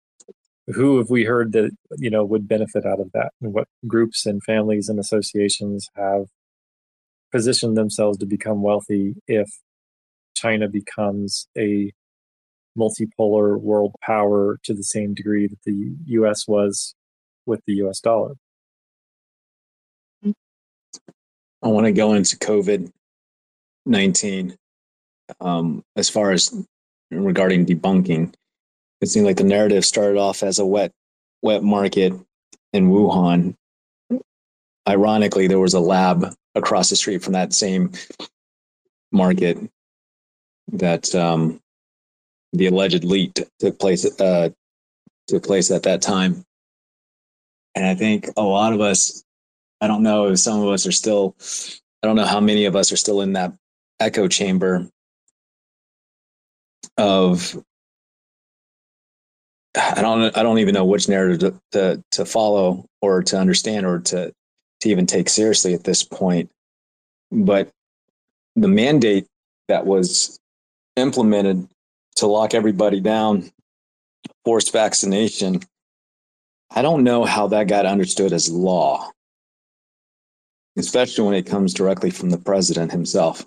who 0.69 0.99
have 0.99 1.11
we 1.11 1.25
heard 1.25 1.53
that 1.53 1.71
you 1.99 2.11
know 2.11 2.25
would 2.25 2.49
benefit 2.49 2.87
out 2.87 3.01
of 3.01 3.13
that 3.13 3.33
and 3.41 3.53
what 3.53 3.69
groups 3.87 4.25
and 4.27 4.43
families 4.43 4.89
and 4.89 4.99
associations 4.99 5.89
have 5.95 6.27
positioned 7.31 7.77
themselves 7.77 8.19
to 8.19 8.27
become 8.27 8.63
wealthy 8.63 9.15
if 9.27 9.49
China 10.35 10.69
becomes 10.69 11.47
a 11.59 11.93
multipolar 12.79 13.61
world 13.61 13.95
power 14.03 14.59
to 14.65 14.75
the 14.75 14.83
same 14.83 15.15
degree 15.15 15.47
that 15.47 15.63
the 15.65 15.95
US 16.07 16.49
was 16.49 16.95
with 17.47 17.61
the 17.67 17.75
US 17.85 18.01
dollar. 18.01 18.35
I 20.25 21.69
want 21.69 21.87
to 21.87 21.93
go 21.93 22.15
into 22.15 22.37
COVID 22.37 22.91
19 23.87 24.57
um, 25.41 25.83
as 25.97 26.09
far 26.09 26.33
as 26.33 26.55
regarding 27.11 27.67
debunking. 27.67 28.35
It 29.01 29.09
seemed 29.09 29.27
like 29.27 29.37
the 29.37 29.45
narrative 29.45 29.85
started 29.85 30.19
off 30.19 30.43
as 30.43 30.59
a 30.59 30.67
wet, 30.67 30.93
wet 31.43 31.63
market 31.63 32.13
in 32.73 32.91
Wuhan. 32.91 33.55
Ironically, 34.89 35.47
there 35.47 35.61
was 35.61 35.75
a 35.75 35.81
lab 35.81 36.35
across 36.55 36.91
the 36.91 36.97
street 36.97 37.23
from 37.23 37.33
that 37.33 37.53
same 37.53 37.93
market 39.13 39.59
that 40.73 41.15
um, 41.15 41.61
the 42.53 42.67
alleged 42.67 43.05
leak 43.05 43.43
took 43.59 43.79
place 43.79 44.05
uh, 44.21 44.51
took 45.27 45.43
place 45.43 45.71
at 45.71 45.85
that 45.85 46.03
time. 46.03 46.45
And 47.75 47.85
I 47.85 47.95
think 47.95 48.29
a 48.37 48.43
lot 48.43 48.73
of 48.73 48.81
us, 48.81 49.25
I 49.81 49.89
don't 49.89 50.03
know 50.03 50.29
if 50.29 50.39
some 50.39 50.61
of 50.61 50.69
us 50.69 50.87
are 50.87 50.93
still, 50.93 51.35
I 52.03 52.07
don't 52.07 52.17
know 52.17 52.27
how 52.27 52.41
many 52.41 52.67
of 52.67 52.77
us 52.77 52.93
are 52.93 52.97
still 52.97 53.21
in 53.21 53.33
that 53.33 53.53
echo 54.01 54.29
chamber 54.29 54.89
of 56.97 57.57
I 59.77 60.03
don't 60.03 60.37
I 60.37 60.43
don't 60.43 60.59
even 60.59 60.75
know 60.75 60.85
which 60.85 61.09
narrative 61.09 61.41
to, 61.41 61.61
to, 61.73 62.05
to 62.13 62.25
follow 62.25 62.87
or 63.03 63.23
to 63.25 63.39
understand 63.39 63.87
or 63.87 64.01
to 64.01 64.33
to 64.81 64.89
even 64.89 65.07
take 65.07 65.29
seriously 65.29 65.75
at 65.75 65.85
this 65.85 66.05
point. 66.05 66.51
But 67.33 67.71
the 68.55 68.69
mandate 68.69 69.27
that 69.69 69.87
was 69.87 70.39
implemented 70.97 71.67
to 72.17 72.27
lock 72.27 72.55
everybody 72.55 73.01
down, 73.01 73.51
forced 74.45 74.73
vaccination, 74.73 75.61
I 76.71 76.83
don't 76.83 77.03
know 77.03 77.25
how 77.25 77.49
that 77.49 77.67
got 77.67 77.87
understood 77.87 78.33
as 78.33 78.51
law, 78.51 79.11
especially 80.77 81.25
when 81.25 81.35
it 81.35 81.47
comes 81.47 81.75
directly 81.75 82.11
from 82.11 82.31
the 82.31 82.39
president 82.39 82.93
himself. 82.93 83.45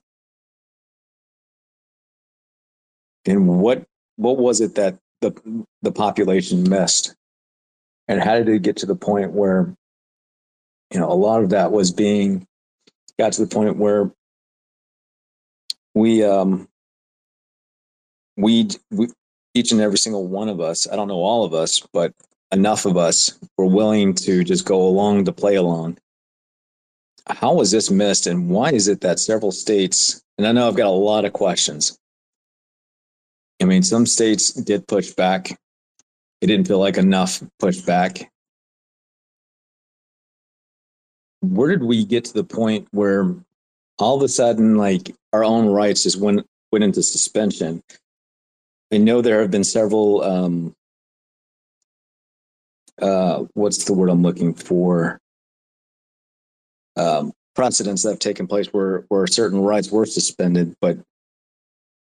And 3.27 3.47
what 3.47 3.83
what 4.15 4.37
was 4.37 4.61
it 4.61 4.75
that 4.75 4.97
the 5.21 5.65
the 5.81 5.91
population 5.91 6.67
missed? 6.67 7.15
And 8.07 8.21
how 8.21 8.35
did 8.35 8.47
it 8.47 8.61
get 8.61 8.77
to 8.77 8.85
the 8.85 8.95
point 8.95 9.31
where 9.31 9.75
you 10.93 10.99
know 10.99 11.11
a 11.11 11.13
lot 11.13 11.43
of 11.43 11.49
that 11.49 11.71
was 11.71 11.91
being 11.91 12.45
got 13.19 13.33
to 13.33 13.45
the 13.45 13.53
point 13.53 13.77
where 13.77 14.11
we 15.93 16.23
um 16.23 16.67
we, 18.37 18.67
we 18.91 19.07
each 19.55 19.71
and 19.71 19.81
every 19.81 19.97
single 19.97 20.27
one 20.27 20.49
of 20.49 20.61
us 20.61 20.87
i 20.91 20.95
don't 20.95 21.07
know 21.07 21.15
all 21.15 21.43
of 21.43 21.53
us 21.53 21.81
but 21.91 22.13
enough 22.51 22.85
of 22.85 22.95
us 22.97 23.37
were 23.57 23.65
willing 23.65 24.13
to 24.13 24.43
just 24.43 24.65
go 24.65 24.87
along 24.87 25.25
to 25.25 25.33
play 25.33 25.55
along 25.55 25.97
how 27.27 27.53
was 27.53 27.71
this 27.71 27.89
missed 27.89 28.27
and 28.27 28.49
why 28.49 28.71
is 28.71 28.87
it 28.87 29.01
that 29.01 29.19
several 29.19 29.51
states 29.51 30.21
and 30.37 30.47
i 30.47 30.51
know 30.51 30.67
i've 30.67 30.77
got 30.77 30.87
a 30.87 30.89
lot 30.89 31.25
of 31.25 31.33
questions 31.33 31.97
i 33.61 33.65
mean 33.65 33.83
some 33.83 34.05
states 34.05 34.51
did 34.53 34.87
push 34.87 35.11
back. 35.11 35.51
It 36.39 36.47
didn't 36.47 36.67
feel 36.67 36.79
like 36.79 36.97
enough 36.97 37.41
pushback 37.61 38.27
where 41.41 41.69
did 41.69 41.83
we 41.83 42.05
get 42.05 42.25
to 42.25 42.33
the 42.33 42.43
point 42.43 42.87
where 42.91 43.35
all 43.99 44.17
of 44.17 44.23
a 44.23 44.27
sudden 44.27 44.75
like 44.75 45.13
our 45.33 45.43
own 45.43 45.67
rights 45.67 46.03
just 46.03 46.19
went 46.19 46.45
went 46.71 46.83
into 46.83 47.03
suspension? 47.03 47.81
I 48.91 48.97
know 48.97 49.21
there 49.21 49.41
have 49.41 49.51
been 49.51 49.63
several 49.63 50.21
um 50.23 50.73
uh 53.01 53.45
what's 53.53 53.85
the 53.85 53.93
word 53.93 54.09
i'm 54.09 54.23
looking 54.23 54.53
for? 54.53 55.19
Um 56.95 57.33
precedents 57.55 58.03
that 58.03 58.09
have 58.09 58.19
taken 58.19 58.47
place 58.47 58.67
where 58.67 59.05
where 59.09 59.27
certain 59.27 59.61
rights 59.61 59.91
were 59.91 60.05
suspended 60.05 60.75
but 60.81 60.97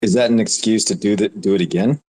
is 0.02 0.14
that 0.14 0.30
an 0.30 0.40
excuse 0.40 0.84
to 0.84 0.94
do 0.94 1.16
that 1.16 1.40
do 1.40 1.54
it 1.54 1.60
again 1.60 2.00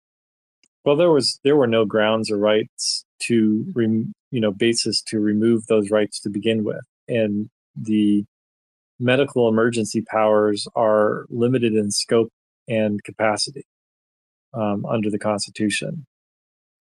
well 0.84 0.96
there 0.96 1.10
was 1.10 1.38
there 1.44 1.56
were 1.56 1.66
no 1.66 1.84
grounds 1.84 2.30
or 2.30 2.38
rights 2.38 3.04
to 3.20 3.64
rem, 3.74 4.12
you 4.30 4.40
know 4.40 4.50
basis 4.50 5.02
to 5.02 5.20
remove 5.20 5.66
those 5.66 5.90
rights 5.90 6.20
to 6.20 6.28
begin 6.28 6.64
with 6.64 6.84
and 7.08 7.48
the 7.76 8.24
medical 9.02 9.48
emergency 9.48 10.00
powers 10.00 10.66
are 10.76 11.26
limited 11.28 11.74
in 11.74 11.90
scope 11.90 12.32
and 12.68 13.02
capacity 13.02 13.66
um, 14.54 14.86
under 14.86 15.10
the 15.10 15.18
Constitution. 15.18 16.06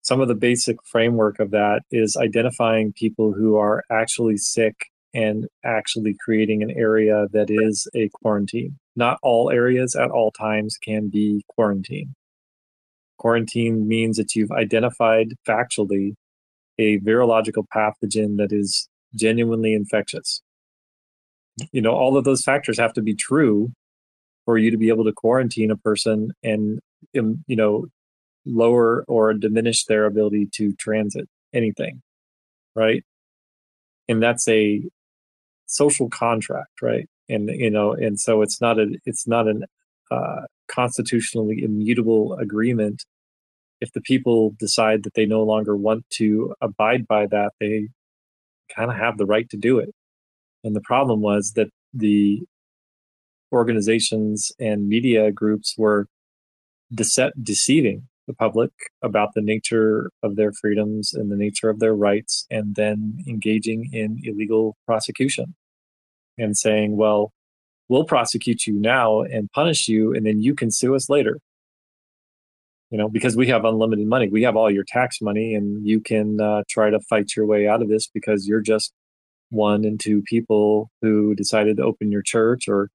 Some 0.01 0.21
of 0.21 0.29
the 0.29 0.35
basic 0.35 0.77
framework 0.85 1.39
of 1.39 1.51
that 1.51 1.81
is 1.91 2.15
identifying 2.15 2.93
people 2.93 3.33
who 3.33 3.57
are 3.57 3.83
actually 3.91 4.37
sick 4.37 4.75
and 5.17 5.47
actually 5.65 6.15
creating 6.23 6.61
an 6.61 6.69
area 6.69 7.25
that 7.31 7.47
is 7.49 7.87
a 7.95 8.07
quarantine. 8.09 8.77
Not 8.95 9.17
all 9.23 9.49
areas 9.49 9.95
at 9.95 10.11
all 10.11 10.29
times 10.31 10.77
can 10.77 11.09
be 11.09 11.43
quarantine. 11.47 12.13
Quarantine 13.17 13.87
means 13.87 14.17
that 14.17 14.35
you've 14.35 14.51
identified 14.51 15.29
factually 15.47 16.13
a 16.77 16.99
virological 16.99 17.65
pathogen 17.75 18.37
that 18.37 18.51
is 18.51 18.89
genuinely 19.15 19.73
infectious. 19.73 20.43
You 21.71 21.81
know, 21.81 21.93
all 21.93 22.15
of 22.15 22.23
those 22.23 22.43
factors 22.43 22.77
have 22.77 22.93
to 22.93 23.01
be 23.01 23.15
true 23.15 23.71
for 24.45 24.59
you 24.59 24.69
to 24.69 24.77
be 24.77 24.89
able 24.89 25.05
to 25.05 25.13
quarantine 25.13 25.71
a 25.71 25.77
person 25.77 26.29
and, 26.43 26.79
um, 27.17 27.43
you 27.47 27.55
know, 27.55 27.87
lower 28.45 29.03
or 29.07 29.33
diminish 29.33 29.85
their 29.85 30.05
ability 30.05 30.49
to 30.53 30.73
transit 30.73 31.27
anything, 31.55 32.03
right? 32.75 33.03
And 34.07 34.21
that's 34.21 34.47
a 34.47 34.83
social 35.67 36.09
contract, 36.09 36.81
right? 36.81 37.07
And 37.29 37.49
you 37.49 37.69
know, 37.69 37.93
and 37.93 38.19
so 38.19 38.41
it's 38.41 38.59
not 38.59 38.79
a 38.79 38.97
it's 39.05 39.27
not 39.27 39.47
an 39.47 39.65
uh, 40.09 40.41
constitutionally 40.67 41.61
immutable 41.63 42.35
agreement. 42.35 43.03
If 43.79 43.91
the 43.91 44.01
people 44.01 44.55
decide 44.57 45.03
that 45.03 45.13
they 45.13 45.25
no 45.25 45.43
longer 45.43 45.75
want 45.75 46.09
to 46.15 46.55
abide 46.61 47.07
by 47.07 47.27
that, 47.27 47.51
they 47.59 47.89
kind 48.75 48.89
of 48.89 48.97
have 48.97 49.17
the 49.17 49.25
right 49.25 49.47
to 49.49 49.57
do 49.57 49.77
it. 49.77 49.93
And 50.63 50.75
the 50.75 50.81
problem 50.81 51.21
was 51.21 51.53
that 51.55 51.69
the 51.93 52.41
organizations 53.51 54.51
and 54.59 54.89
media 54.89 55.31
groups 55.31 55.75
were 55.77 56.07
dece- 56.93 57.31
deceiving 57.41 58.07
the 58.27 58.33
public 58.33 58.71
about 59.01 59.33
the 59.33 59.41
nature 59.41 60.11
of 60.21 60.35
their 60.35 60.51
freedoms 60.51 61.13
and 61.13 61.31
the 61.31 61.37
nature 61.37 61.69
of 61.69 61.79
their 61.79 61.95
rights, 61.95 62.45
and 62.51 62.75
then 62.75 63.23
engaging 63.27 63.89
in 63.93 64.19
illegal 64.23 64.75
prosecution 64.85 65.55
and 66.37 66.57
saying, 66.57 66.97
well, 66.97 67.31
we'll 67.89 68.03
prosecute 68.03 68.67
you 68.67 68.73
now 68.73 69.21
and 69.21 69.51
punish 69.51 69.87
you, 69.87 70.13
and 70.13 70.25
then 70.25 70.41
you 70.41 70.53
can 70.53 70.71
sue 70.71 70.95
us 70.95 71.09
later. 71.09 71.39
You 72.89 72.97
know 72.97 73.09
because 73.09 73.35
we 73.35 73.47
have 73.47 73.65
unlimited 73.65 74.07
money. 74.07 74.29
We 74.29 74.43
have 74.43 74.55
all 74.55 74.71
your 74.71 74.85
tax 74.85 75.19
money 75.19 75.53
and 75.55 75.85
you 75.85 75.99
can 75.99 76.39
uh, 76.39 76.63
try 76.69 76.89
to 76.89 77.01
fight 77.01 77.35
your 77.35 77.45
way 77.45 77.67
out 77.67 77.81
of 77.81 77.89
this 77.89 78.07
because 78.07 78.47
you're 78.47 78.61
just 78.61 78.93
one 79.49 79.83
and 79.83 79.99
two 79.99 80.21
people 80.21 80.89
who 81.01 81.35
decided 81.35 81.77
to 81.77 81.83
open 81.83 82.11
your 82.13 82.21
church 82.21 82.69
or 82.69 82.89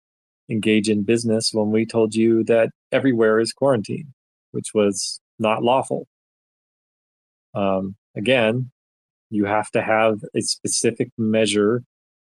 engage 0.48 0.88
in 0.88 1.02
business 1.02 1.50
when 1.52 1.70
we 1.70 1.84
told 1.84 2.14
you 2.14 2.42
that 2.44 2.70
everywhere 2.90 3.38
is 3.38 3.52
quarantine 3.52 4.14
which 4.52 4.70
was 4.74 5.20
not 5.38 5.62
lawful 5.62 6.06
um, 7.54 7.96
again 8.16 8.70
you 9.32 9.46
have 9.46 9.70
to 9.70 9.82
have 9.82 10.20
a 10.36 10.42
specific 10.42 11.08
measure 11.16 11.82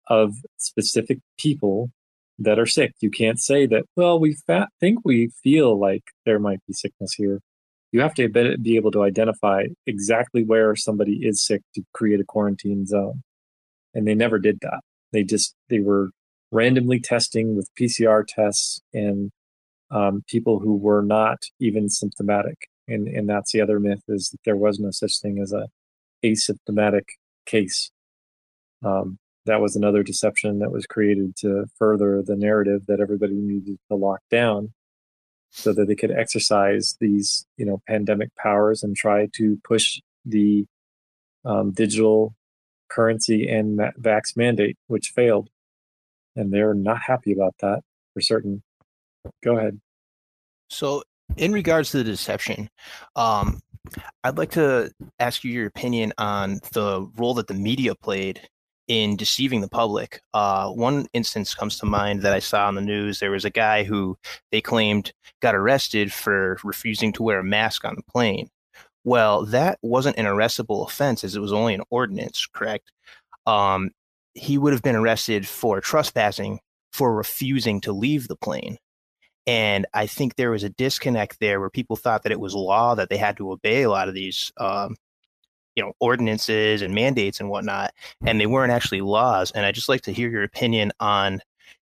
of 0.08 0.34
specific 0.56 1.18
people 1.38 1.90
that 2.38 2.58
are 2.58 2.66
sick. 2.66 2.92
You 3.00 3.10
can't 3.10 3.38
say 3.38 3.66
that, 3.66 3.84
well, 3.96 4.18
we 4.18 4.36
fa- 4.46 4.68
think 4.80 5.00
we 5.04 5.30
feel 5.42 5.78
like 5.78 6.04
there 6.24 6.38
might 6.38 6.60
be 6.66 6.72
sickness 6.72 7.12
here. 7.14 7.40
You 7.92 8.00
have 8.00 8.14
to 8.14 8.28
be 8.28 8.76
able 8.76 8.90
to 8.92 9.02
identify 9.02 9.64
exactly 9.86 10.42
where 10.42 10.74
somebody 10.74 11.20
is 11.22 11.44
sick 11.44 11.62
to 11.74 11.82
create 11.94 12.20
a 12.20 12.24
quarantine 12.24 12.86
zone. 12.86 13.22
And 13.94 14.06
they 14.06 14.14
never 14.14 14.38
did 14.38 14.58
that. 14.62 14.80
They 15.12 15.22
just, 15.22 15.54
they 15.70 15.80
were 15.80 16.10
randomly 16.50 17.00
testing 17.00 17.56
with 17.56 17.70
PCR 17.80 18.24
tests 18.26 18.80
and 18.92 19.30
um, 19.91 20.24
people 20.26 20.59
who 20.59 20.76
were 20.76 21.03
not 21.03 21.43
even 21.61 21.89
symptomatic. 21.89 22.68
And, 22.89 23.09
and 23.09 23.28
that's 23.28 23.53
the 23.53 23.61
other 23.61 23.80
myth 23.80 24.03
is 24.09 24.30
that 24.30 24.41
there 24.45 24.57
was 24.57 24.78
no 24.78 24.91
such 24.91 25.20
thing 25.20 25.41
as 25.41 25.53
a 25.53 25.68
asymptomatic 26.24 27.05
case. 27.47 27.91
Um, 28.84 29.18
that 29.47 29.61
was 29.61 29.76
another 29.76 30.03
deception 30.03 30.59
that 30.59 30.72
was 30.72 30.87
created 30.87 31.37
to 31.37 31.66
further 31.78 32.22
the 32.22 32.37
narrative 32.37 32.87
that 32.87 33.01
everybody 33.01 33.34
needed 33.34 33.78
to 33.89 33.97
lock 33.97 34.20
down 34.30 34.72
so 35.51 35.72
that 35.72 35.87
they 35.87 35.95
could 35.95 36.11
exercise 36.11 36.97
these 37.01 37.47
you 37.57 37.64
know 37.64 37.80
pandemic 37.89 38.34
powers 38.37 38.82
and 38.82 38.97
try 38.97 39.28
to 39.34 39.59
push 39.64 40.01
the 40.24 40.66
um, 41.45 41.70
digital 41.70 42.34
currency 42.91 43.49
and 43.49 43.78
vax 44.01 44.37
mandate 44.37 44.76
which 44.89 45.12
failed 45.14 45.49
and 46.34 46.53
they're 46.53 46.74
not 46.74 46.99
happy 47.07 47.32
about 47.32 47.55
that 47.61 47.80
for 48.12 48.20
certain 48.20 48.62
go 49.42 49.56
ahead 49.56 49.78
so 50.68 51.02
in 51.36 51.52
regards 51.52 51.90
to 51.90 51.98
the 51.98 52.04
deception 52.04 52.68
um, 53.16 53.60
i'd 54.24 54.38
like 54.38 54.50
to 54.50 54.90
ask 55.18 55.44
you 55.44 55.52
your 55.52 55.66
opinion 55.66 56.12
on 56.18 56.60
the 56.72 57.08
role 57.16 57.34
that 57.34 57.46
the 57.46 57.54
media 57.54 57.94
played 57.94 58.40
in 58.88 59.16
deceiving 59.16 59.60
the 59.60 59.68
public. 59.68 60.20
Uh, 60.32 60.70
one 60.70 61.06
instance 61.12 61.54
comes 61.54 61.78
to 61.78 61.86
mind 61.86 62.22
that 62.22 62.32
I 62.32 62.38
saw 62.38 62.68
on 62.68 62.74
the 62.74 62.80
news. 62.80 63.18
There 63.18 63.30
was 63.30 63.44
a 63.44 63.50
guy 63.50 63.84
who 63.84 64.16
they 64.50 64.60
claimed 64.60 65.12
got 65.40 65.54
arrested 65.54 66.12
for 66.12 66.58
refusing 66.62 67.12
to 67.14 67.22
wear 67.22 67.40
a 67.40 67.44
mask 67.44 67.84
on 67.84 67.96
the 67.96 68.02
plane. 68.02 68.48
Well, 69.04 69.44
that 69.46 69.78
wasn't 69.82 70.18
an 70.18 70.26
arrestable 70.26 70.86
offense 70.86 71.24
as 71.24 71.36
it 71.36 71.40
was 71.40 71.52
only 71.52 71.74
an 71.74 71.82
ordinance, 71.90 72.46
correct? 72.46 72.90
Um, 73.46 73.90
he 74.34 74.58
would 74.58 74.72
have 74.72 74.82
been 74.82 74.96
arrested 74.96 75.46
for 75.46 75.80
trespassing 75.80 76.60
for 76.92 77.14
refusing 77.14 77.80
to 77.82 77.92
leave 77.92 78.28
the 78.28 78.36
plane. 78.36 78.78
And 79.47 79.86
I 79.94 80.07
think 80.07 80.34
there 80.34 80.51
was 80.51 80.64
a 80.64 80.68
disconnect 80.68 81.38
there 81.38 81.61
where 81.61 81.70
people 81.70 81.97
thought 81.97 82.24
that 82.24 82.32
it 82.32 82.40
was 82.40 82.55
law 82.55 82.94
that 82.97 83.09
they 83.11 83.16
had 83.16 83.36
to 83.36 83.53
obey 83.53 83.82
a 83.82 83.90
lot 83.90 84.09
of 84.09 84.14
these 84.14 84.53
um, 84.57 84.97
you 85.76 85.84
know 85.84 85.92
ordinances 86.01 86.82
and 86.82 86.94
mandates 86.94 87.38
and 87.38 87.49
whatnot 87.49 87.92
and 88.24 88.40
they 88.40 88.47
weren't 88.47 88.72
actually 88.72 89.03
laws. 89.03 89.53
And 89.53 89.64
i'd 89.64 89.74
just 89.74 89.88
like 89.88 90.01
to 90.03 90.12
hear 90.12 90.28
your 90.28 90.42
opinion 90.42 90.90
on 90.99 91.40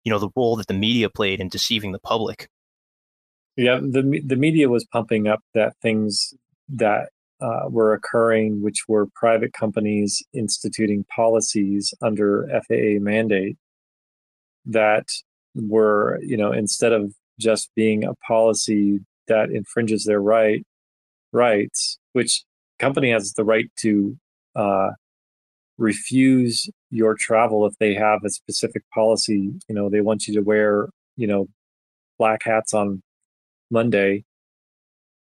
you 0.05 0.11
know 0.11 0.19
the 0.19 0.31
role 0.35 0.57
that 0.57 0.69
the 0.69 0.75
media 0.75 1.11
played 1.11 1.41
in 1.41 1.49
deceiving 1.49 1.93
the 1.93 1.99
public. 1.99 2.49
Yeah 3.57 3.81
the, 3.81 4.23
the 4.25 4.37
media 4.37 4.69
was 4.69 4.87
pumping 4.87 5.27
up 5.27 5.41
that 5.55 5.75
things 5.83 6.33
that 6.71 7.11
uh, 7.43 7.69
were 7.69 7.93
occurring 7.93 8.63
which 8.63 8.85
were 8.87 9.09
private 9.15 9.53
companies 9.53 10.23
instituting 10.33 11.05
policies 11.15 11.93
under 12.01 12.47
faa 12.69 13.01
mandate 13.01 13.59
that 14.67 15.09
were 15.55 16.21
you 16.23 16.37
know 16.37 16.53
instead 16.53 16.93
of 16.93 17.13
just 17.41 17.71
being 17.75 18.05
a 18.05 18.15
policy 18.27 19.01
that 19.29 19.51
infringes 19.51 20.05
their 20.05 20.21
right 20.21 20.65
rights, 21.33 21.99
which 22.13 22.45
company 22.79 23.11
has 23.11 23.33
the 23.33 23.45
right 23.45 23.71
to 23.79 24.17
uh, 24.57 24.91
refuse 25.79 26.69
your 26.91 27.15
travel 27.15 27.67
if 27.67 27.75
they 27.79 27.95
have 27.95 28.21
a 28.25 28.31
specific 28.31 28.83
policy. 28.93 29.53
You 29.69 29.75
know, 29.75 29.89
they 29.89 30.01
want 30.01 30.27
you 30.27 30.35
to 30.35 30.41
wear, 30.41 30.89
you 31.17 31.27
know, 31.27 31.49
black 32.19 32.43
hats 32.45 32.75
on 32.75 33.03
Monday. 33.71 34.25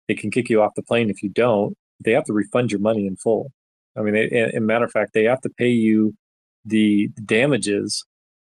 They 0.08 0.16
can 0.16 0.32
kick 0.32 0.50
you 0.50 0.62
off 0.62 0.74
the 0.76 0.84
plane 0.84 1.10
if 1.10 1.22
you 1.22 1.30
don't. 1.30 1.76
They 2.04 2.12
have 2.12 2.26
to 2.26 2.34
refund 2.34 2.72
your 2.72 2.82
money 2.82 3.06
in 3.06 3.16
full. 3.16 3.52
I 3.98 4.02
mean, 4.02 4.16
as 4.16 4.56
a 4.56 4.60
matter 4.60 4.86
of 4.86 4.92
fact, 4.92 5.14
they 5.14 5.26
have 5.26 5.42
to 5.42 5.50
pay 5.50 5.70
you 5.70 6.16
the 6.66 7.10
damages 7.26 8.06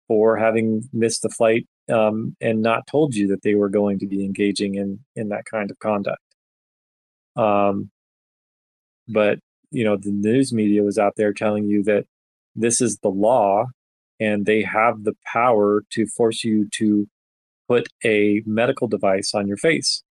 for 0.07 0.37
having 0.37 0.87
missed 0.93 1.21
the 1.21 1.29
flight 1.29 1.67
um, 1.89 2.35
and 2.41 2.61
not 2.61 2.87
told 2.87 3.15
you 3.15 3.27
that 3.27 3.41
they 3.43 3.55
were 3.55 3.69
going 3.69 3.99
to 3.99 4.07
be 4.07 4.23
engaging 4.25 4.75
in 4.75 4.99
in 5.15 5.29
that 5.29 5.45
kind 5.45 5.71
of 5.71 5.79
conduct. 5.79 6.21
Um, 7.35 7.91
but 9.07 9.39
you 9.71 9.83
know, 9.83 9.97
the 9.97 10.11
news 10.11 10.51
media 10.53 10.83
was 10.83 10.97
out 10.97 11.13
there 11.15 11.33
telling 11.33 11.65
you 11.65 11.83
that 11.83 12.05
this 12.55 12.81
is 12.81 12.97
the 13.01 13.09
law, 13.09 13.65
and 14.19 14.45
they 14.45 14.63
have 14.63 15.03
the 15.03 15.15
power 15.31 15.83
to 15.91 16.05
force 16.07 16.43
you 16.43 16.67
to 16.77 17.07
put 17.67 17.87
a 18.03 18.41
medical 18.45 18.87
device 18.87 19.33
on 19.33 19.47
your 19.47 19.57
face. 19.57 20.03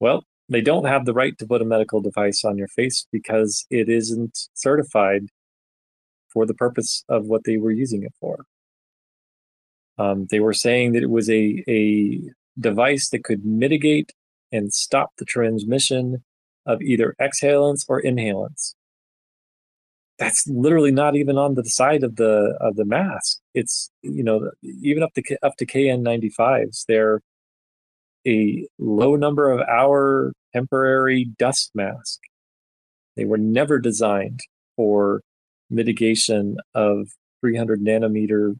Well, 0.00 0.24
they 0.48 0.60
don't 0.60 0.84
have 0.84 1.06
the 1.06 1.14
right 1.14 1.36
to 1.38 1.46
put 1.46 1.62
a 1.62 1.64
medical 1.64 2.00
device 2.00 2.44
on 2.44 2.58
your 2.58 2.68
face 2.68 3.06
because 3.10 3.66
it 3.70 3.88
isn't 3.88 4.38
certified 4.54 5.22
for 6.32 6.46
the 6.46 6.54
purpose 6.54 7.04
of 7.08 7.26
what 7.26 7.44
they 7.44 7.56
were 7.56 7.70
using 7.70 8.02
it 8.02 8.12
for. 8.20 8.44
Um, 10.02 10.26
they 10.30 10.40
were 10.40 10.52
saying 10.52 10.92
that 10.92 11.02
it 11.02 11.10
was 11.10 11.30
a, 11.30 11.62
a 11.68 12.20
device 12.58 13.10
that 13.10 13.22
could 13.22 13.44
mitigate 13.44 14.10
and 14.50 14.72
stop 14.72 15.10
the 15.16 15.24
transmission 15.24 16.24
of 16.66 16.82
either 16.82 17.14
exhalants 17.20 17.84
or 17.88 18.02
inhalants. 18.02 18.74
That's 20.18 20.46
literally 20.48 20.90
not 20.90 21.14
even 21.14 21.38
on 21.38 21.54
the 21.54 21.64
side 21.64 22.02
of 22.02 22.16
the 22.16 22.56
of 22.60 22.76
the 22.76 22.84
mask. 22.84 23.38
It's 23.54 23.90
you 24.02 24.22
know 24.22 24.50
even 24.62 25.02
up 25.02 25.12
to 25.14 25.22
up 25.42 25.56
to 25.58 25.66
KN95s. 25.66 26.84
They're 26.86 27.20
a 28.26 28.66
low 28.78 29.16
number 29.16 29.50
of 29.50 29.60
hour 29.68 30.32
temporary 30.52 31.30
dust 31.38 31.70
mask. 31.74 32.18
They 33.16 33.24
were 33.24 33.38
never 33.38 33.78
designed 33.78 34.40
for 34.76 35.22
mitigation 35.70 36.58
of 36.74 37.08
300 37.40 37.80
nanometer 37.80 38.54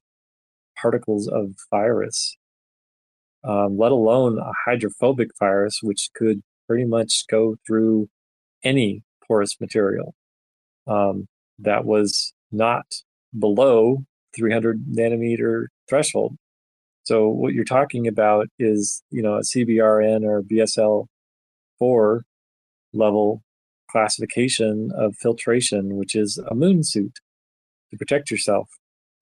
particles 0.83 1.29
of 1.29 1.53
virus, 1.71 2.37
um, 3.45 3.79
let 3.79 3.93
alone 3.93 4.39
a 4.39 4.53
hydrophobic 4.67 5.29
virus, 5.39 5.79
which 5.83 6.11
could 6.15 6.43
pretty 6.69 6.85
much 6.85 7.25
go 7.31 7.57
through 7.67 8.09
any 8.65 9.03
porous 9.27 9.61
material 9.61 10.15
um, 10.87 11.27
that 11.59 11.85
was 11.85 12.35
not 12.51 12.85
below 13.39 14.05
300 14.37 14.85
nanometer 14.97 15.67
threshold. 15.89 16.37
So 17.05 17.29
what 17.29 17.53
you're 17.53 17.65
talking 17.65 18.07
about 18.07 18.47
is, 18.59 19.03
you 19.11 19.23
know, 19.23 19.35
a 19.35 19.41
CBRN 19.41 20.25
or 20.25 20.43
BSL 20.43 21.07
4 21.79 22.25
level 22.93 23.43
classification 23.91 24.91
of 24.97 25.15
filtration, 25.21 25.97
which 25.97 26.15
is 26.15 26.39
a 26.49 26.55
moon 26.55 26.83
suit 26.85 27.19
to 27.91 27.97
protect 27.97 28.31
yourself 28.31 28.69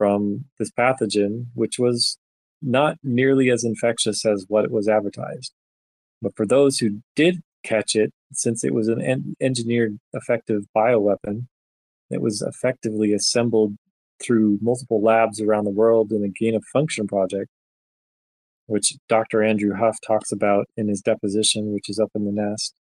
from 0.01 0.46
this 0.59 0.70
pathogen, 0.70 1.48
which 1.53 1.78
was 1.78 2.16
not 2.62 2.96
nearly 3.03 3.51
as 3.51 3.64
infectious 3.64 4.24
as 4.24 4.46
what 4.48 4.64
it 4.64 4.70
was 4.70 4.88
advertised. 4.88 5.53
But 6.22 6.34
for 6.34 6.46
those 6.46 6.78
who 6.78 7.03
did 7.14 7.42
catch 7.64 7.94
it, 7.94 8.11
since 8.32 8.64
it 8.64 8.72
was 8.72 8.88
an 8.88 9.03
en- 9.03 9.36
engineered 9.42 9.98
effective 10.14 10.62
bioweapon 10.74 11.48
that 12.09 12.22
was 12.22 12.40
effectively 12.40 13.12
assembled 13.12 13.76
through 14.22 14.59
multiple 14.62 15.03
labs 15.03 15.38
around 15.38 15.64
the 15.64 15.70
world 15.70 16.12
in 16.12 16.24
a 16.24 16.28
gain 16.28 16.55
of 16.55 16.64
function 16.72 17.07
project, 17.07 17.51
which 18.68 18.94
Dr. 19.07 19.42
Andrew 19.42 19.74
Huff 19.74 19.98
talks 20.07 20.32
about 20.32 20.64
in 20.78 20.88
his 20.88 21.03
deposition, 21.03 21.74
which 21.74 21.90
is 21.90 21.98
up 21.98 22.11
in 22.14 22.24
the 22.24 22.32
nest. 22.32 22.72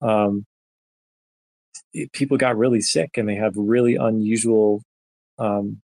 Um, 0.00 0.44
people 2.12 2.36
got 2.36 2.56
really 2.56 2.80
sick 2.80 3.10
and 3.16 3.28
they 3.28 3.34
have 3.34 3.54
really 3.56 3.96
unusual, 3.96 4.82
um, 5.40 5.80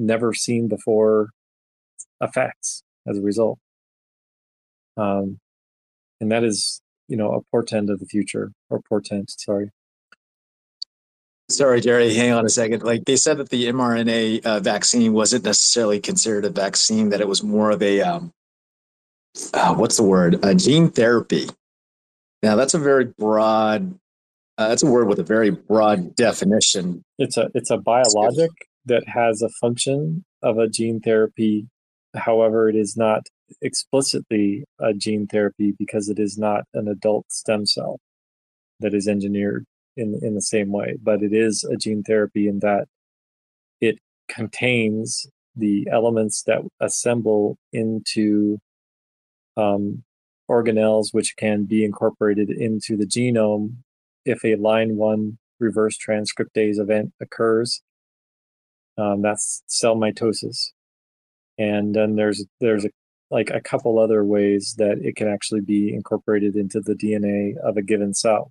never 0.00 0.32
seen 0.34 0.68
before 0.68 1.30
effects 2.20 2.82
as 3.06 3.18
a 3.18 3.22
result. 3.22 3.58
Um, 4.96 5.38
and 6.20 6.30
that 6.32 6.44
is, 6.44 6.82
you 7.08 7.16
know, 7.16 7.32
a 7.32 7.42
portend 7.50 7.90
of 7.90 8.00
the 8.00 8.06
future 8.06 8.52
or 8.68 8.80
portent, 8.82 9.30
sorry. 9.30 9.70
Sorry, 11.48 11.80
Jerry, 11.80 12.14
hang 12.14 12.32
on 12.32 12.44
a 12.44 12.48
second. 12.48 12.82
Like 12.82 13.04
they 13.06 13.16
said 13.16 13.38
that 13.38 13.48
the 13.48 13.66
mRNA 13.66 14.44
uh, 14.44 14.60
vaccine 14.60 15.12
wasn't 15.12 15.44
necessarily 15.44 15.98
considered 15.98 16.44
a 16.44 16.50
vaccine, 16.50 17.08
that 17.08 17.20
it 17.20 17.26
was 17.26 17.42
more 17.42 17.70
of 17.70 17.82
a, 17.82 18.02
um, 18.02 18.32
uh, 19.52 19.74
what's 19.74 19.96
the 19.96 20.04
word, 20.04 20.44
a 20.44 20.54
gene 20.54 20.90
therapy. 20.90 21.48
Now, 22.42 22.54
that's 22.56 22.74
a 22.74 22.78
very 22.78 23.06
broad 23.06 23.98
uh, 24.60 24.68
that's 24.68 24.82
a 24.82 24.86
word 24.86 25.08
with 25.08 25.18
a 25.18 25.22
very 25.22 25.48
broad 25.48 26.14
definition. 26.16 27.02
It's 27.18 27.38
a 27.38 27.50
it's 27.54 27.70
a 27.70 27.78
biologic 27.78 28.50
that 28.86 29.08
has 29.08 29.42
a 29.42 29.48
function 29.60 30.24
of 30.42 30.58
a 30.58 30.68
gene 30.68 31.00
therapy. 31.00 31.68
However, 32.14 32.68
it 32.68 32.76
is 32.76 32.96
not 32.96 33.26
explicitly 33.60 34.64
a 34.80 34.92
gene 34.94 35.26
therapy 35.26 35.74
because 35.78 36.08
it 36.08 36.18
is 36.18 36.38
not 36.38 36.64
an 36.74 36.88
adult 36.88 37.26
stem 37.30 37.66
cell 37.66 38.00
that 38.80 38.94
is 38.94 39.06
engineered 39.06 39.66
in 39.96 40.18
in 40.22 40.34
the 40.34 40.42
same 40.42 40.72
way. 40.72 40.96
But 41.02 41.22
it 41.22 41.32
is 41.32 41.64
a 41.64 41.76
gene 41.76 42.02
therapy 42.02 42.48
in 42.48 42.60
that 42.60 42.86
it 43.80 43.98
contains 44.28 45.26
the 45.56 45.86
elements 45.90 46.42
that 46.44 46.62
assemble 46.80 47.58
into 47.72 48.58
um, 49.56 50.04
organelles 50.50 51.08
which 51.12 51.36
can 51.36 51.64
be 51.64 51.84
incorporated 51.84 52.50
into 52.50 52.96
the 52.96 53.06
genome 53.06 53.76
if 54.24 54.44
a 54.44 54.56
line 54.56 54.96
one 54.96 55.38
reverse 55.58 55.96
transcriptase 55.96 56.78
event 56.78 57.12
occurs. 57.20 57.82
Um, 59.00 59.22
that's 59.22 59.62
cell 59.66 59.96
mitosis, 59.96 60.72
and 61.58 61.94
then 61.94 62.16
there's 62.16 62.44
there's 62.60 62.84
a, 62.84 62.90
like 63.30 63.50
a 63.50 63.60
couple 63.60 63.98
other 63.98 64.24
ways 64.24 64.74
that 64.78 64.98
it 65.02 65.16
can 65.16 65.28
actually 65.28 65.62
be 65.62 65.94
incorporated 65.94 66.56
into 66.56 66.80
the 66.80 66.94
DNA 66.94 67.56
of 67.64 67.76
a 67.76 67.82
given 67.82 68.12
cell. 68.14 68.50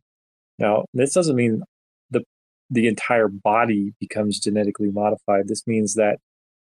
Now, 0.57 0.85
this 0.93 1.13
doesn't 1.13 1.35
mean 1.35 1.61
the 2.09 2.23
the 2.69 2.87
entire 2.87 3.27
body 3.27 3.93
becomes 3.99 4.39
genetically 4.39 4.91
modified. 4.91 5.47
This 5.47 5.67
means 5.67 5.93
that 5.95 6.17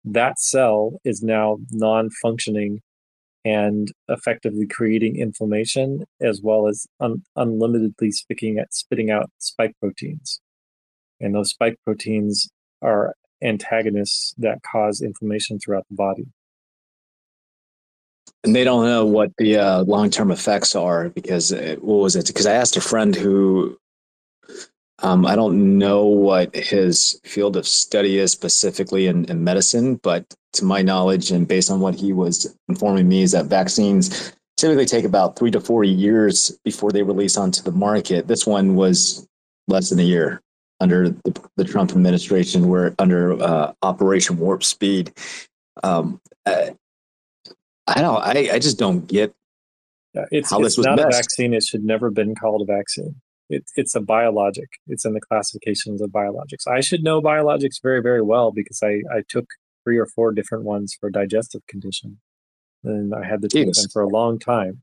that 0.04 0.38
cell 0.38 1.00
is 1.04 1.22
now 1.22 1.58
non-functioning 1.70 2.80
and 3.44 3.92
effectively 4.08 4.66
creating 4.66 5.16
inflammation 5.16 6.04
as 6.20 6.40
well 6.42 6.66
as 6.66 6.86
un- 7.00 7.22
unlimitedly 7.36 8.10
spitting, 8.10 8.58
at, 8.58 8.72
spitting 8.74 9.10
out 9.10 9.30
spike 9.38 9.72
proteins. 9.80 10.40
And 11.20 11.34
those 11.34 11.50
spike 11.50 11.76
proteins 11.84 12.48
are 12.82 13.14
antagonists 13.42 14.34
that 14.38 14.62
cause 14.62 15.00
inflammation 15.00 15.58
throughout 15.58 15.86
the 15.88 15.96
body. 15.96 16.26
And 18.44 18.54
they 18.54 18.64
don't 18.64 18.86
know 18.86 19.04
what 19.04 19.32
the 19.38 19.56
uh, 19.56 19.82
long 19.82 20.10
term 20.10 20.30
effects 20.30 20.74
are 20.74 21.08
because 21.08 21.52
it, 21.52 21.82
what 21.82 21.96
was 21.96 22.16
it? 22.16 22.26
Because 22.26 22.46
I 22.46 22.54
asked 22.54 22.76
a 22.76 22.80
friend 22.80 23.14
who 23.14 23.76
um, 25.02 25.26
I 25.26 25.36
don't 25.36 25.78
know 25.78 26.04
what 26.04 26.54
his 26.54 27.20
field 27.24 27.56
of 27.56 27.66
study 27.66 28.18
is 28.18 28.32
specifically 28.32 29.08
in, 29.08 29.26
in, 29.26 29.44
medicine, 29.44 29.96
but 29.96 30.32
to 30.54 30.64
my 30.64 30.80
knowledge 30.80 31.30
and 31.30 31.46
based 31.46 31.70
on 31.70 31.80
what 31.80 31.94
he 31.94 32.14
was 32.14 32.56
informing 32.68 33.06
me, 33.06 33.22
is 33.22 33.32
that 33.32 33.46
vaccines 33.46 34.32
typically 34.56 34.86
take 34.86 35.04
about 35.04 35.36
three 35.36 35.50
to 35.50 35.60
four 35.60 35.84
years 35.84 36.58
before 36.64 36.92
they 36.92 37.02
release 37.02 37.36
onto 37.36 37.62
the 37.62 37.72
market. 37.72 38.26
This 38.26 38.46
one 38.46 38.74
was 38.74 39.28
less 39.68 39.90
than 39.90 39.98
a 39.98 40.04
year 40.04 40.40
under 40.80 41.10
the, 41.10 41.48
the 41.56 41.64
Trump 41.64 41.90
administration, 41.92 42.68
where 42.68 42.94
under 42.98 43.40
uh, 43.42 43.72
Operation 43.82 44.38
Warp 44.38 44.64
Speed. 44.64 45.12
Um, 45.82 46.20
I, 46.44 46.74
I 47.86 48.00
don't. 48.00 48.22
I, 48.22 48.54
I 48.54 48.58
just 48.58 48.78
don't 48.78 49.06
get 49.06 49.34
it's, 50.30 50.50
how 50.50 50.58
it's 50.58 50.68
this 50.68 50.78
was 50.78 50.86
not 50.86 50.98
a 50.98 51.08
vaccine. 51.10 51.54
It 51.54 51.62
should 51.62 51.84
never 51.84 52.10
been 52.10 52.34
called 52.34 52.62
a 52.62 52.64
vaccine. 52.64 53.16
It, 53.48 53.64
it's 53.76 53.94
a 53.94 54.00
biologic. 54.00 54.68
It's 54.88 55.04
in 55.04 55.12
the 55.12 55.20
classifications 55.20 56.00
of 56.02 56.10
biologics. 56.10 56.66
I 56.66 56.80
should 56.80 57.04
know 57.04 57.22
biologics 57.22 57.80
very, 57.82 58.02
very 58.02 58.22
well 58.22 58.50
because 58.50 58.80
I, 58.82 59.02
I 59.12 59.22
took 59.28 59.46
three 59.84 59.98
or 59.98 60.06
four 60.06 60.32
different 60.32 60.64
ones 60.64 60.96
for 60.98 61.10
digestive 61.10 61.64
condition. 61.68 62.18
And 62.82 63.14
I 63.14 63.24
had 63.24 63.42
to 63.42 63.48
take 63.48 63.72
them 63.72 63.88
for 63.92 64.02
a 64.02 64.08
long 64.08 64.38
time. 64.38 64.82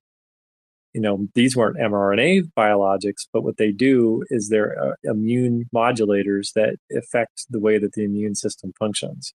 You 0.93 1.01
know, 1.01 1.27
these 1.33 1.55
weren't 1.55 1.77
mRNA 1.77 2.51
biologics, 2.55 3.27
but 3.31 3.43
what 3.43 3.57
they 3.57 3.71
do 3.71 4.23
is 4.29 4.49
they're 4.49 4.79
uh, 4.79 4.93
immune 5.03 5.65
modulators 5.73 6.53
that 6.53 6.75
affect 6.95 7.45
the 7.49 7.59
way 7.59 7.79
that 7.79 7.93
the 7.93 8.03
immune 8.03 8.35
system 8.35 8.73
functions. 8.77 9.33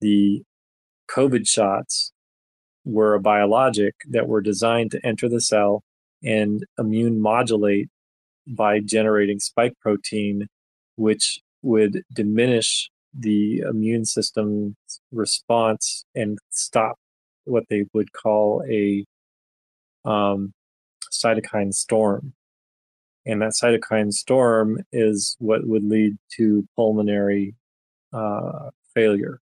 The 0.00 0.42
COVID 1.10 1.48
shots 1.48 2.12
were 2.84 3.14
a 3.14 3.20
biologic 3.20 3.94
that 4.10 4.28
were 4.28 4.42
designed 4.42 4.90
to 4.90 5.06
enter 5.06 5.28
the 5.28 5.40
cell 5.40 5.82
and 6.22 6.64
immune 6.78 7.20
modulate 7.20 7.88
by 8.46 8.80
generating 8.80 9.40
spike 9.40 9.72
protein, 9.80 10.48
which 10.96 11.40
would 11.62 12.02
diminish 12.12 12.90
the 13.18 13.60
immune 13.60 14.04
system's 14.04 14.74
response 15.12 16.04
and 16.14 16.38
stop 16.50 16.96
what 17.44 17.64
they 17.68 17.84
would 17.92 18.12
call 18.12 18.62
a 18.68 19.04
um, 20.04 20.52
cytokine 21.14 21.72
storm. 21.72 22.34
And 23.26 23.40
that 23.40 23.52
cytokine 23.52 24.12
storm 24.12 24.80
is 24.92 25.36
what 25.38 25.66
would 25.66 25.84
lead 25.84 26.16
to 26.36 26.66
pulmonary 26.76 27.54
uh, 28.12 28.70
failure, 28.94 29.40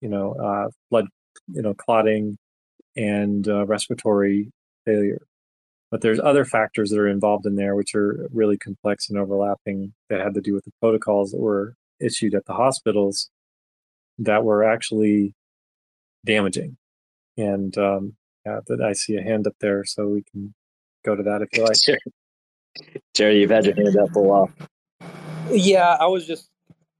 you 0.00 0.08
know, 0.08 0.32
uh, 0.34 0.70
blood, 0.90 1.06
you 1.48 1.62
know, 1.62 1.74
clotting 1.74 2.38
and 2.96 3.46
uh, 3.48 3.66
respiratory 3.66 4.52
failure. 4.84 5.22
But 5.90 6.02
there's 6.02 6.20
other 6.20 6.44
factors 6.44 6.90
that 6.90 7.00
are 7.00 7.08
involved 7.08 7.46
in 7.46 7.56
there, 7.56 7.74
which 7.74 7.94
are 7.96 8.28
really 8.32 8.56
complex 8.56 9.10
and 9.10 9.18
overlapping 9.18 9.92
that 10.08 10.20
had 10.20 10.34
to 10.34 10.40
do 10.40 10.54
with 10.54 10.64
the 10.64 10.72
protocols 10.80 11.32
that 11.32 11.40
were 11.40 11.74
issued 12.00 12.34
at 12.34 12.46
the 12.46 12.54
hospitals 12.54 13.28
that 14.18 14.44
were 14.44 14.62
actually 14.62 15.34
damaging. 16.24 16.76
And 17.36 17.76
um, 17.76 18.14
yeah, 18.46 18.60
that 18.68 18.80
I 18.80 18.92
see 18.92 19.16
a 19.16 19.22
hand 19.22 19.46
up 19.46 19.54
there, 19.60 19.84
so 19.84 20.06
we 20.08 20.22
can 20.30 20.54
go 21.04 21.14
to 21.14 21.22
that 21.22 21.42
if 21.42 21.48
you 21.52 21.64
like. 21.64 22.00
Jerry, 23.14 23.40
you've 23.40 23.50
had 23.50 23.64
your 23.64 23.74
hand 23.74 23.96
up 23.96 24.10
for 24.12 24.24
a 24.24 24.28
while. 24.28 24.50
Yeah, 25.50 25.96
I 26.00 26.06
was 26.06 26.26
just, 26.26 26.48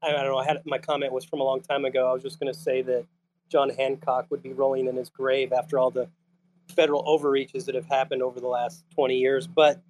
I 0.03 0.11
don't 0.11 0.24
know, 0.24 0.38
I 0.38 0.44
had 0.44 0.61
my 0.64 0.78
comment 0.78 1.12
was 1.12 1.24
from 1.24 1.40
a 1.40 1.44
long 1.44 1.61
time 1.61 1.84
ago. 1.84 2.09
I 2.09 2.12
was 2.12 2.22
just 2.22 2.40
going 2.40 2.53
to 2.53 2.59
say 2.59 2.82
that 2.82 3.05
John 3.48 3.70
Hancock 3.70 4.26
would 4.30 4.42
be 4.42 4.53
rolling 4.53 4.86
in 4.86 4.96
his 4.96 5.11
grave 5.11 5.53
after 5.53 5.78
all 5.78 5.90
the 5.90 6.09
federal 6.68 7.03
overreaches 7.07 7.66
that 7.66 7.74
have 7.74 7.86
happened 7.86 8.22
over 8.22 8.40
the 8.40 8.48
last 8.48 8.84
20 8.94 9.16
years. 9.16 9.46
But 9.46 9.80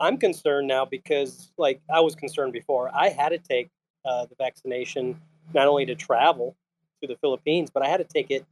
I'm 0.00 0.18
concerned 0.18 0.68
now 0.68 0.84
because, 0.84 1.50
like, 1.58 1.80
I 1.92 2.00
was 2.00 2.14
concerned 2.14 2.52
before. 2.52 2.90
I 2.94 3.08
had 3.08 3.30
to 3.30 3.38
take 3.38 3.70
uh, 4.04 4.26
the 4.26 4.34
vaccination 4.36 5.20
not 5.54 5.68
only 5.68 5.86
to 5.86 5.94
travel 5.94 6.56
to 7.02 7.06
the 7.06 7.16
Philippines, 7.16 7.70
but 7.72 7.84
I 7.84 7.88
had 7.88 7.98
to 7.98 8.04
take 8.04 8.30
it 8.30 8.44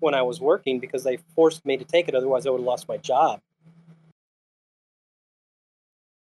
when 0.00 0.14
I 0.14 0.22
was 0.22 0.40
working 0.40 0.80
because 0.80 1.04
they 1.04 1.18
forced 1.34 1.64
me 1.64 1.76
to 1.76 1.84
take 1.84 2.08
it. 2.08 2.14
Otherwise, 2.14 2.46
I 2.46 2.50
would 2.50 2.60
have 2.60 2.66
lost 2.66 2.88
my 2.88 2.96
job. 2.96 3.40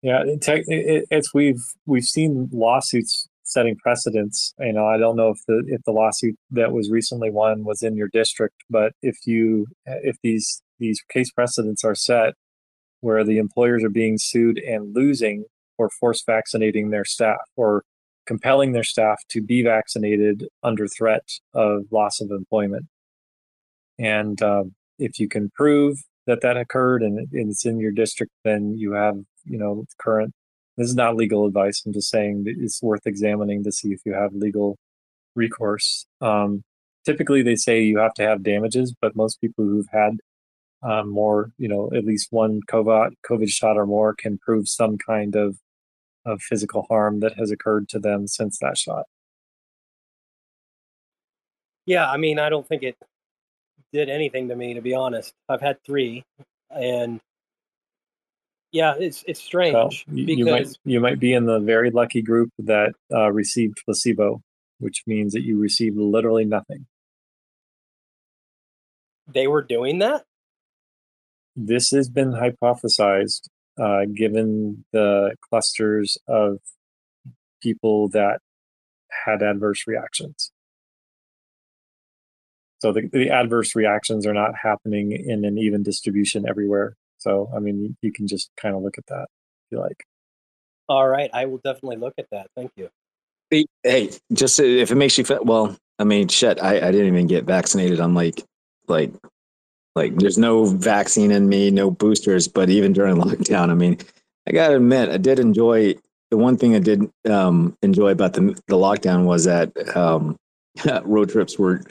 Yeah, 0.01 0.23
it, 0.25 0.45
it, 0.47 1.05
it's 1.11 1.33
we've 1.33 1.61
we've 1.85 2.05
seen 2.05 2.49
lawsuits 2.51 3.27
setting 3.43 3.75
precedents. 3.75 4.53
You 4.59 4.73
know, 4.73 4.85
I 4.85 4.97
don't 4.97 5.15
know 5.15 5.29
if 5.29 5.39
the 5.47 5.63
if 5.67 5.81
the 5.83 5.91
lawsuit 5.91 6.35
that 6.51 6.71
was 6.71 6.89
recently 6.89 7.29
won 7.29 7.65
was 7.65 7.81
in 7.81 7.97
your 7.97 8.07
district, 8.07 8.55
but 8.69 8.93
if 9.01 9.15
you 9.25 9.67
if 9.85 10.15
these 10.23 10.61
these 10.79 11.01
case 11.09 11.31
precedents 11.31 11.83
are 11.83 11.95
set 11.95 12.33
where 13.01 13.23
the 13.23 13.37
employers 13.37 13.83
are 13.83 13.89
being 13.89 14.17
sued 14.19 14.57
and 14.59 14.95
losing 14.95 15.45
or 15.77 15.89
force 15.99 16.23
vaccinating 16.25 16.89
their 16.89 17.05
staff 17.05 17.37
or 17.55 17.83
compelling 18.25 18.73
their 18.73 18.83
staff 18.83 19.17
to 19.29 19.41
be 19.41 19.63
vaccinated 19.63 20.45
under 20.63 20.87
threat 20.87 21.23
of 21.53 21.83
loss 21.91 22.21
of 22.21 22.29
employment. 22.31 22.85
And 23.97 24.41
uh, 24.41 24.65
if 24.97 25.19
you 25.19 25.27
can 25.27 25.49
prove 25.55 25.97
that 26.27 26.41
that 26.41 26.57
occurred 26.57 27.01
and 27.01 27.27
it's 27.31 27.65
in 27.65 27.79
your 27.79 27.91
district, 27.91 28.31
then 28.43 28.75
you 28.77 28.93
have, 28.93 29.15
you 29.49 29.57
know, 29.57 29.85
current. 29.99 30.33
This 30.77 30.87
is 30.87 30.95
not 30.95 31.15
legal 31.15 31.45
advice. 31.45 31.83
I'm 31.85 31.93
just 31.93 32.09
saying 32.09 32.45
it's 32.45 32.81
worth 32.81 33.05
examining 33.05 33.63
to 33.65 33.71
see 33.71 33.89
if 33.89 33.99
you 34.05 34.13
have 34.13 34.33
legal 34.33 34.77
recourse. 35.35 36.05
Um, 36.21 36.63
typically, 37.05 37.41
they 37.41 37.55
say 37.55 37.81
you 37.81 37.97
have 37.97 38.13
to 38.15 38.23
have 38.23 38.43
damages, 38.43 38.93
but 39.01 39.15
most 39.15 39.41
people 39.41 39.65
who've 39.65 39.89
had 39.91 40.17
um, 40.81 41.09
more, 41.09 41.51
you 41.57 41.67
know, 41.67 41.89
at 41.93 42.05
least 42.05 42.27
one 42.31 42.61
COVID, 42.69 43.13
COVID 43.29 43.49
shot 43.49 43.77
or 43.77 43.85
more 43.85 44.13
can 44.13 44.37
prove 44.37 44.69
some 44.69 44.97
kind 44.97 45.35
of, 45.35 45.57
of 46.25 46.41
physical 46.41 46.85
harm 46.89 47.19
that 47.19 47.37
has 47.37 47.51
occurred 47.51 47.89
to 47.89 47.99
them 47.99 48.27
since 48.27 48.59
that 48.59 48.77
shot. 48.77 49.05
Yeah, 51.85 52.09
I 52.09 52.17
mean, 52.17 52.39
I 52.39 52.49
don't 52.49 52.67
think 52.67 52.83
it 52.83 52.95
did 53.91 54.09
anything 54.09 54.47
to 54.49 54.55
me, 54.55 54.75
to 54.75 54.81
be 54.81 54.93
honest. 54.93 55.33
I've 55.49 55.61
had 55.61 55.83
three, 55.83 56.23
and 56.69 57.19
yeah, 58.71 58.93
it's 58.99 59.23
it's 59.27 59.41
strange 59.41 59.73
well, 59.73 59.89
you, 60.11 60.25
because 60.25 60.37
you 60.37 60.45
might 60.45 60.67
you 60.85 60.99
might 60.99 61.19
be 61.19 61.33
in 61.33 61.45
the 61.45 61.59
very 61.59 61.91
lucky 61.91 62.21
group 62.21 62.49
that 62.59 62.93
uh, 63.13 63.31
received 63.31 63.81
placebo, 63.85 64.41
which 64.79 65.03
means 65.07 65.33
that 65.33 65.41
you 65.41 65.59
received 65.59 65.97
literally 65.97 66.45
nothing. 66.45 66.85
They 69.27 69.47
were 69.47 69.61
doing 69.61 69.99
that 69.99 70.23
this 71.65 71.91
has 71.91 72.09
been 72.09 72.31
hypothesized 72.31 73.49
uh, 73.79 74.05
given 74.13 74.85
the 74.91 75.35
clusters 75.49 76.17
of 76.27 76.59
people 77.61 78.09
that 78.09 78.39
had 79.25 79.41
adverse 79.41 79.85
reactions. 79.87 80.51
So 82.79 82.93
the, 82.93 83.09
the 83.11 83.29
adverse 83.29 83.75
reactions 83.75 84.25
are 84.25 84.33
not 84.33 84.51
happening 84.61 85.11
in 85.11 85.43
an 85.43 85.57
even 85.57 85.83
distribution 85.83 86.45
everywhere. 86.47 86.95
So, 87.19 87.49
I 87.55 87.59
mean, 87.59 87.81
you, 87.81 87.95
you 88.01 88.11
can 88.11 88.27
just 88.27 88.49
kind 88.57 88.75
of 88.75 88.81
look 88.81 88.97
at 88.97 89.05
that 89.07 89.23
if 89.23 89.71
you 89.71 89.79
like. 89.79 90.03
All 90.87 91.07
right. 91.07 91.29
I 91.33 91.45
will 91.45 91.59
definitely 91.63 91.97
look 91.97 92.15
at 92.17 92.25
that. 92.31 92.47
Thank 92.55 92.71
you. 92.75 92.89
Hey, 93.83 94.11
just 94.33 94.59
if 94.59 94.91
it 94.91 94.95
makes 94.95 95.17
you 95.17 95.23
feel 95.23 95.43
well, 95.43 95.75
I 95.97 96.03
mean, 96.03 96.27
shit, 96.27 96.61
I, 96.61 96.77
I 96.77 96.91
didn't 96.91 97.07
even 97.07 97.27
get 97.27 97.45
vaccinated. 97.45 97.99
I'm 97.99 98.13
like, 98.13 98.43
like 98.87 99.11
like 99.95 100.15
there's 100.15 100.37
no 100.37 100.65
vaccine 100.65 101.31
in 101.31 101.49
me, 101.49 101.71
no 101.71 101.91
boosters, 101.91 102.47
but 102.47 102.69
even 102.69 102.93
during 102.93 103.15
lockdown, 103.21 103.69
I 103.69 103.73
mean, 103.73 103.97
I 104.47 104.51
gotta 104.51 104.75
admit, 104.75 105.09
I 105.09 105.17
did 105.17 105.39
enjoy 105.39 105.95
the 106.31 106.37
one 106.37 106.57
thing 106.57 106.75
I 106.75 106.79
did 106.79 107.09
um, 107.29 107.75
enjoy 107.81 108.09
about 108.09 108.33
the 108.33 108.59
the 108.67 108.75
lockdown 108.75 109.25
was 109.25 109.45
that 109.45 109.71
um, 109.95 110.37
road 111.03 111.29
trips 111.29 111.57
were, 111.57 111.81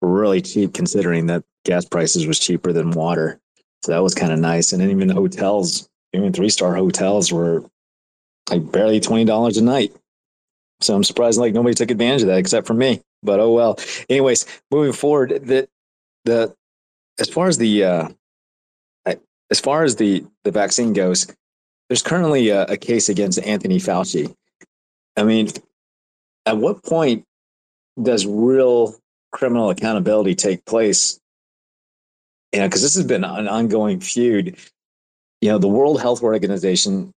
were 0.00 0.20
really 0.20 0.42
cheap 0.42 0.74
considering 0.74 1.26
that 1.26 1.44
gas 1.64 1.84
prices 1.84 2.26
was 2.26 2.38
cheaper 2.38 2.72
than 2.72 2.90
water. 2.90 3.40
So 3.82 3.92
that 3.92 4.02
was 4.02 4.14
kind 4.14 4.32
of 4.32 4.38
nice. 4.38 4.72
And 4.72 4.82
then 4.82 4.90
even 4.90 5.08
hotels, 5.08 5.88
even 6.12 6.32
three 6.32 6.48
star 6.48 6.74
hotels 6.74 7.32
were 7.32 7.64
like 8.50 8.70
barely 8.70 9.00
twenty 9.00 9.24
dollars 9.24 9.56
a 9.56 9.62
night. 9.62 9.94
So 10.80 10.94
I'm 10.94 11.04
surprised 11.04 11.38
like 11.38 11.54
nobody 11.54 11.74
took 11.74 11.90
advantage 11.90 12.22
of 12.22 12.28
that 12.28 12.38
except 12.38 12.66
for 12.66 12.74
me. 12.74 13.00
But 13.22 13.40
oh 13.40 13.52
well. 13.52 13.78
Anyways, 14.08 14.46
moving 14.70 14.92
forward, 14.92 15.30
the 15.44 15.68
the 16.24 16.54
as 17.18 17.28
far 17.28 17.48
as 17.48 17.58
the 17.58 17.84
uh, 17.84 18.08
as 19.50 19.60
far 19.60 19.84
as 19.84 19.96
the 19.96 20.24
the 20.44 20.50
vaccine 20.50 20.92
goes, 20.92 21.26
there's 21.88 22.02
currently 22.02 22.50
a, 22.50 22.64
a 22.64 22.76
case 22.76 23.08
against 23.08 23.38
Anthony 23.40 23.78
Fauci. 23.78 24.34
I 25.16 25.24
mean, 25.24 25.48
at 26.46 26.56
what 26.56 26.82
point 26.84 27.24
does 28.00 28.26
real 28.26 28.94
criminal 29.32 29.70
accountability 29.70 30.34
take 30.34 30.64
place? 30.64 31.18
You 32.52 32.60
know, 32.60 32.66
because 32.66 32.82
this 32.82 32.94
has 32.94 33.04
been 33.04 33.24
an 33.24 33.48
ongoing 33.48 34.00
feud. 34.00 34.56
You 35.40 35.50
know, 35.50 35.58
the 35.58 35.68
World 35.68 36.00
Health 36.00 36.22
Organization. 36.22 37.12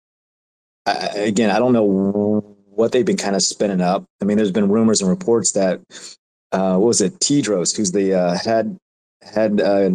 I, 0.86 0.92
again, 1.14 1.50
I 1.50 1.58
don't 1.58 1.72
know 1.72 2.56
what 2.66 2.92
they've 2.92 3.04
been 3.04 3.16
kind 3.16 3.36
of 3.36 3.42
spinning 3.42 3.80
up. 3.80 4.04
I 4.20 4.24
mean, 4.24 4.36
there's 4.36 4.50
been 4.50 4.68
rumors 4.68 5.00
and 5.00 5.10
reports 5.10 5.52
that 5.52 5.80
uh, 6.52 6.76
what 6.76 6.86
was 6.86 7.00
it, 7.00 7.18
Tedros, 7.20 7.76
who's 7.76 7.92
the 7.92 8.14
uh, 8.14 8.38
head 8.38 8.76
head 9.22 9.60
uh, 9.60 9.90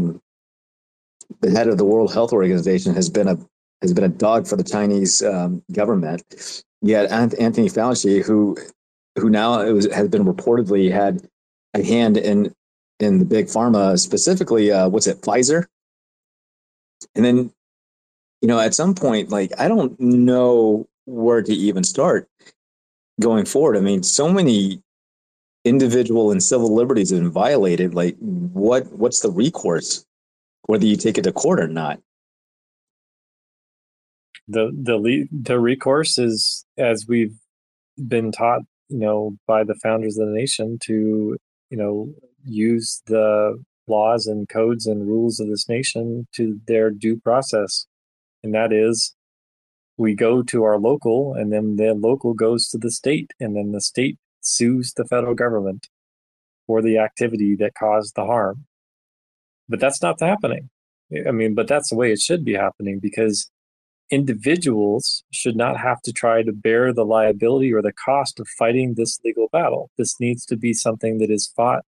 the 1.41 1.51
head 1.51 1.67
of 1.67 1.77
the 1.77 1.85
World 1.85 2.13
Health 2.13 2.33
Organization 2.33 2.93
has 2.93 3.09
been 3.09 3.27
a 3.27 3.37
has 3.81 3.93
been 3.93 4.03
a 4.03 4.09
dog 4.09 4.47
for 4.47 4.55
the 4.55 4.63
Chinese 4.63 5.21
um, 5.23 5.61
government. 5.71 6.23
Yet 6.81 7.11
Anthony 7.11 7.67
Fauci, 7.67 8.23
who 8.23 8.57
who 9.17 9.29
now 9.29 9.59
has 9.59 10.07
been 10.09 10.25
reportedly 10.25 10.91
had 10.91 11.27
a 11.73 11.83
hand 11.83 12.17
in 12.17 12.53
in 12.99 13.19
the 13.19 13.25
big 13.25 13.47
pharma, 13.47 13.99
specifically 13.99 14.71
uh, 14.71 14.87
what's 14.89 15.07
it, 15.07 15.21
Pfizer, 15.21 15.65
and 17.15 17.25
then 17.25 17.51
you 18.41 18.47
know 18.47 18.59
at 18.59 18.73
some 18.73 18.95
point, 18.95 19.29
like 19.29 19.51
I 19.59 19.67
don't 19.67 19.99
know 19.99 20.87
where 21.05 21.41
to 21.41 21.53
even 21.53 21.83
start 21.83 22.27
going 23.19 23.45
forward. 23.45 23.77
I 23.77 23.81
mean, 23.81 24.03
so 24.03 24.29
many 24.29 24.81
individual 25.63 26.31
and 26.31 26.41
civil 26.41 26.73
liberties 26.73 27.09
have 27.09 27.19
been 27.19 27.31
violated, 27.31 27.93
like 27.93 28.15
what 28.19 28.85
what's 28.93 29.19
the 29.21 29.31
recourse, 29.31 30.05
whether 30.67 30.85
you 30.85 30.95
take 30.95 31.17
it 31.17 31.23
to 31.23 31.31
court 31.31 31.59
or 31.59 31.67
not? 31.67 31.99
The 34.47 34.71
the 34.71 35.27
the 35.31 35.59
recourse 35.59 36.17
is 36.17 36.65
as 36.77 37.05
we've 37.07 37.35
been 38.07 38.31
taught, 38.31 38.61
you 38.89 38.99
know, 38.99 39.37
by 39.47 39.63
the 39.63 39.75
founders 39.75 40.17
of 40.17 40.27
the 40.27 40.33
nation 40.33 40.77
to 40.83 41.37
you 41.71 41.77
know 41.77 42.13
use 42.45 43.01
the 43.07 43.61
laws 43.87 44.27
and 44.27 44.47
codes 44.49 44.87
and 44.87 45.07
rules 45.07 45.39
of 45.39 45.47
this 45.47 45.69
nation 45.69 46.27
to 46.35 46.59
their 46.67 46.89
due 46.89 47.19
process, 47.19 47.85
and 48.43 48.53
that 48.53 48.71
is 48.71 49.15
we 49.97 50.13
go 50.13 50.43
to 50.43 50.63
our 50.63 50.77
local 50.77 51.33
and 51.33 51.51
then 51.51 51.77
the 51.77 51.93
local 51.93 52.33
goes 52.33 52.67
to 52.69 52.77
the 52.77 52.91
state 52.91 53.31
and 53.39 53.55
then 53.55 53.71
the 53.71 53.81
state 53.81 54.17
sues 54.41 54.93
the 54.93 55.05
federal 55.05 55.33
government 55.33 55.87
for 56.67 56.81
the 56.81 56.97
activity 56.97 57.55
that 57.55 57.73
caused 57.75 58.15
the 58.15 58.25
harm. 58.25 58.65
But 59.69 59.79
that's 59.79 60.01
not 60.01 60.19
happening. 60.19 60.69
I 61.27 61.31
mean, 61.31 61.53
but 61.53 61.67
that's 61.67 61.89
the 61.89 61.95
way 61.95 62.11
it 62.11 62.19
should 62.19 62.43
be 62.43 62.53
happening 62.53 62.99
because 62.99 63.49
individuals 64.11 65.23
should 65.31 65.55
not 65.55 65.77
have 65.77 66.01
to 66.01 66.11
try 66.11 66.43
to 66.43 66.51
bear 66.51 66.93
the 66.93 67.05
liability 67.05 67.73
or 67.73 67.81
the 67.81 67.93
cost 67.93 68.39
of 68.39 68.47
fighting 68.59 68.93
this 68.93 69.19
legal 69.23 69.47
battle. 69.51 69.89
This 69.97 70.15
needs 70.19 70.45
to 70.47 70.57
be 70.57 70.73
something 70.73 71.17
that 71.19 71.31
is 71.31 71.51
fought 71.55 71.83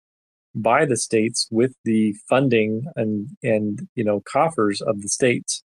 by 0.55 0.85
the 0.85 0.97
states 0.97 1.49
with 1.51 1.75
the 1.85 2.15
funding 2.29 2.85
and 2.97 3.29
and 3.43 3.89
you 3.95 4.05
know 4.05 4.21
coffers 4.21 4.81
of 4.81 5.03
the 5.03 5.09
states 5.09 5.63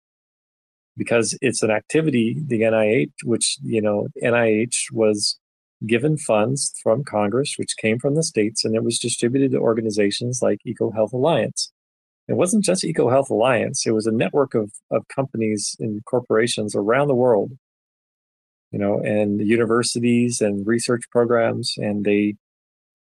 because 0.97 1.37
it's 1.41 1.63
an 1.63 1.71
activity 1.71 2.41
the 2.45 2.61
NIH 2.61 3.11
which 3.23 3.57
you 3.63 3.81
know 3.81 4.07
NIH 4.23 4.91
was 4.91 5.39
given 5.85 6.17
funds 6.17 6.71
from 6.83 7.03
Congress 7.03 7.55
which 7.57 7.77
came 7.77 7.99
from 7.99 8.15
the 8.15 8.23
states 8.23 8.63
and 8.63 8.75
it 8.75 8.83
was 8.83 8.99
distributed 8.99 9.51
to 9.51 9.57
organizations 9.57 10.39
like 10.41 10.59
EcoHealth 10.67 11.13
Alliance 11.13 11.71
it 12.27 12.33
wasn't 12.33 12.63
just 12.63 12.83
EcoHealth 12.83 13.29
Alliance, 13.29 13.85
it 13.85 13.91
was 13.91 14.07
a 14.07 14.11
network 14.11 14.55
of, 14.55 14.71
of 14.91 15.07
companies 15.07 15.75
and 15.79 16.03
corporations 16.05 16.75
around 16.75 17.07
the 17.07 17.15
world, 17.15 17.51
you 18.71 18.79
know, 18.79 18.99
and 18.99 19.39
universities 19.41 20.41
and 20.41 20.65
research 20.65 21.03
programs. 21.11 21.75
And 21.77 22.03
they 22.03 22.35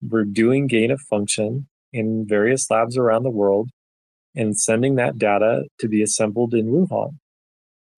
were 0.03 0.25
doing 0.25 0.67
gain 0.67 0.91
of 0.91 1.01
function 1.01 1.69
in 1.93 2.27
various 2.27 2.71
labs 2.71 2.97
around 2.97 3.23
the 3.23 3.31
world 3.31 3.71
and 4.35 4.59
sending 4.59 4.97
that 4.97 5.19
data 5.19 5.65
to 5.79 5.89
be 5.89 6.03
assembled 6.03 6.55
in 6.55 6.67
Wuhan. 6.67 7.19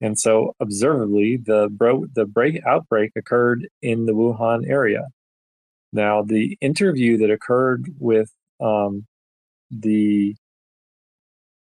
And 0.00 0.18
so, 0.18 0.54
observably, 0.60 1.36
the 1.36 1.68
bro- 1.68 2.06
the 2.14 2.24
break 2.24 2.64
outbreak 2.64 3.12
occurred 3.16 3.68
in 3.82 4.06
the 4.06 4.12
Wuhan 4.12 4.68
area. 4.68 5.08
Now, 5.92 6.22
the 6.22 6.56
interview 6.60 7.16
that 7.18 7.30
occurred 7.30 7.86
with 7.98 8.30
um, 8.60 9.06
the 9.70 10.36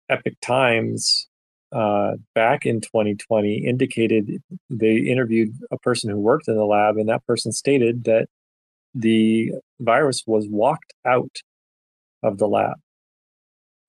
Epoch 0.10 0.40
Times 0.42 1.28
uh, 1.74 2.14
back 2.36 2.66
in 2.66 2.80
2020 2.80 3.66
indicated 3.66 4.42
they 4.70 4.98
interviewed 4.98 5.50
a 5.72 5.78
person 5.80 6.10
who 6.10 6.20
worked 6.20 6.48
in 6.48 6.56
the 6.56 6.66
lab, 6.66 6.98
and 6.98 7.10
that 7.10 7.26
person 7.26 7.52
stated 7.52 8.06
that 8.06 8.28
the 8.94 9.52
virus 9.80 10.24
was 10.26 10.48
walked 10.48 10.94
out 11.06 11.38
of 12.22 12.38
the 12.38 12.48
lab, 12.48 12.76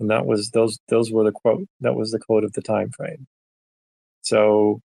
and 0.00 0.11
that 0.11 0.26
was 0.26 0.50
those 0.50 0.78
those 0.88 1.11
were 1.11 1.24
the 1.24 1.32
quote. 1.32 1.66
That 1.80 1.94
was 1.94 2.11
the 2.11 2.18
quote 2.18 2.44
of 2.44 2.52
the 2.52 2.62
time 2.62 2.90
frame. 2.90 3.26
So, 4.22 4.80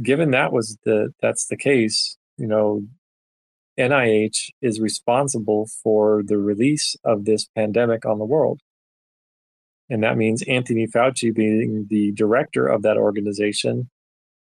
given 0.00 0.30
that 0.32 0.52
was 0.52 0.78
the 0.84 1.12
that's 1.20 1.46
the 1.46 1.56
case, 1.56 2.16
you 2.36 2.46
know, 2.46 2.82
NIH 3.78 4.50
is 4.62 4.80
responsible 4.80 5.68
for 5.82 6.22
the 6.24 6.38
release 6.38 6.96
of 7.04 7.24
this 7.24 7.46
pandemic 7.54 8.04
on 8.06 8.18
the 8.18 8.24
world. 8.24 8.60
And 9.90 10.02
that 10.02 10.16
means 10.16 10.42
Anthony 10.44 10.86
Fauci, 10.86 11.34
being 11.34 11.86
the 11.90 12.12
director 12.12 12.66
of 12.66 12.82
that 12.82 12.96
organization, 12.96 13.90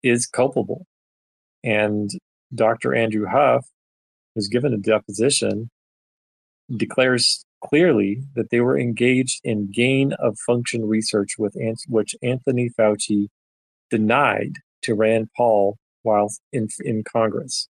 is 0.02 0.26
culpable. 0.26 0.86
And 1.62 2.10
Dr. 2.54 2.94
Andrew 2.94 3.26
Huff, 3.26 3.66
who's 4.34 4.48
given 4.48 4.72
a 4.72 4.78
deposition, 4.78 5.70
declares 6.76 7.44
clearly 7.62 8.22
that 8.34 8.50
they 8.50 8.60
were 8.60 8.78
engaged 8.78 9.40
in 9.44 9.70
gain 9.70 10.12
of 10.14 10.38
function 10.38 10.86
research 10.86 11.36
with 11.38 11.56
which 11.88 12.14
Anthony 12.22 12.70
Fauci 12.78 13.28
denied 13.90 14.54
to 14.82 14.94
Rand 14.94 15.28
Paul 15.36 15.76
while 16.02 16.30
in 16.52 16.68
in 16.80 17.04
Congress. 17.04 17.68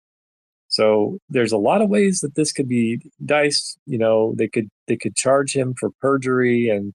So 0.68 1.18
there's 1.28 1.52
a 1.52 1.58
lot 1.58 1.82
of 1.82 1.90
ways 1.90 2.20
that 2.20 2.34
this 2.34 2.52
could 2.52 2.68
be 2.68 3.00
diced. 3.24 3.78
You 3.86 3.98
know, 3.98 4.34
they 4.36 4.48
could 4.48 4.68
they 4.86 4.96
could 4.96 5.16
charge 5.16 5.54
him 5.54 5.74
for 5.78 5.90
perjury 6.00 6.68
and 6.68 6.94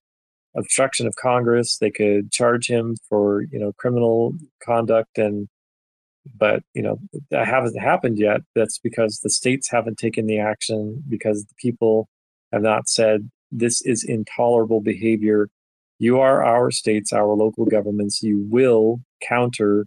obstruction 0.55 1.07
of 1.07 1.15
Congress. 1.15 1.77
They 1.77 1.91
could 1.91 2.31
charge 2.31 2.67
him 2.67 2.95
for 3.09 3.43
you 3.51 3.59
know 3.59 3.73
criminal 3.73 4.33
conduct 4.63 5.17
and 5.17 5.47
but 6.35 6.63
you 6.73 6.81
know 6.81 6.99
that 7.31 7.47
hasn't 7.47 7.81
happened 7.81 8.17
yet. 8.17 8.41
That's 8.55 8.79
because 8.79 9.19
the 9.19 9.29
states 9.29 9.69
haven't 9.69 9.97
taken 9.97 10.25
the 10.25 10.39
action 10.39 11.03
because 11.07 11.45
the 11.45 11.55
people 11.57 12.09
have 12.51 12.61
not 12.61 12.87
said 12.89 13.29
this 13.51 13.81
is 13.81 14.03
intolerable 14.03 14.81
behavior. 14.81 15.49
You 15.99 16.19
are 16.19 16.43
our 16.43 16.71
states, 16.71 17.11
our 17.13 17.33
local 17.33 17.65
governments. 17.65 18.21
You 18.21 18.45
will 18.49 19.01
counter 19.21 19.85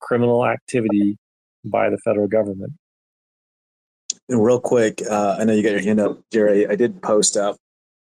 criminal 0.00 0.46
activity 0.46 1.18
by 1.64 1.90
the 1.90 1.98
federal 1.98 2.28
government. 2.28 2.72
And 4.28 4.42
real 4.42 4.60
quick, 4.60 5.02
uh, 5.10 5.36
I 5.38 5.44
know 5.44 5.52
you 5.52 5.62
got 5.62 5.72
your 5.72 5.82
hand 5.82 6.00
up, 6.00 6.20
Jerry. 6.32 6.66
I 6.66 6.76
did 6.76 7.02
post 7.02 7.36
up 7.36 7.56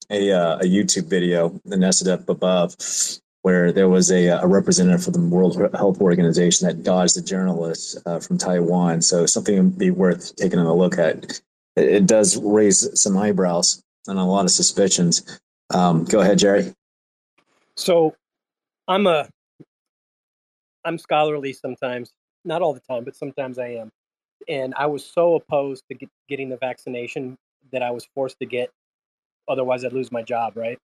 a, 0.09 0.31
uh, 0.31 0.57
a 0.57 0.63
YouTube 0.63 1.09
video, 1.09 1.59
the 1.65 1.77
nested 1.77 2.07
up 2.07 2.29
above, 2.29 2.75
where 3.43 3.71
there 3.71 3.89
was 3.89 4.11
a, 4.11 4.27
a, 4.27 4.47
representative 4.47 5.03
for 5.03 5.11
the 5.11 5.19
World 5.19 5.57
Health 5.75 5.99
Organization 6.01 6.67
that 6.67 6.81
dodged 6.81 7.17
a 7.17 7.21
journalist 7.21 7.97
uh, 8.05 8.19
from 8.19 8.37
Taiwan. 8.37 9.01
So 9.01 9.25
something 9.25 9.69
be 9.69 9.91
worth 9.91 10.35
taking 10.37 10.59
a 10.59 10.73
look 10.73 10.97
at. 10.97 11.41
It, 11.75 11.87
it, 11.87 12.05
does 12.07 12.37
raise 12.37 12.99
some 12.99 13.17
eyebrows 13.17 13.83
and 14.07 14.17
a 14.17 14.23
lot 14.23 14.45
of 14.45 14.51
suspicions. 14.51 15.39
Um, 15.73 16.05
go 16.05 16.21
ahead, 16.21 16.39
Jerry. 16.39 16.73
So 17.75 18.15
I'm 18.87 19.07
a 19.07 19.27
I'm 20.85 20.97
scholarly 20.97 21.53
sometimes, 21.53 22.11
not 22.45 22.61
all 22.61 22.73
the 22.73 22.81
time, 22.81 23.03
but 23.03 23.15
sometimes 23.15 23.59
I 23.59 23.67
am. 23.67 23.91
And 24.47 24.73
I 24.75 24.85
was 24.87 25.05
so 25.05 25.35
opposed 25.35 25.83
to 25.89 25.95
get, 25.95 26.09
getting 26.27 26.49
the 26.49 26.57
vaccination 26.57 27.37
that 27.71 27.81
I 27.81 27.91
was 27.91 28.05
forced 28.13 28.39
to 28.39 28.45
get 28.45 28.69
otherwise 29.47 29.83
I'd 29.83 29.93
lose 29.93 30.11
my 30.11 30.21
job, 30.21 30.55
right? 30.55 30.77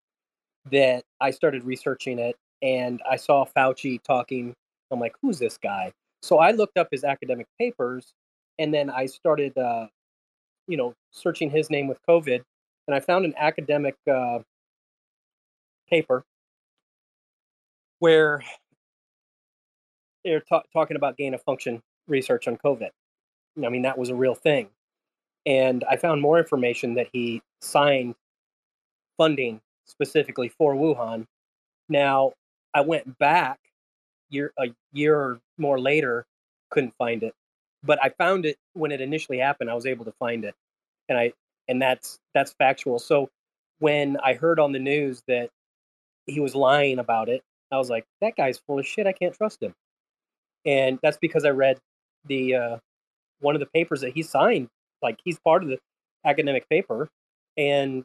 That 0.71 1.03
I 1.21 1.31
started 1.31 1.63
researching 1.63 2.19
it 2.19 2.35
and 2.61 3.01
I 3.09 3.15
saw 3.15 3.45
Fauci 3.45 4.01
talking. 4.03 4.53
I'm 4.91 4.99
like, 4.99 5.15
who's 5.21 5.39
this 5.39 5.57
guy? 5.57 5.91
So 6.21 6.39
I 6.39 6.51
looked 6.51 6.77
up 6.77 6.87
his 6.91 7.03
academic 7.03 7.47
papers 7.57 8.13
and 8.57 8.73
then 8.73 8.89
I 8.89 9.05
started, 9.05 9.57
uh, 9.57 9.87
you 10.67 10.77
know, 10.77 10.93
searching 11.11 11.49
his 11.49 11.69
name 11.69 11.87
with 11.87 11.99
COVID 12.07 12.41
and 12.87 12.95
I 12.95 12.99
found 12.99 13.25
an 13.25 13.33
academic 13.37 13.95
uh, 14.11 14.39
paper 15.89 16.23
where 17.99 18.43
they're 20.23 20.41
ta- 20.41 20.63
talking 20.73 20.97
about 20.97 21.17
gain 21.17 21.33
of 21.33 21.41
function 21.43 21.81
research 22.07 22.47
on 22.47 22.57
COVID. 22.57 22.89
I 23.63 23.69
mean, 23.69 23.83
that 23.83 23.97
was 23.97 24.09
a 24.09 24.15
real 24.15 24.35
thing. 24.35 24.69
And 25.45 25.83
I 25.89 25.97
found 25.97 26.21
more 26.21 26.39
information 26.39 26.95
that 26.95 27.07
he 27.13 27.41
signed 27.61 28.15
funding 29.17 29.61
specifically 29.85 30.49
for 30.49 30.73
Wuhan. 30.75 31.25
Now, 31.89 32.33
I 32.73 32.81
went 32.81 33.17
back 33.17 33.59
year 34.29 34.53
a 34.59 34.67
year 34.93 35.15
or 35.15 35.39
more 35.57 35.79
later, 35.79 36.25
couldn't 36.69 36.93
find 36.97 37.23
it, 37.23 37.33
but 37.83 37.99
I 38.03 38.09
found 38.09 38.45
it 38.45 38.57
when 38.73 38.91
it 38.91 39.01
initially 39.01 39.39
happened. 39.39 39.69
I 39.69 39.75
was 39.75 39.85
able 39.85 40.05
to 40.05 40.13
find 40.13 40.45
it, 40.45 40.55
and 41.07 41.17
I 41.17 41.33
and 41.67 41.81
that's 41.81 42.19
that's 42.33 42.53
factual. 42.53 42.99
So 42.99 43.29
when 43.79 44.17
I 44.23 44.33
heard 44.33 44.59
on 44.59 44.71
the 44.71 44.79
news 44.79 45.23
that 45.27 45.49
he 46.25 46.39
was 46.39 46.55
lying 46.55 46.99
about 46.99 47.29
it, 47.29 47.41
I 47.71 47.77
was 47.77 47.89
like, 47.89 48.05
that 48.21 48.35
guy's 48.35 48.59
full 48.59 48.79
of 48.79 48.85
shit. 48.85 49.07
I 49.07 49.13
can't 49.13 49.33
trust 49.33 49.61
him, 49.61 49.73
and 50.65 50.99
that's 51.01 51.17
because 51.17 51.45
I 51.45 51.49
read 51.49 51.79
the 52.25 52.55
uh, 52.55 52.77
one 53.39 53.55
of 53.55 53.59
the 53.59 53.67
papers 53.67 54.01
that 54.01 54.13
he 54.13 54.23
signed. 54.23 54.69
Like 55.01 55.19
he's 55.23 55.39
part 55.39 55.63
of 55.63 55.69
the 55.69 55.79
academic 56.25 56.67
paper, 56.69 57.09
and 57.57 58.03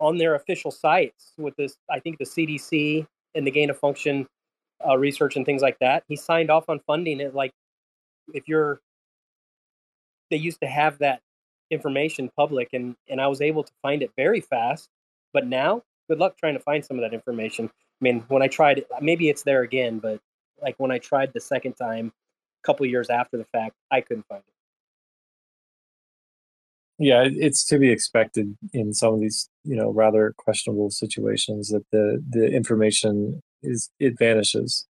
on 0.00 0.16
their 0.16 0.34
official 0.34 0.70
sites 0.70 1.34
with 1.36 1.54
this, 1.56 1.76
I 1.90 2.00
think 2.00 2.18
the 2.18 2.24
CDC 2.24 3.06
and 3.34 3.46
the 3.46 3.50
gain 3.50 3.70
of 3.70 3.78
function 3.78 4.26
uh, 4.86 4.96
research 4.96 5.36
and 5.36 5.44
things 5.44 5.62
like 5.62 5.78
that. 5.80 6.04
He 6.08 6.16
signed 6.16 6.50
off 6.50 6.68
on 6.68 6.80
funding 6.86 7.20
it. 7.20 7.34
Like, 7.34 7.52
if 8.32 8.48
you're, 8.48 8.80
they 10.30 10.36
used 10.36 10.60
to 10.60 10.66
have 10.66 10.98
that 10.98 11.20
information 11.70 12.30
public, 12.36 12.70
and 12.72 12.96
and 13.08 13.20
I 13.20 13.26
was 13.28 13.40
able 13.40 13.64
to 13.64 13.72
find 13.82 14.02
it 14.02 14.10
very 14.16 14.40
fast. 14.40 14.88
But 15.32 15.46
now, 15.46 15.82
good 16.08 16.18
luck 16.18 16.36
trying 16.36 16.54
to 16.54 16.60
find 16.60 16.84
some 16.84 16.98
of 16.98 17.02
that 17.02 17.14
information. 17.14 17.66
I 17.66 18.04
mean, 18.04 18.24
when 18.28 18.42
I 18.42 18.48
tried 18.48 18.84
maybe 19.00 19.28
it's 19.28 19.42
there 19.42 19.62
again, 19.62 19.98
but 19.98 20.20
like 20.62 20.74
when 20.78 20.90
I 20.90 20.98
tried 20.98 21.32
the 21.32 21.40
second 21.40 21.74
time, 21.74 22.12
a 22.62 22.66
couple 22.66 22.86
years 22.86 23.10
after 23.10 23.36
the 23.36 23.46
fact, 23.52 23.76
I 23.90 24.00
couldn't 24.00 24.26
find 24.28 24.42
it 24.46 24.59
yeah, 27.00 27.24
it's 27.26 27.64
to 27.64 27.78
be 27.78 27.90
expected 27.90 28.56
in 28.74 28.92
some 28.92 29.14
of 29.14 29.20
these, 29.20 29.48
you 29.64 29.74
know, 29.74 29.90
rather 29.90 30.34
questionable 30.36 30.90
situations 30.90 31.70
that 31.70 31.84
the 31.92 32.22
the 32.28 32.46
information 32.46 33.42
is 33.62 33.90
it 33.98 34.18
vanishes. 34.18 34.86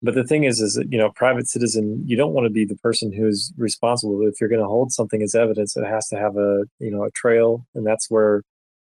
But 0.00 0.14
the 0.14 0.24
thing 0.24 0.44
is, 0.44 0.60
is 0.60 0.74
that 0.74 0.92
you 0.92 0.98
know, 0.98 1.10
private 1.10 1.48
citizen, 1.48 2.02
you 2.06 2.16
don't 2.16 2.34
want 2.34 2.46
to 2.46 2.52
be 2.52 2.64
the 2.64 2.76
person 2.76 3.12
who's 3.12 3.52
responsible. 3.58 4.20
If 4.28 4.40
you're 4.40 4.50
going 4.50 4.62
to 4.62 4.68
hold 4.68 4.92
something 4.92 5.22
as 5.22 5.34
evidence, 5.34 5.76
it 5.76 5.84
has 5.84 6.06
to 6.08 6.16
have 6.16 6.36
a 6.36 6.64
you 6.78 6.90
know 6.92 7.02
a 7.02 7.10
trail, 7.10 7.66
and 7.74 7.84
that's 7.84 8.08
where 8.08 8.42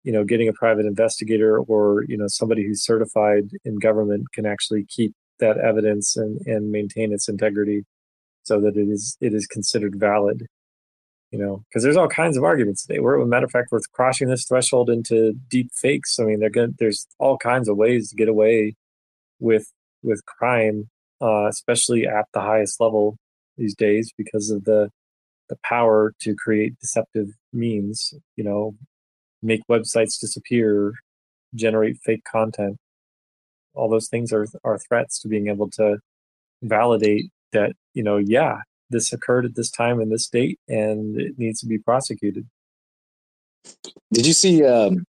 you 0.02 0.12
know 0.12 0.24
getting 0.24 0.48
a 0.48 0.52
private 0.52 0.86
investigator 0.86 1.60
or 1.60 2.04
you 2.08 2.16
know 2.16 2.26
somebody 2.26 2.66
who's 2.66 2.84
certified 2.84 3.50
in 3.64 3.78
government 3.78 4.26
can 4.34 4.44
actually 4.44 4.86
keep 4.88 5.14
that 5.38 5.58
evidence 5.58 6.16
and 6.16 6.40
and 6.46 6.72
maintain 6.72 7.12
its 7.12 7.28
integrity, 7.28 7.84
so 8.42 8.60
that 8.60 8.76
it 8.76 8.88
is 8.88 9.16
it 9.20 9.34
is 9.34 9.46
considered 9.46 9.94
valid 10.00 10.48
you 11.34 11.40
know, 11.40 11.64
because 11.68 11.82
there's 11.82 11.96
all 11.96 12.06
kinds 12.06 12.36
of 12.36 12.44
arguments 12.44 12.86
today. 12.86 13.00
We're, 13.00 13.20
a 13.20 13.26
matter 13.26 13.44
of 13.44 13.50
fact, 13.50 13.72
we're 13.72 13.80
crossing 13.92 14.28
this 14.28 14.44
threshold 14.44 14.88
into 14.88 15.32
deep 15.50 15.68
fakes. 15.74 16.20
I 16.20 16.22
mean, 16.22 16.38
they're 16.38 16.48
good. 16.48 16.76
There's 16.78 17.08
all 17.18 17.38
kinds 17.38 17.68
of 17.68 17.76
ways 17.76 18.08
to 18.10 18.14
get 18.14 18.28
away 18.28 18.76
with 19.40 19.66
with 20.04 20.24
crime, 20.26 20.90
uh, 21.20 21.48
especially 21.48 22.06
at 22.06 22.26
the 22.32 22.40
highest 22.40 22.80
level 22.80 23.16
these 23.58 23.74
days, 23.74 24.12
because 24.16 24.48
of 24.48 24.62
the 24.62 24.90
the 25.48 25.56
power 25.64 26.14
to 26.20 26.36
create 26.36 26.78
deceptive 26.78 27.30
means. 27.52 28.14
You 28.36 28.44
know, 28.44 28.76
make 29.42 29.62
websites 29.68 30.20
disappear, 30.20 30.92
generate 31.52 31.96
fake 32.04 32.22
content. 32.30 32.76
All 33.74 33.90
those 33.90 34.06
things 34.08 34.32
are 34.32 34.46
are 34.62 34.78
threats 34.78 35.20
to 35.22 35.28
being 35.28 35.48
able 35.48 35.68
to 35.70 35.98
validate 36.62 37.32
that 37.50 37.72
you 37.92 38.04
know, 38.04 38.18
yeah, 38.18 38.58
this 38.90 39.12
occurred 39.12 39.44
at 39.44 39.54
this 39.54 39.70
time 39.70 40.00
and 40.00 40.10
this 40.10 40.28
date, 40.28 40.58
and 40.68 41.20
it 41.20 41.38
needs 41.38 41.60
to 41.60 41.66
be 41.66 41.78
prosecuted. 41.78 42.46
Did 44.12 44.26
you 44.26 44.32
see? 44.32 44.64
Um, 44.64 45.04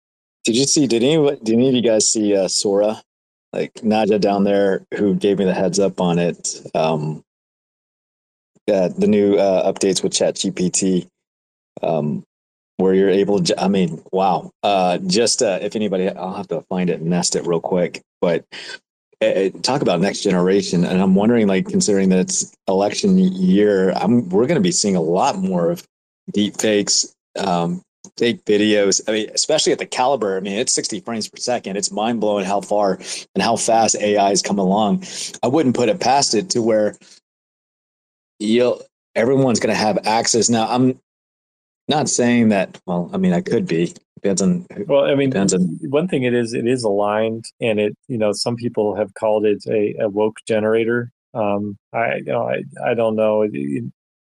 did 0.44 0.56
you 0.56 0.64
see? 0.64 0.86
Did 0.86 1.02
any? 1.02 1.16
Did 1.42 1.54
any 1.54 1.68
of 1.68 1.74
you 1.74 1.82
guys 1.82 2.10
see 2.10 2.36
uh, 2.36 2.48
Sora? 2.48 3.02
Like 3.52 3.74
Naja 3.74 4.18
down 4.20 4.44
there, 4.44 4.86
who 4.94 5.14
gave 5.14 5.38
me 5.38 5.44
the 5.44 5.54
heads 5.54 5.78
up 5.78 6.00
on 6.00 6.18
it. 6.18 6.62
Um, 6.74 7.22
uh, 8.70 8.88
the 8.88 9.06
new 9.06 9.36
uh, 9.36 9.70
updates 9.70 10.02
with 10.02 10.12
Chat 10.12 10.36
GPT, 10.36 11.08
um, 11.82 12.24
where 12.76 12.94
you're 12.94 13.10
able. 13.10 13.42
To, 13.42 13.60
I 13.60 13.68
mean, 13.68 14.02
wow! 14.12 14.50
Uh, 14.62 14.98
just 14.98 15.42
uh, 15.42 15.58
if 15.60 15.76
anybody, 15.76 16.08
I'll 16.08 16.34
have 16.34 16.48
to 16.48 16.62
find 16.62 16.90
it 16.90 17.00
and 17.00 17.10
nest 17.10 17.36
it 17.36 17.46
real 17.46 17.60
quick. 17.60 18.02
But 18.20 18.44
talk 19.62 19.82
about 19.82 20.00
next 20.00 20.22
generation 20.22 20.84
and 20.84 21.00
i'm 21.00 21.14
wondering 21.14 21.46
like 21.46 21.66
considering 21.66 22.08
that 22.08 22.18
it's 22.18 22.52
election 22.68 23.18
year 23.18 23.90
i'm 23.92 24.28
we're 24.28 24.46
going 24.46 24.56
to 24.56 24.60
be 24.60 24.72
seeing 24.72 24.96
a 24.96 25.00
lot 25.00 25.38
more 25.38 25.70
of 25.70 25.86
deep 26.32 26.60
fakes 26.60 27.14
um, 27.38 27.82
fake 28.18 28.44
videos. 28.44 29.00
I 29.08 29.12
mean 29.12 29.30
especially 29.34 29.72
at 29.72 29.78
the 29.78 29.86
caliber 29.86 30.36
i 30.36 30.40
mean 30.40 30.58
it's 30.58 30.72
60 30.72 31.00
frames 31.00 31.28
per 31.28 31.36
second. 31.38 31.76
It's 31.76 31.90
mind-blowing 31.90 32.44
how 32.44 32.60
far 32.60 32.98
and 33.34 33.42
how 33.42 33.56
fast 33.56 33.96
ai 33.96 34.28
has 34.28 34.42
come 34.42 34.58
along. 34.58 35.04
I 35.42 35.48
wouldn't 35.48 35.76
put 35.76 35.88
it 35.88 36.00
past 36.00 36.34
it 36.34 36.50
to 36.50 36.62
where 36.62 36.96
you'll 38.38 38.82
everyone's 39.14 39.60
going 39.60 39.74
to 39.74 39.80
have 39.80 39.98
access. 40.04 40.48
Now 40.48 40.68
i'm 40.68 40.98
not 41.88 42.08
saying 42.08 42.50
that 42.50 42.80
well 42.86 43.10
i 43.12 43.16
mean 43.16 43.32
i 43.32 43.40
could 43.40 43.66
be 43.66 43.94
depends 44.22 44.42
on 44.42 44.66
well 44.86 45.04
i 45.04 45.14
mean 45.14 45.36
on, 45.36 45.48
one 45.90 46.08
thing 46.08 46.22
it 46.22 46.34
is 46.34 46.52
it 46.52 46.66
is 46.66 46.84
aligned 46.84 47.44
and 47.60 47.80
it 47.80 47.96
you 48.08 48.16
know 48.16 48.32
some 48.32 48.56
people 48.56 48.94
have 48.94 49.12
called 49.14 49.44
it 49.44 49.62
a, 49.68 49.94
a 50.00 50.08
woke 50.08 50.38
generator. 50.46 51.10
Um 51.34 51.76
i 51.92 52.16
you 52.16 52.24
know 52.24 52.48
i 52.48 52.62
i 52.84 52.94
don't 52.94 53.16
know. 53.16 53.42
It, 53.42 53.84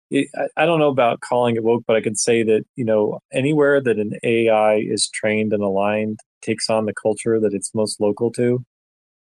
it, 0.09 0.29
I 0.55 0.65
don't 0.65 0.79
know 0.79 0.89
about 0.89 1.19
calling 1.19 1.55
it 1.55 1.63
woke, 1.63 1.83
but 1.85 1.95
I 1.97 2.01
can 2.01 2.15
say 2.15 2.43
that 2.43 2.63
you 2.75 2.85
know 2.85 3.19
anywhere 3.33 3.81
that 3.81 3.97
an 3.99 4.13
AI 4.23 4.75
is 4.77 5.09
trained 5.09 5.53
and 5.53 5.63
aligned 5.63 6.19
takes 6.41 6.69
on 6.69 6.85
the 6.85 6.93
culture 6.93 7.39
that 7.39 7.53
it's 7.53 7.75
most 7.75 7.99
local 7.99 8.31
to, 8.33 8.63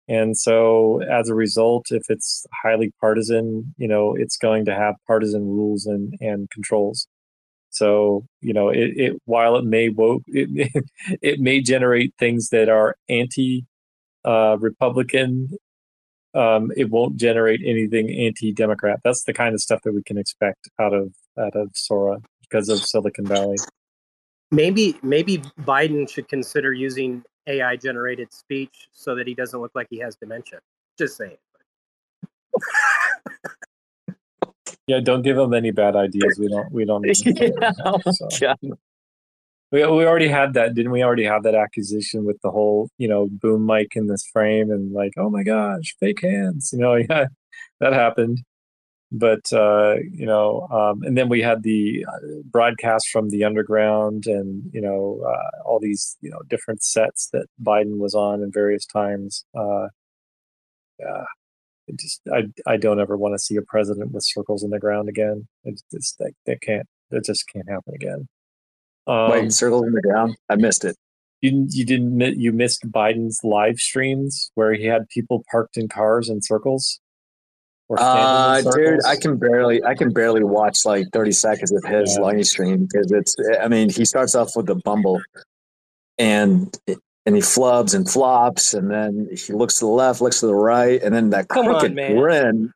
and 0.09 0.37
so 0.37 1.01
as 1.03 1.29
a 1.29 1.35
result, 1.35 1.87
if 1.91 2.05
it's 2.09 2.47
highly 2.63 2.93
partisan, 3.01 3.75
you 3.79 3.89
know 3.89 4.15
it's 4.15 4.37
going 4.37 4.65
to 4.67 4.75
have 4.75 4.97
partisan 5.07 5.43
rules 5.47 5.87
and 5.87 6.15
and 6.21 6.51
controls. 6.51 7.07
So 7.73 8.27
you 8.41 8.53
know, 8.53 8.69
it, 8.69 8.93
it 8.97 9.23
while 9.25 9.57
it 9.57 9.65
may 9.65 9.89
woke, 9.89 10.23
it, 10.29 10.85
it 11.21 11.41
may 11.41 11.61
generate 11.61 12.15
things 12.19 12.51
that 12.51 12.69
are 12.69 12.97
anti 13.09 13.65
uh, 14.25 14.57
Republican. 14.61 15.51
Um, 16.35 16.73
it 16.77 16.89
won't 16.89 17.17
generate 17.17 17.61
anything 17.63 18.09
anti-democrat. 18.11 19.01
That's 19.05 19.25
the 19.25 19.35
kind 19.35 19.53
of 19.53 19.61
stuff 19.61 19.83
that 19.83 19.93
we 19.93 20.03
can 20.03 20.17
expect 20.17 20.71
out 20.81 20.95
of 20.95 21.13
out 21.39 21.55
of 21.55 21.71
Sora 21.75 22.21
because 22.41 22.69
of 22.69 22.79
Silicon 22.79 23.27
Valley. 23.27 23.57
Maybe 24.51 24.99
maybe 25.03 25.39
Biden 25.61 26.09
should 26.09 26.29
consider 26.29 26.73
using 26.73 27.23
AI 27.47 27.77
generated 27.77 28.33
speech 28.33 28.89
so 28.93 29.15
that 29.15 29.27
he 29.27 29.35
doesn't 29.35 29.61
look 29.61 29.73
like 29.75 29.89
he 29.91 29.99
has 29.99 30.17
dementia. 30.17 30.61
Just 30.99 31.17
saying. 31.17 31.37
Yeah, 34.87 35.01
don't 35.01 35.23
give 35.23 35.37
them 35.37 35.55
any 35.55 35.71
bad 35.71 35.97
ideas. 35.97 36.39
We 36.39 36.49
don't. 36.49 36.73
We 36.73 36.85
don't. 36.85 37.05
yeah, 37.25 37.73
oh 37.85 38.01
so. 38.11 38.29
We 39.71 39.87
we 39.87 40.05
already 40.05 40.29
had 40.29 40.55
that, 40.55 40.75
didn't 40.75 40.93
we? 40.93 41.03
Already 41.03 41.25
have 41.25 41.45
that 41.45 41.55
accusation 41.55 42.25
with 42.25 42.41
the 42.43 42.51
whole, 42.51 42.91
you 42.99 43.09
know, 43.09 43.29
boom 43.31 43.65
mic 43.65 43.97
in 43.97 44.07
this 44.07 44.27
frame 44.33 44.71
and 44.71 44.93
like, 44.93 45.13
oh 45.17 45.31
my 45.31 45.43
gosh, 45.45 45.97
fake 45.99 46.21
hands. 46.23 46.71
You 46.73 46.81
know, 46.81 46.95
yeah, 47.11 47.27
that 47.81 47.93
happened. 47.93 48.43
But 49.13 49.53
uh, 49.53 49.97
you 50.11 50.27
know, 50.27 50.67
um, 50.71 51.03
and 51.03 51.17
then 51.17 51.29
we 51.29 51.43
had 51.43 51.63
the 51.63 52.05
uh, 52.09 52.43
broadcast 52.45 53.09
from 53.11 53.31
the 53.31 53.45
underground, 53.45 54.27
and 54.27 54.63
you 54.73 54.81
know, 54.81 55.23
uh, 55.27 55.63
all 55.65 55.79
these 55.81 56.17
you 56.21 56.31
know 56.31 56.41
different 56.49 56.83
sets 56.83 57.29
that 57.33 57.47
Biden 57.63 57.99
was 57.99 58.15
on 58.15 58.43
in 58.43 58.51
various 58.51 58.87
times. 58.87 59.45
Uh, 59.55 59.89
yeah, 60.99 61.25
just 61.99 62.21
I 62.33 62.45
I 62.67 62.77
don't 62.77 63.01
ever 63.01 63.17
want 63.17 63.35
to 63.35 63.39
see 63.39 63.57
a 63.57 63.63
president 63.63 64.13
with 64.13 64.25
circles 64.25 64.63
in 64.63 64.71
the 64.71 64.79
ground 64.79 65.09
again. 65.09 65.47
It's 65.65 65.83
just 65.93 66.19
that 66.19 66.33
that 66.47 66.61
can't 66.61 66.87
that 67.11 67.25
just 67.25 67.49
can't 67.49 67.69
happen 67.69 67.95
again. 67.95 68.29
Um, 69.07 69.31
Wait, 69.31 69.53
circles 69.53 69.87
in 69.87 69.93
the 69.93 70.03
ground? 70.03 70.37
I 70.49 70.57
missed 70.57 70.85
it. 70.85 70.97
You 71.41 71.67
you 71.71 71.85
didn't 71.85 72.21
you 72.39 72.53
missed 72.53 72.91
Biden's 72.91 73.41
live 73.43 73.79
streams 73.79 74.51
where 74.55 74.75
he 74.75 74.85
had 74.85 75.09
people 75.09 75.45
parked 75.51 75.77
in 75.77 75.89
cars 75.89 76.29
in 76.29 76.41
circles. 76.43 77.01
Uh, 77.99 78.63
dude, 78.75 79.05
I 79.05 79.17
can 79.17 79.37
barely, 79.37 79.83
I 79.85 79.95
can 79.95 80.13
barely 80.13 80.43
watch 80.43 80.79
like 80.87 81.09
30 81.13 81.33
seconds 81.33 81.73
of 81.73 81.85
his 81.85 82.15
yeah. 82.17 82.23
live 82.23 82.47
stream 82.47 82.87
because 82.87 83.13
it's, 83.13 83.37
I 83.61 83.69
mean, 83.69 83.91
he 83.91 84.07
starts 84.07 84.35
off 84.35 84.53
with 84.57 84.67
the 84.67 84.77
bumble 84.77 85.21
and 86.19 86.75
and 87.27 87.37
he 87.37 87.43
flubs 87.43 87.95
and 87.95 88.09
flops, 88.09 88.75
and 88.75 88.91
then 88.91 89.29
he 89.31 89.53
looks 89.53 89.79
to 89.79 89.85
the 89.85 89.91
left, 89.91 90.21
looks 90.21 90.41
to 90.41 90.47
the 90.47 90.55
right, 90.55 91.03
and 91.03 91.15
then 91.15 91.31
that 91.31 91.49
Come 91.49 91.67
crooked 91.67 91.99
on, 91.99 92.17
grin. 92.17 92.73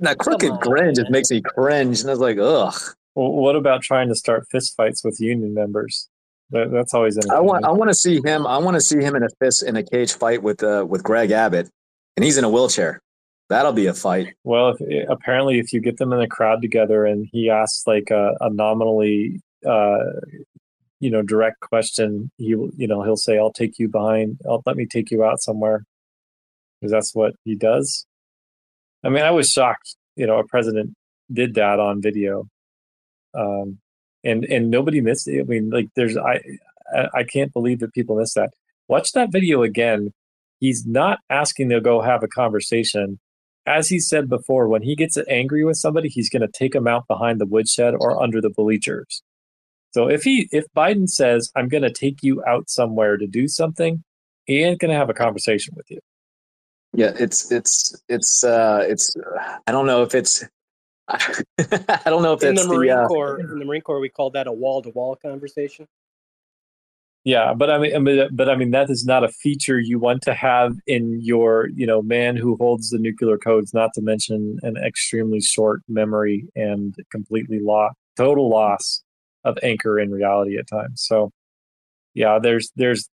That 0.00 0.18
crooked 0.18 0.50
on, 0.50 0.60
grin 0.60 0.86
man. 0.86 0.94
just 0.94 1.10
makes 1.10 1.30
me 1.30 1.40
cringe, 1.40 2.00
and 2.00 2.10
I 2.10 2.12
was 2.12 2.20
like, 2.20 2.38
ugh. 2.38 2.74
Well, 3.14 3.32
what 3.32 3.56
about 3.56 3.82
trying 3.82 4.08
to 4.08 4.14
start 4.14 4.46
fistfights 4.52 5.04
with 5.04 5.20
union 5.20 5.54
members? 5.54 6.08
That, 6.50 6.70
that's 6.70 6.94
always. 6.94 7.18
I 7.28 7.40
want. 7.40 7.64
I 7.64 7.70
want 7.70 7.90
to 7.90 7.94
see 7.94 8.20
him. 8.24 8.46
I 8.46 8.58
want 8.58 8.74
to 8.74 8.80
see 8.80 9.00
him 9.00 9.16
in 9.16 9.22
a 9.22 9.28
fist 9.40 9.62
in 9.62 9.76
a 9.76 9.82
cage 9.82 10.12
fight 10.12 10.42
with 10.42 10.62
uh, 10.62 10.84
with 10.88 11.02
Greg 11.02 11.30
Abbott, 11.30 11.68
and 12.16 12.24
he's 12.24 12.38
in 12.38 12.44
a 12.44 12.48
wheelchair. 12.48 13.00
That'll 13.48 13.72
be 13.72 13.86
a 13.86 13.94
fight. 13.94 14.34
Well, 14.44 14.76
if, 14.78 15.08
apparently, 15.08 15.58
if 15.58 15.72
you 15.72 15.80
get 15.80 15.96
them 15.98 16.12
in 16.12 16.20
a 16.20 16.28
crowd 16.28 16.60
together 16.60 17.06
and 17.06 17.28
he 17.32 17.48
asks 17.48 17.86
like 17.86 18.10
a, 18.10 18.36
a 18.40 18.50
nominally 18.50 19.40
uh, 19.64 19.98
you 21.00 21.10
know 21.10 21.22
direct 21.22 21.60
question 21.60 22.30
he 22.38 22.48
you 22.48 22.86
know 22.86 23.02
he'll 23.02 23.16
say 23.16 23.38
i'll 23.38 23.52
take 23.52 23.78
you 23.78 23.88
behind 23.88 24.38
i'll 24.48 24.62
let 24.66 24.76
me 24.76 24.86
take 24.86 25.10
you 25.10 25.24
out 25.24 25.40
somewhere. 25.40 25.84
Because 26.80 26.92
that's 26.92 27.14
what 27.14 27.34
he 27.44 27.54
does. 27.54 28.06
I 29.04 29.08
mean 29.08 29.22
i 29.22 29.30
was 29.30 29.50
shocked 29.50 29.96
you 30.16 30.26
know 30.26 30.38
a 30.38 30.46
president 30.46 30.94
did 31.32 31.54
that 31.54 31.80
on 31.80 32.02
video. 32.02 32.48
Um 33.34 33.78
and 34.24 34.44
and 34.44 34.70
nobody 34.70 35.00
missed 35.00 35.28
it. 35.28 35.40
I 35.40 35.44
mean 35.44 35.70
like 35.70 35.88
there's 35.96 36.16
i 36.16 36.40
i 37.14 37.24
can't 37.24 37.52
believe 37.52 37.80
that 37.80 37.92
people 37.92 38.16
missed 38.16 38.34
that. 38.36 38.50
Watch 38.88 39.12
that 39.12 39.32
video 39.32 39.62
again. 39.62 40.12
He's 40.60 40.86
not 40.86 41.18
asking 41.28 41.68
to 41.70 41.80
go 41.80 42.00
have 42.00 42.22
a 42.22 42.28
conversation. 42.28 43.18
As 43.66 43.88
he 43.88 43.98
said 43.98 44.28
before 44.28 44.68
when 44.68 44.82
he 44.82 44.94
gets 44.94 45.18
angry 45.28 45.64
with 45.64 45.76
somebody 45.76 46.08
he's 46.08 46.30
going 46.30 46.42
to 46.42 46.48
take 46.48 46.72
them 46.72 46.86
out 46.86 47.08
behind 47.08 47.40
the 47.40 47.46
woodshed 47.46 47.94
or 47.98 48.22
under 48.22 48.40
the 48.40 48.50
bleachers 48.50 49.22
so 49.96 50.08
if 50.08 50.24
he 50.24 50.46
if 50.52 50.66
Biden 50.76 51.08
says 51.08 51.50
I'm 51.56 51.68
going 51.68 51.82
to 51.82 51.90
take 51.90 52.22
you 52.22 52.44
out 52.44 52.68
somewhere 52.68 53.16
to 53.16 53.26
do 53.26 53.48
something, 53.48 54.04
he 54.44 54.62
ain't 54.62 54.78
going 54.78 54.90
to 54.90 54.94
have 54.94 55.08
a 55.08 55.14
conversation 55.14 55.72
with 55.74 55.90
you. 55.90 56.00
Yeah, 56.92 57.12
it's 57.18 57.50
it's 57.50 57.96
it's 58.06 58.44
uh 58.44 58.84
it's 58.86 59.16
I 59.66 59.72
don't 59.72 59.86
know 59.86 60.02
if 60.02 60.14
it's 60.14 60.44
I 61.08 62.02
don't 62.04 62.22
know 62.22 62.34
if 62.34 62.42
in 62.42 62.56
the 62.56 62.66
Marine 62.66 62.90
the, 62.90 63.04
uh, 63.04 63.08
Corps 63.08 63.40
in 63.40 63.58
the 63.58 63.64
Marine 63.64 63.80
Corps 63.80 63.98
we 63.98 64.10
call 64.10 64.28
that 64.32 64.46
a 64.46 64.52
wall 64.52 64.82
to 64.82 64.90
wall 64.90 65.16
conversation. 65.16 65.86
Yeah, 67.24 67.54
but 67.54 67.70
I 67.70 67.78
mean, 67.78 68.28
but 68.32 68.50
I 68.50 68.54
mean 68.54 68.72
that 68.72 68.90
is 68.90 69.06
not 69.06 69.24
a 69.24 69.28
feature 69.28 69.80
you 69.80 69.98
want 69.98 70.20
to 70.24 70.34
have 70.34 70.76
in 70.86 71.20
your, 71.22 71.70
you 71.74 71.86
know, 71.86 72.02
man 72.02 72.36
who 72.36 72.56
holds 72.56 72.90
the 72.90 72.98
nuclear 72.98 73.38
codes. 73.38 73.72
Not 73.72 73.94
to 73.94 74.02
mention 74.02 74.58
an 74.62 74.76
extremely 74.76 75.40
short 75.40 75.80
memory 75.88 76.46
and 76.54 76.94
completely 77.10 77.60
lost, 77.60 77.96
total 78.18 78.50
loss 78.50 79.02
of 79.46 79.56
anchor 79.62 79.98
in 79.98 80.10
reality 80.10 80.58
at 80.58 80.66
times. 80.68 81.02
So 81.02 81.30
yeah, 82.14 82.38
there's 82.42 82.72
there's 82.76 83.08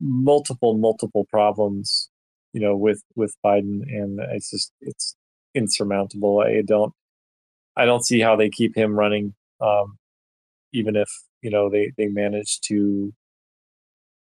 multiple 0.00 0.76
multiple 0.76 1.26
problems, 1.30 2.10
you 2.52 2.60
know, 2.60 2.76
with 2.76 3.02
with 3.14 3.34
Biden, 3.44 3.82
and 3.82 4.18
it's 4.32 4.50
just 4.50 4.72
it's 4.80 5.14
insurmountable. 5.54 6.40
I 6.40 6.62
don't 6.66 6.92
I 7.76 7.84
don't 7.84 8.04
see 8.04 8.20
how 8.20 8.34
they 8.34 8.48
keep 8.48 8.76
him 8.76 8.96
running, 8.96 9.34
um, 9.60 9.98
even 10.72 10.96
if 10.96 11.08
you 11.42 11.50
know 11.50 11.68
they 11.68 11.92
they 11.98 12.08
manage 12.08 12.60
to 12.62 13.12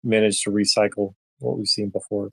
manage 0.02 0.42
to 0.42 0.50
recycle 0.50 1.14
what 1.38 1.58
we've 1.58 1.68
seen 1.68 1.90
before. 1.90 2.28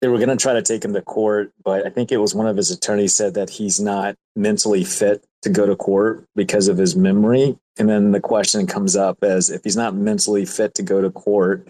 They 0.00 0.08
were 0.08 0.16
going 0.16 0.30
to 0.30 0.36
try 0.36 0.54
to 0.54 0.62
take 0.62 0.84
him 0.84 0.94
to 0.94 1.02
court, 1.02 1.52
but 1.62 1.86
I 1.86 1.90
think 1.90 2.10
it 2.10 2.16
was 2.16 2.34
one 2.34 2.46
of 2.46 2.56
his 2.56 2.70
attorneys 2.70 3.14
said 3.14 3.34
that 3.34 3.50
he's 3.50 3.78
not 3.78 4.16
mentally 4.34 4.82
fit 4.82 5.24
to 5.42 5.50
go 5.50 5.66
to 5.66 5.76
court 5.76 6.24
because 6.34 6.68
of 6.68 6.78
his 6.78 6.96
memory. 6.96 7.58
And 7.78 7.88
then 7.88 8.12
the 8.12 8.20
question 8.20 8.66
comes 8.66 8.96
up 8.96 9.22
as 9.22 9.50
if 9.50 9.62
he's 9.62 9.76
not 9.76 9.94
mentally 9.94 10.46
fit 10.46 10.74
to 10.76 10.82
go 10.82 11.00
to 11.00 11.10
court 11.10 11.66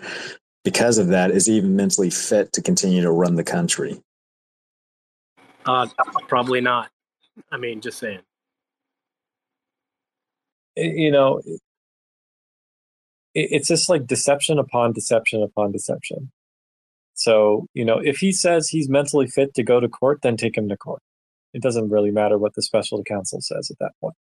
because 0.64 0.98
of 0.98 1.08
that, 1.08 1.30
is 1.30 1.46
he 1.46 1.54
even 1.54 1.74
mentally 1.74 2.10
fit 2.10 2.52
to 2.52 2.62
continue 2.62 3.00
to 3.02 3.10
run 3.10 3.34
the 3.34 3.44
country? 3.44 4.00
Uh, 5.64 5.86
probably 6.28 6.60
not. 6.60 6.90
I 7.50 7.56
mean, 7.56 7.80
just 7.80 7.98
saying. 7.98 8.20
You 10.76 11.10
know, 11.10 11.40
it's 13.34 13.68
just 13.68 13.88
like 13.88 14.06
deception 14.06 14.58
upon 14.58 14.92
deception 14.92 15.42
upon 15.42 15.72
deception. 15.72 16.30
So, 17.20 17.66
you 17.74 17.84
know, 17.84 17.98
if 18.02 18.16
he 18.16 18.32
says 18.32 18.68
he's 18.68 18.88
mentally 18.88 19.26
fit 19.26 19.52
to 19.54 19.62
go 19.62 19.78
to 19.78 19.90
court, 19.90 20.20
then 20.22 20.38
take 20.38 20.56
him 20.56 20.70
to 20.70 20.76
court. 20.78 21.02
It 21.52 21.60
doesn't 21.60 21.90
really 21.90 22.10
matter 22.10 22.38
what 22.38 22.54
the 22.54 22.62
special 22.62 23.04
counsel 23.04 23.42
says 23.42 23.70
at 23.70 23.78
that 23.78 23.92
point. 24.00 24.14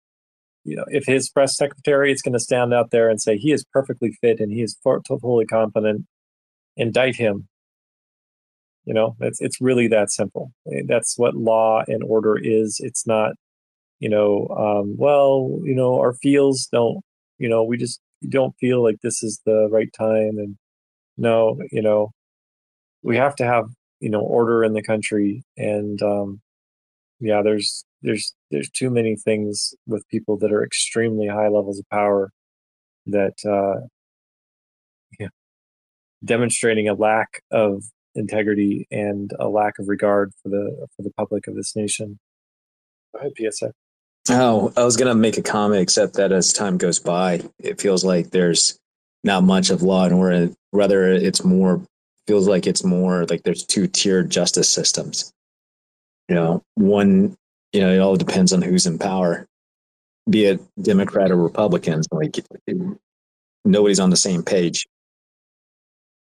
You 0.64 0.78
know, 0.78 0.86
if 0.88 1.06
his 1.06 1.30
press 1.30 1.56
secretary 1.56 2.12
is 2.12 2.24
going 2.24 2.34
to 2.34 2.40
stand 2.40 2.74
out 2.74 2.90
there 2.90 3.08
and 3.08 3.22
say 3.22 3.38
he 3.38 3.52
is 3.52 3.64
perfectly 3.72 4.18
fit 4.20 4.40
and 4.40 4.52
he 4.52 4.64
is 4.64 4.76
totally 4.84 5.46
competent, 5.46 6.08
indict 6.76 7.16
him. 7.18 7.48
You 8.86 8.96
know, 8.96 9.16
it's 9.20 9.40
it's 9.42 9.62
really 9.62 9.88
that 9.90 10.10
simple. 10.12 10.52
That's 10.88 11.20
what 11.20 11.36
law 11.36 11.84
and 11.88 12.04
order 12.04 12.36
is. 12.36 12.80
It's 12.84 13.06
not, 13.06 13.34
you 14.00 14.10
know, 14.10 14.48
um, 14.58 14.96
well, 14.98 15.60
you 15.64 15.76
know, 15.76 16.00
our 16.00 16.14
feels 16.14 16.68
don't, 16.72 17.02
you 17.38 17.48
know, 17.48 17.64
we 17.64 17.78
just 17.78 18.00
don't 18.28 18.56
feel 18.60 18.82
like 18.82 19.02
this 19.04 19.22
is 19.22 19.40
the 19.46 19.68
right 19.72 19.94
time, 19.96 20.40
and 20.40 20.58
no, 21.16 21.60
you 21.72 21.84
know, 21.84 22.12
we 23.08 23.16
have 23.16 23.38
to 23.38 23.46
have 23.46 23.70
you 24.02 24.10
know 24.10 24.20
order 24.20 24.64
in 24.64 24.74
the 24.74 24.84
country 24.84 25.44
and 25.56 26.02
um, 26.02 26.42
yeah 27.20 27.42
there's 27.42 27.86
there's 28.04 28.36
there's 28.52 28.70
too 28.70 28.90
many 28.90 29.16
things 29.16 29.74
with 29.88 30.08
people 30.10 30.38
that 30.38 30.52
are 30.52 30.64
extremely 30.64 31.28
high 31.28 31.48
levels 31.48 31.80
of 31.80 31.90
power 31.90 32.32
that 33.08 33.38
uh, 33.46 33.88
yeah, 35.20 35.30
demonstrating 36.24 36.90
a 36.90 36.94
lack 36.94 37.42
of 37.50 37.86
integrity 38.14 38.86
and 38.92 39.32
a 39.40 39.48
lack 39.48 39.80
of 39.80 39.88
regard 39.88 40.34
for 40.44 40.50
the 40.50 40.86
for 40.96 41.02
the 41.02 41.12
public 41.18 41.48
of 41.48 41.56
this 41.56 41.76
nation. 41.76 42.20
Go 43.14 43.20
ahead, 43.20 43.32
PSA. 43.38 43.72
Oh, 44.30 44.74
I 44.76 44.84
was 44.84 44.98
to 44.98 45.16
make 45.16 45.38
a 45.38 45.42
comment, 45.42 45.82
except 45.82 46.16
that 46.16 46.34
as 46.34 46.52
time 46.52 46.78
goes 46.78 47.00
by, 47.00 47.42
it 47.60 47.80
feels 47.80 48.04
like 48.04 48.32
there's 48.32 48.78
not 49.24 49.44
much 49.44 49.70
of 49.70 49.82
law 49.82 50.04
and 50.04 50.14
order. 50.14 50.52
Rather, 50.74 51.08
it's 51.14 51.46
more 51.46 51.82
feels 52.28 52.48
like 52.48 52.68
it's 52.68 52.84
more 52.84 53.26
like 53.26 53.44
there's 53.44 53.66
two 53.66 53.88
tiered 53.88 54.30
justice 54.30 54.70
systems. 54.70 55.34
You 56.28 56.36
know, 56.36 56.62
one, 56.76 57.38
you 57.72 57.80
know, 57.80 57.92
it 57.92 58.00
all 58.00 58.18
depends 58.18 58.52
on 58.52 58.62
who's 58.62 58.86
in 58.86 59.00
power, 59.00 59.48
be 60.30 60.46
it 60.46 60.60
Democrat 60.82 61.32
or 61.32 61.38
Republicans. 61.38 62.08
Like 62.12 62.36
nobody's 63.64 64.00
on 64.00 64.10
the 64.10 64.18
same 64.18 64.44
page. 64.44 64.86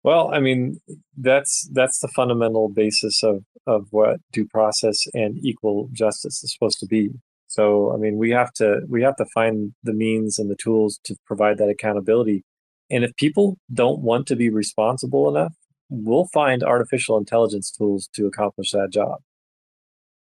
Well, 0.02 0.32
I 0.34 0.40
mean, 0.40 0.80
that's 1.16 1.66
that's 1.72 2.00
the 2.00 2.08
fundamental 2.08 2.68
basis 2.68 3.22
of 3.22 3.42
of 3.66 3.86
what 3.90 4.20
due 4.32 4.46
process 4.46 5.06
and 5.14 5.38
equal 5.42 5.88
justice 5.92 6.44
is 6.44 6.52
supposed 6.52 6.78
to 6.80 6.86
be. 6.86 7.10
So, 7.46 7.94
I 7.94 7.96
mean, 7.96 8.16
we 8.18 8.30
have 8.30 8.52
to 8.54 8.80
we 8.88 9.02
have 9.02 9.16
to 9.16 9.24
find 9.32 9.72
the 9.82 9.94
means 9.94 10.38
and 10.38 10.50
the 10.50 10.56
tools 10.56 11.00
to 11.04 11.16
provide 11.26 11.56
that 11.58 11.70
accountability. 11.70 12.44
And 12.90 13.02
if 13.02 13.16
people 13.16 13.56
don't 13.72 14.00
want 14.00 14.26
to 14.26 14.36
be 14.36 14.50
responsible 14.50 15.34
enough 15.34 15.54
we'll 15.88 16.26
find 16.32 16.62
artificial 16.62 17.16
intelligence 17.18 17.70
tools 17.70 18.08
to 18.14 18.26
accomplish 18.26 18.70
that 18.72 18.90
job. 18.90 19.20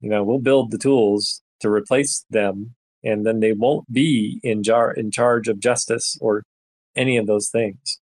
You 0.01 0.11
know, 0.11 0.25
we'll 0.25 0.41
build 0.41 0.71
the 0.71 0.79
tools 0.79 1.43
to 1.61 1.71
replace 1.71 2.25
them, 2.31 2.75
and 3.05 3.25
then 3.25 3.41
they 3.41 3.53
won't 3.53 3.91
be 3.93 4.41
in 4.43 4.63
jar 4.63 4.93
in 4.93 5.11
charge 5.11 5.49
of 5.49 5.61
justice 5.61 6.19
or 6.21 6.43
any 6.97 7.17
of 7.17 7.27
those 7.27 7.49
things. 7.49 8.01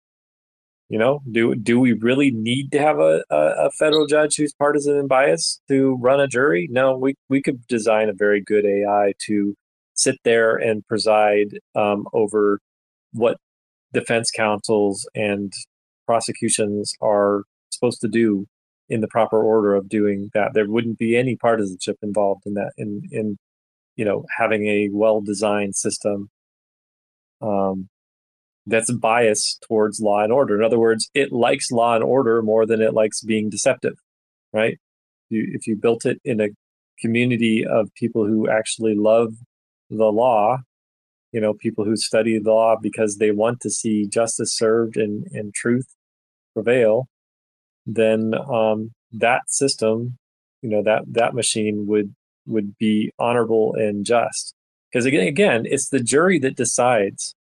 You 0.88 0.98
know, 0.98 1.20
do 1.30 1.54
do 1.56 1.80
we 1.80 1.94
really 1.94 2.30
need 2.30 2.70
to 2.72 2.78
have 2.78 2.98
a, 3.00 3.24
a, 3.30 3.66
a 3.66 3.70
federal 3.72 4.06
judge 4.06 4.36
who's 4.36 4.52
partisan 4.52 4.96
and 4.96 5.08
biased 5.08 5.60
to 5.68 5.96
run 6.00 6.20
a 6.20 6.28
jury? 6.28 6.68
No, 6.70 6.96
we 6.96 7.14
we 7.28 7.42
could 7.42 7.66
design 7.66 8.08
a 8.08 8.12
very 8.12 8.40
good 8.40 8.64
AI 8.64 9.14
to 9.26 9.56
sit 9.94 10.16
there 10.22 10.54
and 10.54 10.86
preside 10.86 11.58
um, 11.74 12.06
over 12.12 12.60
what 13.12 13.38
defense 13.92 14.30
counsels 14.30 15.08
and 15.14 15.52
prosecutions 16.06 16.94
are 17.00 17.42
supposed 17.70 18.00
to 18.00 18.08
do 18.08 18.46
in 18.88 19.00
the 19.00 19.08
proper 19.08 19.42
order 19.42 19.74
of 19.74 19.88
doing 19.88 20.30
that. 20.34 20.54
There 20.54 20.68
wouldn't 20.68 20.98
be 20.98 21.16
any 21.16 21.36
partisanship 21.36 21.96
involved 22.02 22.42
in 22.46 22.54
that. 22.54 22.72
In 22.76 23.02
in 23.10 23.38
you 23.96 24.04
know 24.04 24.24
having 24.36 24.66
a 24.66 24.88
well 24.92 25.20
designed 25.20 25.76
system 25.76 26.30
um, 27.40 27.88
that's 28.66 28.90
biased 28.90 29.64
towards 29.68 30.00
law 30.00 30.22
and 30.22 30.32
order. 30.32 30.56
In 30.56 30.64
other 30.64 30.78
words, 30.78 31.08
it 31.14 31.32
likes 31.32 31.70
law 31.70 31.94
and 31.94 32.04
order 32.04 32.42
more 32.42 32.66
than 32.66 32.80
it 32.80 32.94
likes 32.94 33.20
being 33.22 33.50
deceptive, 33.50 33.94
right? 34.52 34.78
You, 35.28 35.46
if 35.52 35.66
you 35.66 35.76
built 35.76 36.04
it 36.04 36.20
in 36.24 36.40
a 36.40 36.48
community 37.00 37.64
of 37.66 37.90
people 37.94 38.26
who 38.26 38.48
actually 38.48 38.94
love 38.94 39.34
the 39.90 40.06
law, 40.06 40.58
you 41.32 41.40
know, 41.40 41.54
people 41.54 41.84
who 41.84 41.96
study 41.96 42.38
the 42.38 42.50
law 42.50 42.76
because 42.80 43.16
they 43.16 43.30
want 43.30 43.60
to 43.60 43.70
see 43.70 44.08
justice 44.08 44.56
served 44.56 44.96
and, 44.96 45.26
and 45.32 45.54
truth 45.54 45.86
prevail, 46.56 47.06
then 47.84 48.32
um, 48.50 48.92
that 49.12 49.42
system, 49.48 50.16
you 50.62 50.70
know, 50.70 50.82
that 50.82 51.02
that 51.12 51.34
machine 51.34 51.86
would 51.86 52.14
would 52.46 52.76
be 52.78 53.12
honorable 53.18 53.74
and 53.74 54.06
just. 54.06 54.54
Because 54.90 55.04
again, 55.04 55.26
again, 55.26 55.62
it's 55.66 55.88
the 55.90 56.00
jury 56.00 56.38
that 56.38 56.56
decides, 56.56 57.34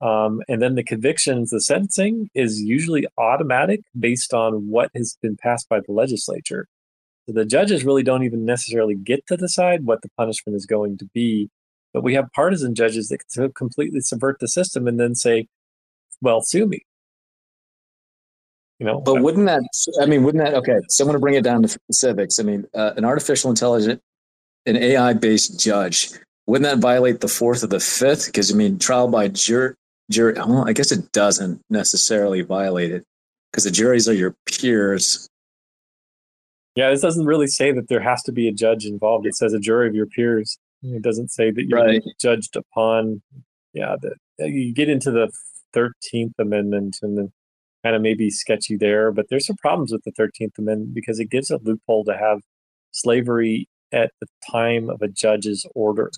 um, 0.00 0.42
and 0.48 0.60
then 0.60 0.74
the 0.74 0.84
convictions, 0.84 1.50
the 1.50 1.60
sentencing 1.60 2.28
is 2.34 2.60
usually 2.60 3.06
automatic 3.16 3.80
based 3.98 4.34
on 4.34 4.68
what 4.68 4.90
has 4.94 5.16
been 5.22 5.36
passed 5.36 5.68
by 5.68 5.80
the 5.80 5.92
legislature. 5.92 6.66
So 7.26 7.32
the 7.32 7.46
judges 7.46 7.84
really 7.84 8.02
don't 8.02 8.24
even 8.24 8.44
necessarily 8.44 8.94
get 8.94 9.26
to 9.28 9.36
decide 9.36 9.84
what 9.84 10.02
the 10.02 10.10
punishment 10.18 10.56
is 10.56 10.66
going 10.66 10.98
to 10.98 11.08
be. 11.14 11.48
But 11.94 12.02
we 12.02 12.14
have 12.14 12.26
partisan 12.34 12.74
judges 12.74 13.08
that 13.08 13.54
completely 13.54 14.00
subvert 14.00 14.40
the 14.40 14.48
system 14.48 14.86
and 14.86 15.00
then 15.00 15.14
say, 15.14 15.46
well, 16.20 16.42
sue 16.42 16.66
me. 16.66 16.80
You 18.78 18.86
know, 18.86 19.00
but 19.00 19.22
wouldn't 19.22 19.46
that? 19.46 19.62
I 20.00 20.06
mean, 20.06 20.24
wouldn't 20.24 20.42
that? 20.44 20.54
Okay, 20.54 20.78
so 20.88 21.04
I'm 21.04 21.06
going 21.06 21.14
to 21.14 21.20
bring 21.20 21.34
it 21.34 21.44
down 21.44 21.62
to 21.62 21.68
specifics. 21.68 22.40
I 22.40 22.42
mean, 22.42 22.66
uh, 22.74 22.92
an 22.96 23.04
artificial 23.04 23.50
intelligence, 23.50 24.02
an 24.66 24.76
AI-based 24.76 25.60
judge, 25.60 26.10
wouldn't 26.46 26.64
that 26.64 26.78
violate 26.78 27.20
the 27.20 27.28
fourth 27.28 27.62
or 27.62 27.68
the 27.68 27.80
fifth? 27.80 28.26
Because 28.26 28.52
I 28.52 28.56
mean, 28.56 28.78
trial 28.78 29.08
by 29.08 29.28
jury, 29.28 29.74
jury. 30.10 30.34
Well, 30.34 30.68
I 30.68 30.72
guess 30.72 30.90
it 30.90 31.12
doesn't 31.12 31.62
necessarily 31.70 32.42
violate 32.42 32.90
it 32.90 33.04
because 33.50 33.64
the 33.64 33.70
juries 33.70 34.08
are 34.08 34.14
your 34.14 34.34
peers. 34.46 35.28
Yeah, 36.74 36.90
this 36.90 37.00
doesn't 37.00 37.26
really 37.26 37.46
say 37.46 37.70
that 37.70 37.88
there 37.88 38.00
has 38.00 38.22
to 38.24 38.32
be 38.32 38.48
a 38.48 38.52
judge 38.52 38.84
involved. 38.84 39.26
It 39.26 39.36
says 39.36 39.52
a 39.52 39.60
jury 39.60 39.86
of 39.86 39.94
your 39.94 40.06
peers. 40.06 40.58
It 40.82 41.02
doesn't 41.02 41.30
say 41.30 41.50
that 41.50 41.64
you're 41.64 41.78
right. 41.78 42.02
judged 42.20 42.56
upon. 42.56 43.22
Yeah, 43.72 43.96
that 44.02 44.50
you 44.50 44.74
get 44.74 44.88
into 44.88 45.10
the 45.10 45.30
Thirteenth 45.72 46.34
Amendment 46.38 46.98
and 47.02 47.16
the 47.16 47.32
kind 47.84 47.94
of 47.94 48.02
maybe 48.02 48.30
sketchy 48.30 48.76
there, 48.76 49.12
but 49.12 49.26
there's 49.28 49.46
some 49.46 49.56
problems 49.56 49.92
with 49.92 50.02
the 50.04 50.12
13th 50.12 50.58
Amendment 50.58 50.94
because 50.94 51.20
it 51.20 51.26
gives 51.26 51.50
a 51.50 51.58
loophole 51.62 52.04
to 52.04 52.16
have 52.16 52.40
slavery 52.92 53.68
at 53.92 54.10
the 54.20 54.26
time 54.50 54.88
of 54.88 55.02
a 55.02 55.08
judge's 55.08 55.66
order. 55.74 56.10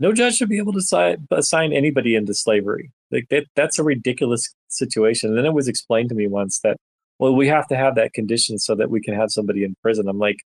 No 0.00 0.12
judge 0.12 0.34
should 0.34 0.48
be 0.48 0.58
able 0.58 0.72
to 0.72 1.18
assign 1.30 1.72
anybody 1.72 2.16
into 2.16 2.34
slavery. 2.34 2.90
Like 3.10 3.26
that, 3.30 3.46
that's 3.54 3.78
a 3.78 3.84
ridiculous 3.84 4.52
situation. 4.68 5.30
And 5.30 5.38
then 5.38 5.46
it 5.46 5.54
was 5.54 5.68
explained 5.68 6.08
to 6.08 6.14
me 6.14 6.26
once 6.26 6.58
that, 6.64 6.76
well, 7.18 7.34
we 7.34 7.46
have 7.48 7.68
to 7.68 7.76
have 7.76 7.94
that 7.94 8.14
condition 8.14 8.58
so 8.58 8.74
that 8.74 8.90
we 8.90 9.00
can 9.00 9.14
have 9.14 9.30
somebody 9.30 9.62
in 9.62 9.76
prison. 9.82 10.08
I'm 10.08 10.18
like, 10.18 10.38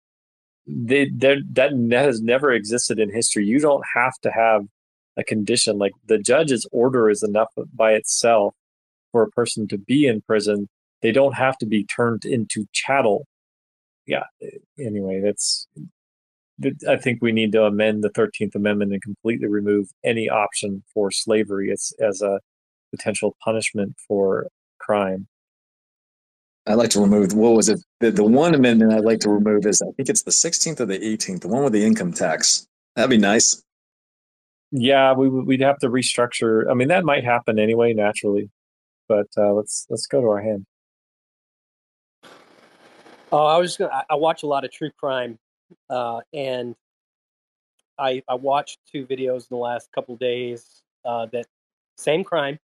they, 0.66 1.08
that 1.14 1.72
has 1.92 2.20
never 2.20 2.52
existed 2.52 2.98
in 2.98 3.12
history. 3.12 3.46
You 3.46 3.60
don't 3.60 3.84
have 3.94 4.14
to 4.22 4.30
have 4.30 4.66
a 5.16 5.22
condition 5.22 5.78
like 5.78 5.92
the 6.06 6.18
judge's 6.18 6.66
order 6.72 7.08
is 7.08 7.22
enough 7.22 7.48
by 7.72 7.92
itself 7.92 8.54
for 9.14 9.22
a 9.22 9.30
person 9.30 9.68
to 9.68 9.78
be 9.78 10.08
in 10.08 10.20
prison. 10.22 10.68
They 11.00 11.12
don't 11.12 11.34
have 11.34 11.56
to 11.58 11.66
be 11.66 11.84
turned 11.84 12.24
into 12.24 12.66
chattel. 12.72 13.26
Yeah. 14.06 14.24
Anyway, 14.76 15.20
that's. 15.24 15.68
I 16.88 16.96
think 16.96 17.20
we 17.22 17.32
need 17.32 17.52
to 17.52 17.64
amend 17.64 18.02
the 18.02 18.10
Thirteenth 18.10 18.54
Amendment 18.54 18.92
and 18.92 19.02
completely 19.02 19.46
remove 19.46 19.88
any 20.04 20.28
option 20.28 20.82
for 20.92 21.10
slavery 21.10 21.70
as 21.70 21.92
as 22.00 22.22
a 22.22 22.40
potential 22.90 23.36
punishment 23.42 23.94
for 24.06 24.48
crime. 24.78 25.28
I'd 26.66 26.74
like 26.74 26.90
to 26.90 27.00
remove 27.00 27.34
what 27.34 27.54
was 27.54 27.68
it? 27.68 27.80
The, 28.00 28.10
the 28.10 28.24
one 28.24 28.54
amendment 28.54 28.92
I'd 28.92 29.04
like 29.04 29.20
to 29.20 29.30
remove 29.30 29.66
is 29.66 29.80
I 29.82 29.90
think 29.96 30.08
it's 30.08 30.22
the 30.22 30.30
16th 30.30 30.80
or 30.80 30.86
the 30.86 30.98
18th, 30.98 31.40
the 31.40 31.48
one 31.48 31.62
with 31.62 31.72
the 31.72 31.84
income 31.84 32.12
tax. 32.12 32.66
That'd 32.96 33.10
be 33.10 33.18
nice. 33.18 33.62
Yeah, 34.70 35.12
we 35.12 35.28
we'd 35.28 35.60
have 35.60 35.78
to 35.80 35.88
restructure. 35.88 36.68
I 36.70 36.74
mean, 36.74 36.88
that 36.88 37.04
might 37.04 37.24
happen 37.24 37.58
anyway, 37.58 37.92
naturally 37.92 38.50
but 39.08 39.26
uh, 39.36 39.52
let's 39.52 39.86
let's 39.90 40.06
go 40.06 40.20
to 40.20 40.26
our 40.28 40.40
hand. 40.40 40.66
Oh, 43.32 43.46
I 43.46 43.58
was 43.58 43.76
gonna. 43.76 44.04
I 44.08 44.14
watch 44.14 44.42
a 44.42 44.46
lot 44.46 44.64
of 44.64 44.70
true 44.70 44.90
crime, 44.98 45.38
uh, 45.90 46.20
and 46.32 46.76
I 47.98 48.22
I 48.28 48.34
watched 48.34 48.78
two 48.90 49.06
videos 49.06 49.40
in 49.40 49.46
the 49.50 49.56
last 49.56 49.90
couple 49.92 50.16
days 50.16 50.82
uh, 51.04 51.26
that 51.32 51.46
same 51.96 52.24
crime. 52.24 52.58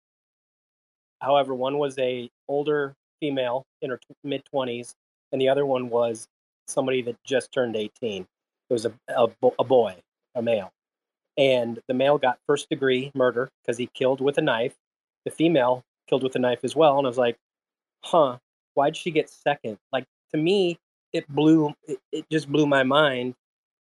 However, 1.21 1.53
one 1.53 1.77
was 1.77 1.97
a 1.97 2.29
older 2.47 2.93
female 3.19 3.65
in 3.81 3.89
her 3.89 3.99
mid 4.23 4.45
twenties, 4.45 4.95
and 5.31 5.41
the 5.41 5.49
other 5.49 5.65
one 5.65 5.89
was 5.89 6.27
somebody 6.67 7.01
that 7.01 7.15
just 7.23 7.51
turned 7.51 7.75
eighteen. 7.75 8.27
It 8.69 8.73
was 8.73 8.85
a 8.85 8.93
a, 9.07 9.27
a 9.57 9.63
boy, 9.63 9.95
a 10.35 10.41
male, 10.41 10.71
and 11.37 11.79
the 11.87 11.93
male 11.93 12.17
got 12.17 12.37
first 12.45 12.69
degree 12.69 13.11
murder 13.15 13.49
because 13.61 13.77
he 13.77 13.89
killed 13.93 14.21
with 14.21 14.37
a 14.37 14.41
knife. 14.41 14.75
The 15.25 15.31
female 15.31 15.83
killed 16.09 16.23
with 16.23 16.35
a 16.35 16.39
knife 16.39 16.59
as 16.63 16.75
well, 16.75 16.97
and 16.97 17.07
I 17.07 17.09
was 17.09 17.17
like, 17.17 17.37
huh, 18.03 18.37
why'd 18.73 18.97
she 18.97 19.11
get 19.11 19.29
second? 19.29 19.77
Like 19.93 20.05
to 20.31 20.37
me, 20.37 20.79
it 21.13 21.27
blew 21.29 21.73
it, 21.87 21.99
it 22.11 22.25
just 22.31 22.51
blew 22.51 22.65
my 22.65 22.83
mind, 22.83 23.35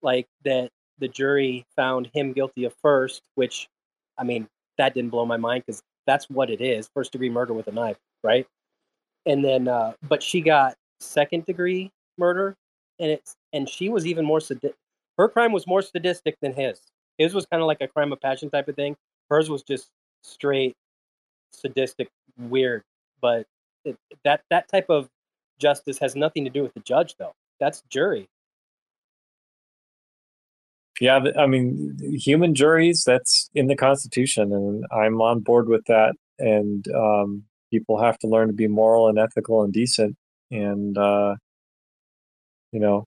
like 0.03 0.27
that 0.44 0.70
the 0.98 1.09
jury 1.09 1.65
found 1.77 2.11
him 2.12 2.32
guilty 2.32 2.65
of 2.65 2.74
first, 2.82 3.23
which 3.35 3.69
I 4.19 4.24
mean, 4.24 4.48
that 4.78 4.94
didn't 4.94 5.11
blow 5.11 5.27
my 5.27 5.36
mind 5.36 5.65
because 5.66 5.82
that's 6.07 6.28
what 6.31 6.51
it 6.51 6.61
is 6.61 6.89
first 6.94 7.12
degree 7.12 7.31
murder 7.31 7.53
with 7.53 7.66
a 7.69 7.73
knife, 7.73 7.98
right? 8.23 8.47
And 9.27 9.44
then, 9.44 9.69
uh, 9.69 9.94
but 10.09 10.23
she 10.23 10.40
got 10.40 10.77
second 11.01 11.44
degree 11.44 11.90
murder, 12.19 12.57
and 12.98 13.11
it's 13.11 13.36
and 13.53 13.69
she 13.69 13.89
was 13.89 14.07
even 14.07 14.24
more 14.24 14.40
sadistic. 14.40 14.77
Her 15.19 15.28
crime 15.28 15.53
was 15.53 15.66
more 15.66 15.82
sadistic 15.82 16.36
than 16.40 16.53
his. 16.53 16.81
His 17.19 17.35
was 17.35 17.47
kind 17.47 17.62
of 17.62 17.66
like 17.66 17.81
a 17.81 17.89
crime 17.89 18.12
of 18.12 18.20
passion 18.20 18.51
type 18.51 18.69
of 18.69 18.77
thing. 18.77 18.97
Hers 19.31 19.48
was 19.48 19.62
just 19.62 19.89
straight 20.23 20.77
sadistic, 21.52 22.09
weird. 22.39 22.82
But 23.20 23.47
it, 23.85 23.97
that 24.24 24.43
that 24.51 24.68
type 24.68 24.86
of 24.90 25.09
justice 25.59 25.98
has 25.98 26.14
nothing 26.14 26.44
to 26.44 26.51
do 26.51 26.62
with 26.62 26.74
the 26.74 26.81
judge, 26.81 27.16
though. 27.18 27.35
That's 27.60 27.82
jury. 27.89 28.28
Yeah, 31.01 31.20
I 31.39 31.47
mean, 31.47 31.98
human 32.01 32.55
juries, 32.55 33.05
that's 33.05 33.51
in 33.55 33.66
the 33.66 33.77
Constitution, 33.77 34.52
and 34.52 34.85
I'm 34.90 35.20
on 35.20 35.40
board 35.40 35.68
with 35.68 35.85
that. 35.86 36.14
And 36.39 36.86
um, 36.94 37.44
people 37.70 38.01
have 38.01 38.18
to 38.20 38.28
learn 38.28 38.48
to 38.48 38.55
be 38.55 38.66
moral 38.66 39.09
and 39.09 39.18
ethical 39.18 39.62
and 39.62 39.73
decent. 39.73 40.16
And, 40.51 40.97
uh, 40.97 41.36
you 42.73 42.81
know, 42.81 43.05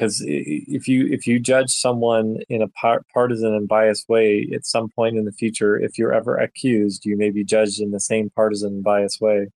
because 0.00 0.22
if 0.26 0.88
you 0.88 1.06
if 1.08 1.26
you 1.26 1.38
judge 1.38 1.70
someone 1.70 2.38
in 2.48 2.62
a 2.62 2.68
par- 2.68 3.02
partisan 3.12 3.54
and 3.54 3.68
biased 3.68 4.08
way 4.08 4.48
at 4.54 4.64
some 4.64 4.88
point 4.88 5.18
in 5.18 5.26
the 5.26 5.32
future 5.32 5.78
if 5.78 5.98
you're 5.98 6.14
ever 6.14 6.38
accused 6.38 7.04
you 7.04 7.18
may 7.18 7.30
be 7.30 7.44
judged 7.44 7.80
in 7.80 7.90
the 7.90 8.00
same 8.00 8.30
partisan 8.30 8.68
and 8.68 8.82
biased 8.82 9.20
way. 9.20 9.48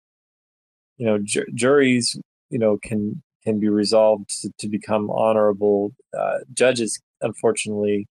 You 0.97 1.05
know 1.05 1.17
ju- 1.23 1.47
juries 1.53 2.19
you 2.49 2.59
know 2.59 2.77
can 2.83 3.23
can 3.45 3.59
be 3.61 3.69
resolved 3.69 4.41
to, 4.41 4.51
to 4.59 4.67
become 4.67 5.09
honorable 5.09 5.93
uh, 6.17 6.39
judges 6.53 6.99
unfortunately 7.21 8.05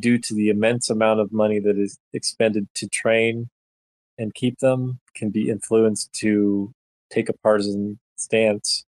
due 0.00 0.16
to 0.18 0.34
the 0.34 0.48
immense 0.48 0.88
amount 0.88 1.20
of 1.20 1.30
money 1.30 1.60
that 1.60 1.76
is 1.76 1.98
expended 2.14 2.68
to 2.74 2.88
train 2.88 3.50
and 4.16 4.32
keep 4.34 4.58
them 4.60 4.98
can 5.14 5.28
be 5.28 5.50
influenced 5.50 6.10
to 6.14 6.72
take 7.10 7.28
a 7.28 7.34
partisan 7.34 7.98
stance 8.16 8.85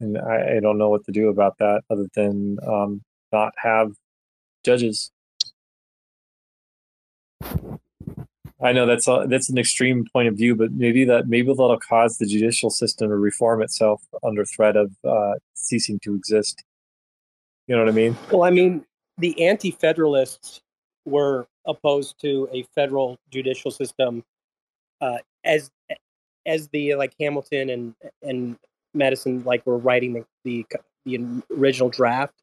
and 0.00 0.18
I, 0.18 0.56
I 0.56 0.60
don't 0.60 0.78
know 0.78 0.88
what 0.88 1.04
to 1.04 1.12
do 1.12 1.28
about 1.28 1.58
that 1.58 1.82
other 1.90 2.06
than 2.14 2.58
um, 2.66 3.02
not 3.32 3.52
have 3.58 3.92
judges 4.64 5.10
I 8.62 8.72
know 8.72 8.84
that's 8.84 9.08
a, 9.08 9.24
that's 9.26 9.48
an 9.48 9.56
extreme 9.56 10.04
point 10.12 10.28
of 10.28 10.34
view, 10.36 10.54
but 10.54 10.72
maybe 10.72 11.04
that 11.06 11.28
maybe 11.28 11.48
that'll 11.48 11.78
cause 11.78 12.18
the 12.18 12.26
judicial 12.26 12.68
system 12.68 13.08
to 13.08 13.16
reform 13.16 13.62
itself 13.62 14.02
under 14.22 14.44
threat 14.44 14.76
of 14.76 14.92
uh, 15.02 15.34
ceasing 15.54 15.98
to 16.00 16.14
exist. 16.14 16.62
You 17.66 17.76
know 17.76 17.82
what 17.82 17.90
I 17.90 17.94
mean? 17.94 18.16
Well, 18.30 18.42
I 18.42 18.50
mean, 18.50 18.84
the 19.16 19.46
anti-federalists 19.46 20.60
were 21.06 21.46
opposed 21.66 22.20
to 22.20 22.48
a 22.52 22.64
federal 22.74 23.18
judicial 23.30 23.70
system 23.70 24.24
uh, 25.00 25.18
as 25.44 25.70
as 26.44 26.68
the 26.68 26.94
like 26.96 27.14
Hamilton 27.18 27.70
and 27.70 27.94
and 28.22 28.58
Madison 28.94 29.42
like 29.44 29.64
were 29.66 29.78
writing 29.78 30.12
the, 30.12 30.24
the 30.44 30.66
the 31.04 31.42
original 31.56 31.88
draft. 31.88 32.34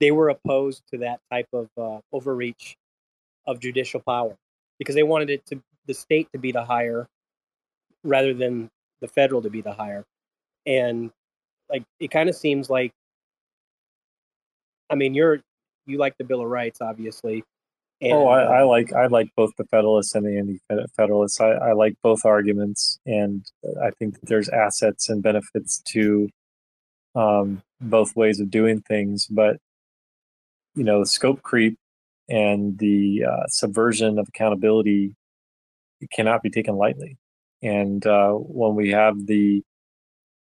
They 0.00 0.10
were 0.10 0.28
opposed 0.28 0.82
to 0.90 0.98
that 0.98 1.20
type 1.30 1.48
of 1.52 1.68
uh, 1.78 2.00
overreach 2.12 2.76
of 3.46 3.60
judicial 3.60 4.00
power 4.00 4.36
because 4.78 4.94
they 4.94 5.02
wanted 5.02 5.30
it 5.30 5.46
to 5.46 5.62
the 5.86 5.94
state 5.94 6.28
to 6.32 6.38
be 6.38 6.52
the 6.52 6.64
higher 6.64 7.08
rather 8.04 8.34
than 8.34 8.70
the 9.00 9.08
federal 9.08 9.42
to 9.42 9.50
be 9.50 9.60
the 9.60 9.72
higher. 9.72 10.04
And 10.66 11.10
like 11.70 11.84
it 12.00 12.10
kind 12.10 12.28
of 12.28 12.36
seems 12.36 12.68
like 12.68 12.92
I 14.90 14.94
mean 14.94 15.14
you're 15.14 15.40
you 15.86 15.98
like 15.98 16.16
the 16.18 16.24
Bill 16.24 16.40
of 16.42 16.48
Rights 16.48 16.80
obviously. 16.80 17.44
And, 18.00 18.12
oh, 18.12 18.28
I, 18.28 18.42
I, 18.42 18.62
uh, 18.62 18.66
like 18.66 18.92
I 18.92 19.06
like 19.06 19.30
both 19.36 19.52
the 19.56 19.64
Federalists 19.64 20.14
and 20.14 20.26
the 20.26 20.36
Anti-Federalists. 20.38 21.40
I, 21.40 21.52
I 21.52 21.72
like 21.72 21.96
both 22.02 22.26
arguments, 22.26 22.98
and 23.06 23.44
I 23.82 23.90
think 23.90 24.20
that 24.20 24.26
there's 24.28 24.50
assets 24.50 25.08
and 25.08 25.22
benefits 25.22 25.80
to 25.92 26.28
um, 27.14 27.62
both 27.80 28.14
ways 28.14 28.38
of 28.38 28.50
doing 28.50 28.82
things. 28.82 29.26
But 29.26 29.56
you 30.74 30.84
know, 30.84 31.00
the 31.00 31.06
scope 31.06 31.42
creep 31.42 31.78
and 32.28 32.78
the 32.78 33.24
uh, 33.24 33.46
subversion 33.48 34.18
of 34.18 34.28
accountability 34.28 35.14
cannot 36.12 36.42
be 36.42 36.50
taken 36.50 36.76
lightly. 36.76 37.16
And 37.62 38.06
uh, 38.06 38.32
when 38.32 38.74
we 38.74 38.90
have 38.90 39.26
the 39.26 39.62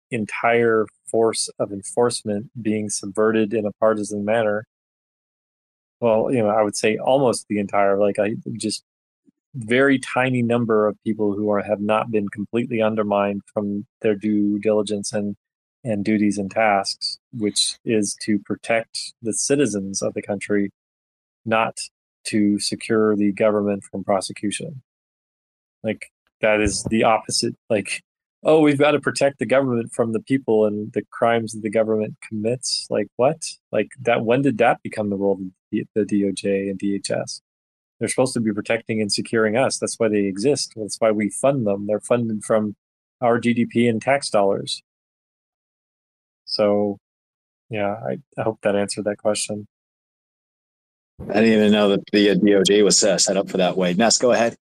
entire 0.09 0.85
force 1.09 1.49
of 1.59 1.71
enforcement 1.71 2.49
being 2.61 2.89
subverted 2.89 3.53
in 3.53 3.65
a 3.65 3.71
partisan 3.73 4.23
manner, 4.23 4.65
well, 6.01 6.31
you 6.31 6.39
know, 6.43 6.49
I 6.49 6.63
would 6.63 6.75
say 6.75 6.97
almost 6.97 7.47
the 7.47 7.59
entire, 7.59 7.97
like 7.97 8.19
I 8.19 8.35
just 8.57 8.83
very 9.55 9.99
tiny 9.99 10.41
number 10.41 10.87
of 10.87 10.97
people 11.03 11.33
who 11.33 11.49
are 11.51 11.61
have 11.61 11.81
not 11.81 12.11
been 12.11 12.29
completely 12.29 12.81
undermined 12.81 13.41
from 13.53 13.85
their 14.01 14.15
due 14.15 14.59
diligence 14.59 15.13
and 15.13 15.35
and 15.83 16.05
duties 16.05 16.37
and 16.37 16.51
tasks, 16.51 17.17
which 17.33 17.77
is 17.85 18.15
to 18.21 18.39
protect 18.39 19.13
the 19.21 19.33
citizens 19.33 20.01
of 20.01 20.13
the 20.13 20.21
country 20.21 20.71
not 21.45 21.77
to 22.25 22.59
secure 22.59 23.15
the 23.15 23.31
government 23.31 23.83
from 23.83 24.03
prosecution. 24.03 24.81
Like 25.83 26.11
that 26.41 26.61
is 26.61 26.83
the 26.85 27.03
opposite. 27.03 27.55
Like, 27.69 28.03
oh, 28.43 28.59
we've 28.59 28.77
got 28.77 28.91
to 28.91 28.99
protect 28.99 29.39
the 29.39 29.45
government 29.45 29.93
from 29.93 30.13
the 30.13 30.19
people 30.19 30.65
and 30.65 30.91
the 30.93 31.03
crimes 31.11 31.53
that 31.53 31.61
the 31.61 31.69
government 31.69 32.15
commits. 32.27 32.87
Like 32.89 33.07
what? 33.15 33.43
Like 33.71 33.91
that? 34.01 34.23
When 34.25 34.41
did 34.41 34.57
that 34.59 34.81
become 34.83 35.09
the 35.09 35.17
role 35.17 35.33
of 35.33 35.39
the, 35.71 35.85
DOJ 35.95 36.69
and 36.69 36.79
DHS? 36.79 37.41
They're 37.99 38.09
supposed 38.09 38.33
to 38.33 38.39
be 38.39 38.51
protecting 38.51 38.99
and 38.99 39.11
securing 39.11 39.57
us. 39.57 39.77
That's 39.77 39.99
why 39.99 40.07
they 40.07 40.25
exist. 40.25 40.73
That's 40.75 40.97
why 40.97 41.11
we 41.11 41.29
fund 41.29 41.67
them. 41.67 41.85
They're 41.85 41.99
funded 41.99 42.43
from 42.43 42.75
our 43.21 43.39
GDP 43.39 43.87
and 43.87 44.01
tax 44.01 44.29
dollars. 44.29 44.81
So, 46.45 46.97
yeah, 47.69 47.93
I, 47.93 48.17
I 48.37 48.43
hope 48.43 48.59
that 48.63 48.75
answered 48.75 49.05
that 49.05 49.17
question. 49.17 49.67
I 51.29 51.33
didn't 51.35 51.53
even 51.53 51.71
know 51.71 51.89
that 51.89 52.01
the 52.11 52.29
DOJ 52.29 52.83
was 52.83 53.03
uh, 53.03 53.19
set 53.19 53.37
up 53.37 53.49
for 53.49 53.57
that 53.57 53.77
way. 53.77 53.93
Nes, 53.93 54.17
go 54.17 54.31
ahead. 54.31 54.57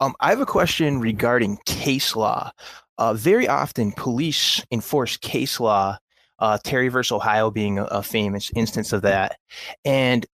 Um, 0.00 0.14
I 0.20 0.30
have 0.30 0.40
a 0.40 0.46
question 0.46 1.00
regarding 1.00 1.58
case 1.66 2.14
law. 2.16 2.50
Uh, 2.98 3.14
very 3.14 3.46
often, 3.48 3.92
police 3.92 4.64
enforce 4.70 5.16
case 5.16 5.60
law. 5.60 5.98
Uh, 6.38 6.58
Terry 6.62 6.88
versus 6.88 7.12
Ohio 7.12 7.50
being 7.50 7.78
a, 7.78 7.84
a 7.84 8.02
famous 8.02 8.50
instance 8.54 8.92
of 8.92 9.02
that, 9.02 9.38
and 9.84 10.26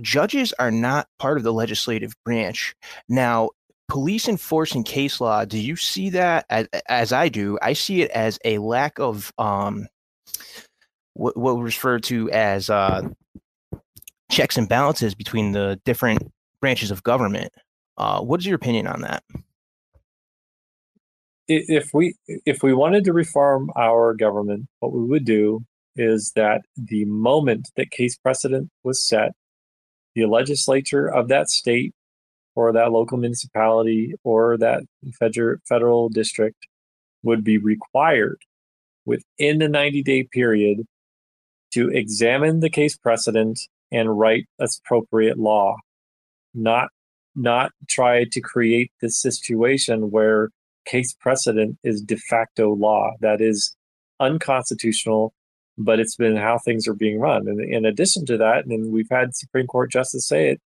judges 0.00 0.54
are 0.58 0.70
not 0.70 1.06
part 1.18 1.36
of 1.36 1.44
the 1.44 1.52
legislative 1.52 2.14
branch. 2.24 2.74
Now, 3.08 3.50
police 3.88 4.28
enforcing 4.28 4.84
case 4.84 5.20
law, 5.20 5.44
do 5.44 5.58
you 5.58 5.76
see 5.76 6.10
that 6.10 6.46
as, 6.48 6.68
as 6.88 7.12
I 7.12 7.28
do? 7.28 7.58
I 7.60 7.72
see 7.72 8.02
it 8.02 8.10
as 8.10 8.38
a 8.44 8.58
lack 8.58 8.98
of 8.98 9.32
um, 9.38 9.86
what, 11.14 11.36
what 11.36 11.56
we 11.56 11.62
refer 11.64 11.98
to 12.00 12.30
as 12.30 12.70
uh, 12.70 13.08
checks 14.30 14.56
and 14.56 14.68
balances 14.68 15.14
between 15.14 15.52
the 15.52 15.80
different 15.84 16.30
branches 16.60 16.90
of 16.90 17.02
government. 17.02 17.52
Uh, 17.98 18.20
what 18.20 18.40
is 18.40 18.46
your 18.46 18.54
opinion 18.54 18.86
on 18.86 19.02
that? 19.02 19.24
If 21.48 21.90
we 21.92 22.14
if 22.26 22.62
we 22.62 22.72
wanted 22.72 23.04
to 23.04 23.12
reform 23.12 23.70
our 23.74 24.14
government, 24.14 24.68
what 24.80 24.92
we 24.92 25.02
would 25.02 25.24
do 25.24 25.64
is 25.96 26.32
that 26.36 26.60
the 26.76 27.04
moment 27.06 27.68
that 27.76 27.90
case 27.90 28.16
precedent 28.16 28.70
was 28.84 29.06
set, 29.06 29.32
the 30.14 30.26
legislature 30.26 31.06
of 31.12 31.28
that 31.28 31.48
state 31.48 31.92
or 32.54 32.72
that 32.72 32.92
local 32.92 33.18
municipality 33.18 34.14
or 34.24 34.56
that 34.58 34.82
federal 35.68 36.08
district 36.08 36.66
would 37.22 37.42
be 37.42 37.58
required 37.58 38.38
within 39.04 39.58
the 39.58 39.68
90 39.68 40.02
day 40.02 40.22
period 40.24 40.86
to 41.72 41.88
examine 41.88 42.60
the 42.60 42.70
case 42.70 42.96
precedent 42.96 43.58
and 43.90 44.18
write 44.18 44.46
appropriate 44.60 45.38
law, 45.38 45.76
not 46.54 46.90
not 47.38 47.72
try 47.88 48.24
to 48.24 48.40
create 48.40 48.90
this 49.00 49.20
situation 49.20 50.10
where 50.10 50.50
case 50.86 51.14
precedent 51.20 51.78
is 51.84 52.02
de 52.02 52.16
facto 52.16 52.74
law. 52.74 53.12
That 53.20 53.40
is 53.40 53.76
unconstitutional, 54.20 55.32
but 55.76 56.00
it's 56.00 56.16
been 56.16 56.36
how 56.36 56.58
things 56.58 56.88
are 56.88 56.94
being 56.94 57.20
run. 57.20 57.46
And 57.48 57.60
in 57.60 57.84
addition 57.84 58.26
to 58.26 58.36
that, 58.38 58.66
and 58.66 58.92
we've 58.92 59.10
had 59.10 59.36
Supreme 59.36 59.66
Court 59.66 59.90
justice 59.90 60.26
say 60.26 60.50
it, 60.50 60.60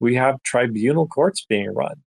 we 0.00 0.14
have 0.14 0.42
tribunal 0.42 1.06
courts 1.06 1.44
being 1.48 1.72
run. 1.74 2.02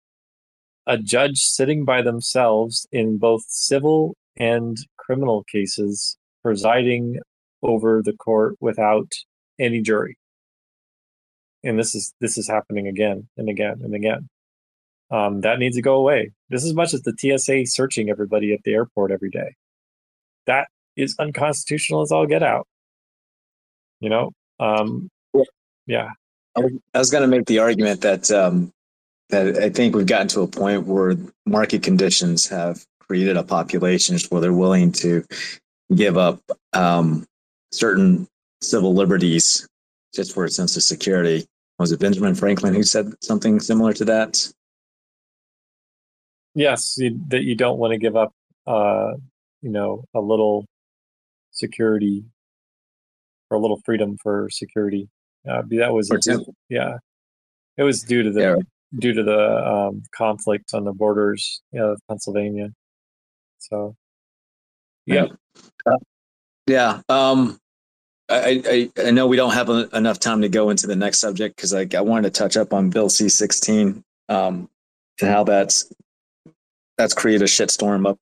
A 0.87 0.97
judge 0.97 1.37
sitting 1.39 1.85
by 1.85 2.01
themselves 2.01 2.87
in 2.91 3.17
both 3.17 3.43
civil 3.47 4.15
and 4.37 4.77
criminal 4.97 5.43
cases, 5.51 6.17
presiding 6.41 7.19
over 7.61 8.01
the 8.03 8.13
court 8.13 8.55
without 8.59 9.11
any 9.59 9.81
jury. 9.81 10.17
And 11.63 11.77
this 11.77 11.93
is 11.93 12.13
this 12.19 12.37
is 12.37 12.47
happening 12.47 12.87
again 12.87 13.27
and 13.37 13.49
again 13.49 13.81
and 13.83 13.93
again. 13.93 14.27
Um, 15.11 15.41
that 15.41 15.59
needs 15.59 15.75
to 15.75 15.81
go 15.81 15.95
away. 15.95 16.31
This 16.49 16.65
as 16.65 16.73
much 16.73 16.93
as 16.93 17.01
the 17.03 17.13
TSA 17.17 17.65
searching 17.65 18.09
everybody 18.09 18.53
at 18.53 18.63
the 18.63 18.73
airport 18.73 19.11
every 19.11 19.29
day. 19.29 19.55
That 20.47 20.69
is 20.95 21.15
unconstitutional 21.19 22.01
as 22.01 22.11
all 22.11 22.25
get 22.25 22.43
out. 22.43 22.67
You 23.99 24.09
know, 24.09 24.31
um, 24.59 25.09
yeah. 25.85 26.11
I 26.55 26.97
was 26.97 27.11
going 27.11 27.21
to 27.21 27.27
make 27.27 27.45
the 27.45 27.59
argument 27.59 28.01
that 28.01 28.31
um, 28.31 28.71
that 29.29 29.57
I 29.57 29.69
think 29.69 29.95
we've 29.95 30.05
gotten 30.05 30.27
to 30.29 30.41
a 30.41 30.47
point 30.47 30.85
where 30.85 31.15
market 31.45 31.83
conditions 31.83 32.47
have 32.47 32.85
created 32.99 33.37
a 33.37 33.43
population 33.43 34.17
where 34.29 34.41
they're 34.41 34.53
willing 34.53 34.91
to 34.93 35.23
give 35.93 36.17
up 36.17 36.39
um, 36.73 37.25
certain 37.71 38.27
civil 38.61 38.93
liberties 38.93 39.67
just 40.13 40.33
for 40.33 40.45
a 40.45 40.49
sense 40.49 40.75
of 40.75 40.83
security. 40.83 41.45
Was 41.79 41.91
it 41.91 41.99
Benjamin 41.99 42.35
Franklin 42.35 42.73
who 42.73 42.83
said 42.83 43.13
something 43.21 43.59
similar 43.59 43.93
to 43.93 44.05
that? 44.05 44.51
Yes, 46.53 46.95
you, 46.97 47.19
that 47.29 47.43
you 47.43 47.55
don't 47.55 47.79
want 47.79 47.91
to 47.91 47.97
give 47.97 48.15
up, 48.15 48.33
uh, 48.67 49.13
you 49.61 49.69
know, 49.69 50.03
a 50.13 50.19
little 50.19 50.65
security 51.51 52.25
or 53.49 53.57
a 53.57 53.59
little 53.59 53.81
freedom 53.85 54.17
for 54.21 54.49
security. 54.51 55.09
Uh, 55.47 55.63
that 55.69 55.93
was 55.93 56.11
yeah, 56.69 56.97
it 57.77 57.83
was 57.83 58.03
due 58.03 58.23
to 58.23 58.31
the 58.31 58.41
yeah. 58.41 58.55
due 58.99 59.13
to 59.13 59.23
the 59.23 59.67
um, 59.67 60.03
conflict 60.15 60.73
on 60.73 60.83
the 60.83 60.93
borders 60.93 61.61
you 61.71 61.79
know, 61.79 61.91
of 61.91 61.99
Pennsylvania. 62.07 62.69
So, 63.57 63.95
yeah, 65.05 65.27
uh, 65.85 65.97
yeah. 66.67 67.01
Um, 67.09 67.57
I, 68.31 68.61
I, 68.65 69.07
I 69.07 69.11
know 69.11 69.27
we 69.27 69.37
don't 69.37 69.53
have 69.53 69.69
a, 69.69 69.89
enough 69.93 70.19
time 70.19 70.41
to 70.41 70.49
go 70.49 70.69
into 70.69 70.87
the 70.87 70.95
next 70.95 71.19
subject 71.19 71.55
because 71.55 71.73
I, 71.73 71.87
I 71.95 72.01
wanted 72.01 72.33
to 72.33 72.39
touch 72.39 72.57
up 72.57 72.73
on 72.73 72.89
Bill 72.89 73.09
C 73.09 73.29
sixteen 73.29 74.03
um, 74.29 74.69
and 75.19 75.29
how 75.29 75.43
that's 75.43 75.91
that's 76.97 77.13
created 77.13 77.41
a 77.41 77.45
shitstorm 77.45 78.07
up 78.07 78.19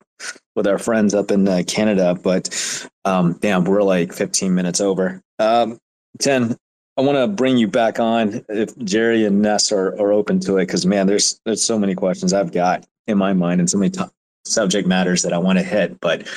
with 0.56 0.66
our 0.66 0.78
friends 0.78 1.14
up 1.14 1.30
in 1.30 1.46
uh, 1.46 1.62
Canada. 1.66 2.18
But 2.20 2.88
um, 3.04 3.34
damn, 3.34 3.64
we're 3.64 3.82
like 3.82 4.12
15 4.12 4.54
minutes 4.54 4.80
over. 4.80 5.22
Um, 5.38 5.78
10. 6.18 6.56
I 6.96 7.02
want 7.02 7.18
to 7.18 7.28
bring 7.28 7.56
you 7.56 7.68
back 7.68 7.98
on 7.98 8.44
if 8.48 8.76
Jerry 8.78 9.24
and 9.24 9.40
Nes 9.42 9.72
are, 9.72 9.88
are 10.00 10.12
open 10.12 10.40
to 10.40 10.58
it 10.58 10.66
because 10.66 10.84
man, 10.84 11.06
there's 11.06 11.40
there's 11.44 11.62
so 11.62 11.78
many 11.78 11.94
questions 11.94 12.32
I've 12.32 12.52
got 12.52 12.86
in 13.06 13.16
my 13.16 13.32
mind 13.32 13.60
and 13.60 13.70
so 13.70 13.78
many 13.78 13.90
t- 13.90 14.02
subject 14.44 14.86
matters 14.86 15.22
that 15.22 15.32
I 15.32 15.38
want 15.38 15.58
to 15.58 15.64
hit. 15.64 16.00
But 16.00 16.28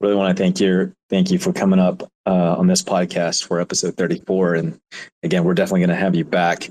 really 0.00 0.16
want 0.16 0.36
to 0.36 0.42
thank 0.42 0.60
you 0.60 0.92
thank 1.08 1.30
you 1.30 1.38
for 1.38 1.52
coming 1.52 1.78
up 1.78 2.10
uh, 2.26 2.56
on 2.56 2.66
this 2.66 2.82
podcast 2.82 3.44
for 3.44 3.60
episode 3.60 3.96
34. 3.96 4.54
And 4.54 4.80
again, 5.22 5.44
we're 5.44 5.54
definitely 5.54 5.80
going 5.80 5.90
to 5.90 5.96
have 5.96 6.14
you 6.14 6.24
back. 6.24 6.68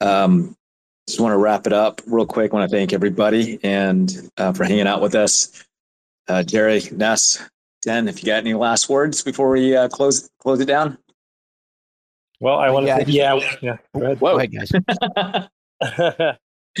Um, 0.00 0.54
just 1.06 1.20
want 1.20 1.32
to 1.32 1.38
wrap 1.38 1.66
it 1.66 1.72
up 1.72 2.00
real 2.06 2.26
quick. 2.26 2.52
want 2.52 2.70
to 2.70 2.76
thank 2.76 2.92
everybody 2.92 3.58
and 3.62 4.30
uh, 4.36 4.52
for 4.52 4.64
hanging 4.64 4.86
out 4.86 5.00
with 5.00 5.14
us. 5.14 5.64
Uh, 6.28 6.42
Jerry, 6.42 6.82
Nes, 6.92 7.42
Den, 7.82 8.08
if 8.08 8.22
you 8.22 8.26
got 8.26 8.38
any 8.38 8.54
last 8.54 8.88
words 8.88 9.22
before 9.22 9.50
we 9.50 9.76
uh, 9.76 9.88
close 9.88 10.30
close 10.38 10.60
it 10.60 10.66
down. 10.66 10.96
Well, 12.38 12.58
I 12.58 12.70
want 12.70 12.84
to. 12.84 12.88
Yeah, 12.88 12.96
thank, 12.98 13.08
yeah, 13.08 13.56
yeah. 13.60 13.76
Go 13.94 14.04
ahead, 14.04 14.20
Whoa. 14.20 14.32
Go 14.32 14.38
ahead 14.38 14.52
guys. 14.52 16.38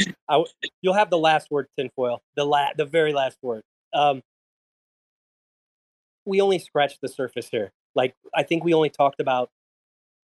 I, 0.28 0.44
you'll 0.80 0.94
have 0.94 1.10
the 1.10 1.18
last 1.18 1.50
word, 1.50 1.66
tinfoil. 1.76 2.22
The 2.36 2.44
la- 2.44 2.72
the 2.76 2.84
very 2.84 3.12
last 3.12 3.36
word. 3.42 3.62
Um, 3.92 4.22
we 6.24 6.40
only 6.40 6.60
scratched 6.60 7.00
the 7.02 7.08
surface 7.08 7.48
here. 7.50 7.72
Like 7.94 8.14
I 8.34 8.42
think 8.42 8.64
we 8.64 8.74
only 8.74 8.90
talked 8.90 9.20
about 9.20 9.50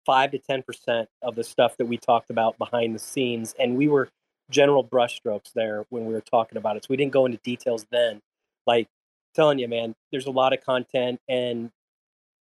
five 0.06 0.32
to 0.32 0.40
ten 0.40 0.64
percent 0.64 1.10
of 1.22 1.36
the 1.36 1.44
stuff 1.44 1.78
that 1.78 1.86
we 1.86 1.98
talked 1.98 2.30
about 2.30 2.58
behind 2.58 2.96
the 2.96 3.00
scenes, 3.00 3.54
and 3.60 3.76
we 3.78 3.88
were 3.88 4.10
general 4.50 4.84
brushstrokes 4.84 5.52
there 5.54 5.86
when 5.90 6.06
we 6.06 6.14
were 6.14 6.22
talking 6.22 6.58
about 6.58 6.78
it. 6.78 6.84
So 6.84 6.88
we 6.90 6.98
didn't 6.98 7.12
go 7.12 7.26
into 7.26 7.38
details 7.40 7.86
then. 7.92 8.22
Like 8.66 8.88
telling 9.36 9.60
you, 9.60 9.68
man, 9.68 9.96
there's 10.12 10.26
a 10.26 10.32
lot 10.32 10.54
of 10.54 10.64
content, 10.64 11.20
and 11.28 11.72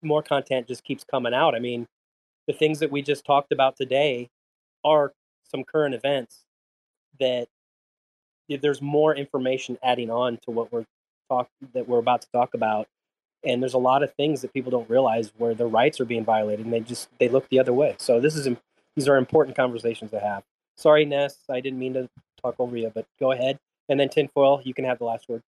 more 0.03 0.23
content 0.23 0.69
just 0.69 0.85
keeps 0.85 1.05
coming 1.05 1.35
out. 1.35 1.55
I 1.55 1.59
mean, 1.59 1.87
the 2.47 2.53
things 2.53 2.79
that 2.79 2.91
we 2.91 3.03
just 3.03 3.25
talked 3.25 3.53
about 3.53 3.77
today 3.77 4.29
are 4.85 5.13
some 5.51 5.65
current 5.65 5.95
events 5.95 6.45
that 7.19 7.49
there's 8.49 8.81
more 8.81 9.15
information 9.15 9.77
adding 9.83 10.11
on 10.11 10.39
to 10.45 10.51
what 10.51 10.73
we're 10.73 10.85
talk 11.29 11.49
that 11.75 11.89
we're 11.89 11.99
about 11.99 12.23
to 12.23 12.29
talk 12.31 12.55
about 12.55 12.87
and 13.47 13.63
there's 13.63 13.75
a 13.75 13.79
lot 13.79 14.03
of 14.03 14.13
things 14.15 14.43
that 14.43 14.53
people 14.53 14.71
don't 14.71 14.89
realize 14.91 15.33
where 15.39 15.55
their 15.55 15.69
rights 15.69 16.01
are 16.01 16.05
being 16.05 16.25
violated 16.25 16.67
and 16.67 16.75
they 16.75 16.81
just 16.81 17.09
they 17.19 17.29
look 17.29 17.49
the 17.49 17.59
other 17.59 17.73
way. 17.73 17.95
So 17.99 18.21
this 18.21 18.37
is 18.37 18.49
these 18.97 19.09
are 19.09 19.17
important 19.17 19.57
conversations 19.57 20.11
to 20.11 20.21
have. 20.21 20.43
Sorry 20.77 21.05
Nes 21.05 21.39
i 21.51 21.61
didn't 21.61 21.79
mean 21.79 21.95
to 21.95 22.09
talk 22.43 22.57
over 22.59 22.77
you 22.77 22.91
but 22.95 23.07
go 23.19 23.33
ahead. 23.33 23.59
And 23.89 23.99
then 23.99 24.09
tinfoil 24.09 24.61
you 24.65 24.75
can 24.75 24.85
have 24.85 24.99
the 24.99 25.05
last 25.05 25.29
word. 25.29 25.43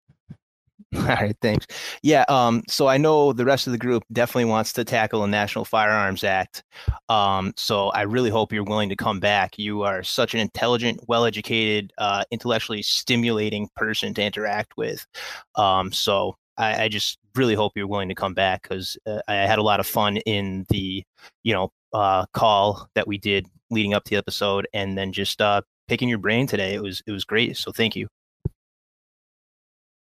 All 0.95 1.03
right 1.03 1.35
thanks. 1.41 1.65
Yeah 2.03 2.25
um 2.27 2.63
so 2.67 2.87
i 2.87 2.97
know 2.97 3.31
the 3.33 3.45
rest 3.45 3.65
of 3.65 3.71
the 3.71 3.79
group 3.79 4.03
definitely 4.11 4.45
wants 4.45 4.73
to 4.73 4.83
tackle 4.83 5.23
a 5.23 5.27
national 5.27 5.63
firearms 5.65 6.23
act 6.23 6.63
um 7.07 7.53
so 7.55 7.89
i 7.89 8.01
really 8.01 8.29
hope 8.29 8.51
you're 8.51 8.63
willing 8.63 8.89
to 8.89 8.95
come 8.95 9.19
back. 9.19 9.57
You 9.57 9.83
are 9.83 10.03
such 10.03 10.33
an 10.33 10.41
intelligent 10.41 10.99
well-educated 11.07 11.93
uh 11.97 12.25
intellectually 12.29 12.81
stimulating 12.81 13.69
person 13.75 14.13
to 14.15 14.21
interact 14.23 14.75
with 14.77 15.07
um 15.55 15.91
so 15.91 16.35
I, 16.57 16.83
I 16.83 16.87
just 16.87 17.19
really 17.35 17.55
hope 17.55 17.73
you're 17.75 17.87
willing 17.87 18.09
to 18.09 18.15
come 18.15 18.33
back 18.33 18.63
because 18.63 18.97
uh, 19.05 19.19
I 19.27 19.35
had 19.35 19.59
a 19.59 19.63
lot 19.63 19.79
of 19.79 19.87
fun 19.87 20.17
in 20.17 20.65
the, 20.69 21.03
you 21.43 21.53
know, 21.53 21.71
uh, 21.93 22.25
call 22.33 22.89
that 22.95 23.07
we 23.07 23.17
did 23.17 23.47
leading 23.69 23.93
up 23.93 24.03
to 24.05 24.11
the 24.11 24.17
episode, 24.17 24.67
and 24.73 24.97
then 24.97 25.11
just 25.11 25.41
uh, 25.41 25.61
picking 25.87 26.09
your 26.09 26.17
brain 26.17 26.47
today. 26.47 26.73
It 26.73 26.81
was 26.81 27.01
it 27.05 27.11
was 27.11 27.25
great. 27.25 27.57
So 27.57 27.71
thank 27.71 27.95
you. 27.95 28.07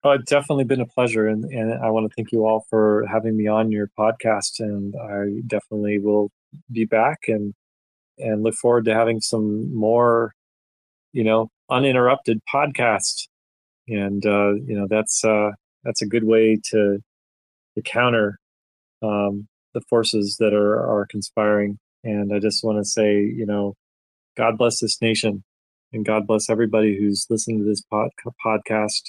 Oh, 0.03 0.11
it's 0.11 0.29
definitely 0.29 0.63
been 0.63 0.81
a 0.81 0.85
pleasure, 0.85 1.27
and, 1.27 1.43
and 1.45 1.73
I 1.73 1.89
want 1.89 2.09
to 2.09 2.15
thank 2.15 2.31
you 2.31 2.45
all 2.45 2.65
for 2.69 3.05
having 3.11 3.35
me 3.35 3.47
on 3.47 3.71
your 3.71 3.89
podcast. 3.97 4.59
And 4.59 4.95
I 4.95 5.41
definitely 5.47 5.99
will 5.99 6.29
be 6.71 6.85
back 6.85 7.19
and 7.27 7.53
and 8.17 8.43
look 8.43 8.55
forward 8.55 8.85
to 8.85 8.93
having 8.93 9.21
some 9.21 9.73
more, 9.75 10.33
you 11.13 11.23
know, 11.23 11.49
uninterrupted 11.69 12.41
podcast. 12.53 13.27
And 13.87 14.25
uh, 14.25 14.53
you 14.53 14.77
know, 14.77 14.87
that's 14.89 15.23
uh, 15.23 15.51
that's 15.83 16.01
a 16.01 16.07
good 16.07 16.23
way 16.23 16.59
to 16.71 16.99
to 17.77 17.81
counter 17.83 18.39
um, 19.03 19.47
the 19.73 19.81
forces 19.89 20.37
that 20.39 20.53
are 20.53 20.75
are 20.75 21.07
conspiring. 21.09 21.77
And 22.03 22.33
I 22.33 22.39
just 22.39 22.63
want 22.63 22.79
to 22.79 22.85
say, 22.85 23.15
you 23.15 23.45
know, 23.45 23.75
God 24.35 24.57
bless 24.57 24.79
this 24.79 25.01
nation, 25.01 25.43
and 25.93 26.05
God 26.05 26.27
bless 26.27 26.49
everybody 26.49 26.97
who's 26.97 27.25
listening 27.29 27.59
to 27.59 27.65
this 27.65 27.81
pod- 27.81 28.11
podcast. 28.45 29.03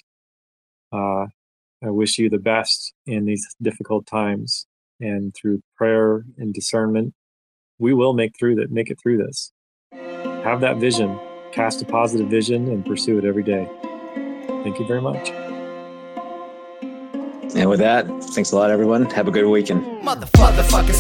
Uh, 0.93 1.27
I 1.82 1.90
wish 1.90 2.19
you 2.19 2.28
the 2.28 2.39
best 2.39 2.93
in 3.07 3.24
these 3.24 3.47
difficult 3.62 4.07
times, 4.07 4.66
and 5.01 5.35
through 5.35 5.61
prayer 5.77 6.24
and 6.36 6.53
discernment, 6.53 7.15
we 7.78 7.95
will 7.95 8.15
make 8.15 8.32
through 8.39 8.57
that. 8.57 8.70
Make 8.70 8.90
it 8.90 8.99
through 9.03 9.19
this. 9.19 9.53
Have 9.93 10.61
that 10.61 10.77
vision, 10.78 11.19
cast 11.53 11.82
a 11.82 11.85
positive 11.85 12.28
vision, 12.28 12.69
and 12.69 12.85
pursue 12.85 13.19
it 13.19 13.24
every 13.24 13.43
day. 13.43 13.69
Thank 14.62 14.78
you 14.78 14.86
very 14.86 15.01
much. 15.01 15.31
And 17.55 17.69
with 17.69 17.81
that, 17.81 18.07
thanks 18.25 18.53
a 18.53 18.57
lot, 18.57 18.70
everyone. 18.70 19.07
Have 19.11 19.27
a 19.27 19.31
good 19.31 19.47
weekend. 19.47 19.85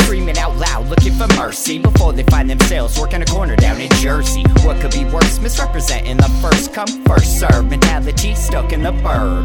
Screaming 0.04 0.38
out 0.38 0.56
loud, 0.56 0.88
looking 0.88 1.12
for 1.12 1.26
mercy 1.36 1.78
before 1.78 2.12
they 2.12 2.24
find 2.24 2.48
themselves 2.48 2.98
working 2.98 3.22
a 3.22 3.24
corner 3.26 3.56
down 3.56 3.80
in 3.80 3.90
Jersey. 3.92 4.42
What 4.64 4.80
could 4.80 4.92
be 4.92 5.04
worse? 5.04 5.38
Misrepresenting 5.38 6.16
the 6.16 6.28
first 6.42 6.72
come, 6.74 6.88
first 7.04 7.38
serve 7.38 7.66
mentality 7.66 8.34
stuck 8.34 8.72
in 8.72 8.82
the. 8.82 8.92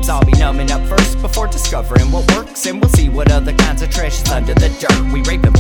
I'll 0.10 0.26
be 0.26 0.32
numbing 0.34 0.72
up 0.72 0.82
first 0.88 1.22
before 1.22 1.48
discovering 1.48 2.12
what 2.12 2.30
works, 2.36 2.66
and 2.66 2.82
we'll 2.82 2.90
see 2.92 3.10
what 3.10 3.32
other 3.32 3.54
kinds 3.54 3.82
of 3.82 3.90
treasures 3.90 4.30
under 4.30 4.54
the 4.54 4.70
dirt. 4.80 5.14
We 5.14 5.22
rape 5.24 5.42
the 5.42 5.54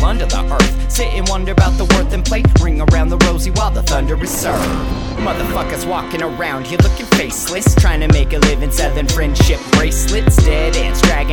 earth, 0.51 0.91
sit 0.91 1.07
and 1.13 1.27
wonder 1.29 1.51
about 1.51 1.77
the 1.77 1.85
worth 1.85 2.13
and 2.13 2.25
play, 2.25 2.43
ring 2.61 2.81
around 2.81 3.09
the 3.09 3.17
rosy 3.17 3.51
while 3.51 3.71
the 3.71 3.83
thunder 3.83 4.21
is 4.21 4.31
served. 4.31 4.63
Motherfuckers 5.19 5.87
walking 5.87 6.21
around 6.21 6.67
here 6.67 6.79
looking 6.79 7.05
faceless, 7.17 7.75
trying 7.75 8.01
to 8.01 8.07
make 8.09 8.33
a 8.33 8.39
living 8.39 8.71
selling 8.71 9.07
friendship 9.07 9.59
bracelets, 9.73 10.37
dead 10.37 10.75
ends 10.75 11.01
dragging 11.03 11.32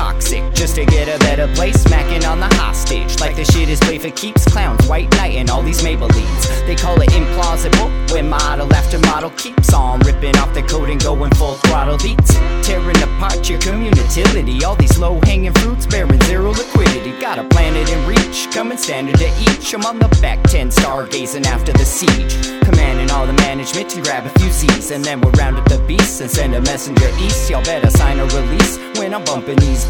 toxic 0.00 0.42
just 0.54 0.74
to 0.76 0.84
get 0.86 1.06
a 1.14 1.18
better 1.26 1.46
place. 1.54 1.78
Smacking 1.82 2.24
on 2.24 2.40
the 2.40 2.50
hostage 2.62 3.20
like 3.20 3.36
the 3.36 3.44
shit 3.44 3.68
is 3.68 3.78
play 3.80 3.98
for 3.98 4.10
keeps. 4.10 4.44
Clowns, 4.46 4.86
white 4.88 5.10
knight, 5.18 5.34
and 5.40 5.50
all 5.50 5.62
these 5.62 5.82
Maybellines. 5.82 6.42
They 6.66 6.74
call 6.74 6.96
it 7.02 7.10
implausible 7.10 7.88
when 8.10 8.30
model 8.30 8.72
after 8.72 8.98
model 9.10 9.30
keeps 9.30 9.74
on 9.74 10.00
ripping 10.00 10.36
off 10.38 10.54
the 10.54 10.62
coat 10.62 10.88
and 10.88 11.00
going 11.02 11.32
full 11.34 11.56
throttle 11.64 11.98
beats. 11.98 12.32
Tearing 12.66 13.00
apart 13.02 13.48
your 13.50 13.60
community. 13.60 14.64
All 14.64 14.76
these 14.76 14.98
low 14.98 15.20
hanging 15.24 15.52
fruits 15.60 15.86
bearing 15.86 16.20
zero 16.22 16.50
liquidity. 16.50 17.12
Got 17.20 17.38
a 17.38 17.44
planet 17.44 17.86
in 17.90 18.00
reach, 18.06 18.48
coming 18.52 18.78
standard 18.78 19.18
to 19.18 19.28
each. 19.46 19.74
I'm 19.74 19.84
on 19.84 19.98
the 19.98 20.08
back 20.22 20.42
10 20.44 20.70
stargazing 20.70 21.44
after 21.44 21.72
the 21.72 21.84
siege. 21.84 22.34
Commanding 22.64 23.10
all 23.10 23.26
the 23.26 23.38
management 23.44 23.90
to 23.90 24.00
grab 24.00 24.24
a 24.24 24.30
few 24.38 24.50
Z's. 24.50 24.90
And 24.90 25.04
then 25.04 25.20
we'll 25.20 25.32
round 25.32 25.56
up 25.58 25.68
the 25.68 25.78
beasts 25.86 26.20
and 26.20 26.30
send 26.30 26.54
a 26.54 26.60
messenger 26.62 27.10
east. 27.18 27.50
Y'all 27.50 27.64
better 27.64 27.90
sign 27.90 28.18
a 28.18 28.24
release 28.24 28.78
when 28.98 29.14
I'm 29.14 29.24
bumping 29.24 29.58
these 29.58 29.89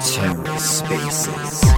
TerraSpaces. 0.00 1.68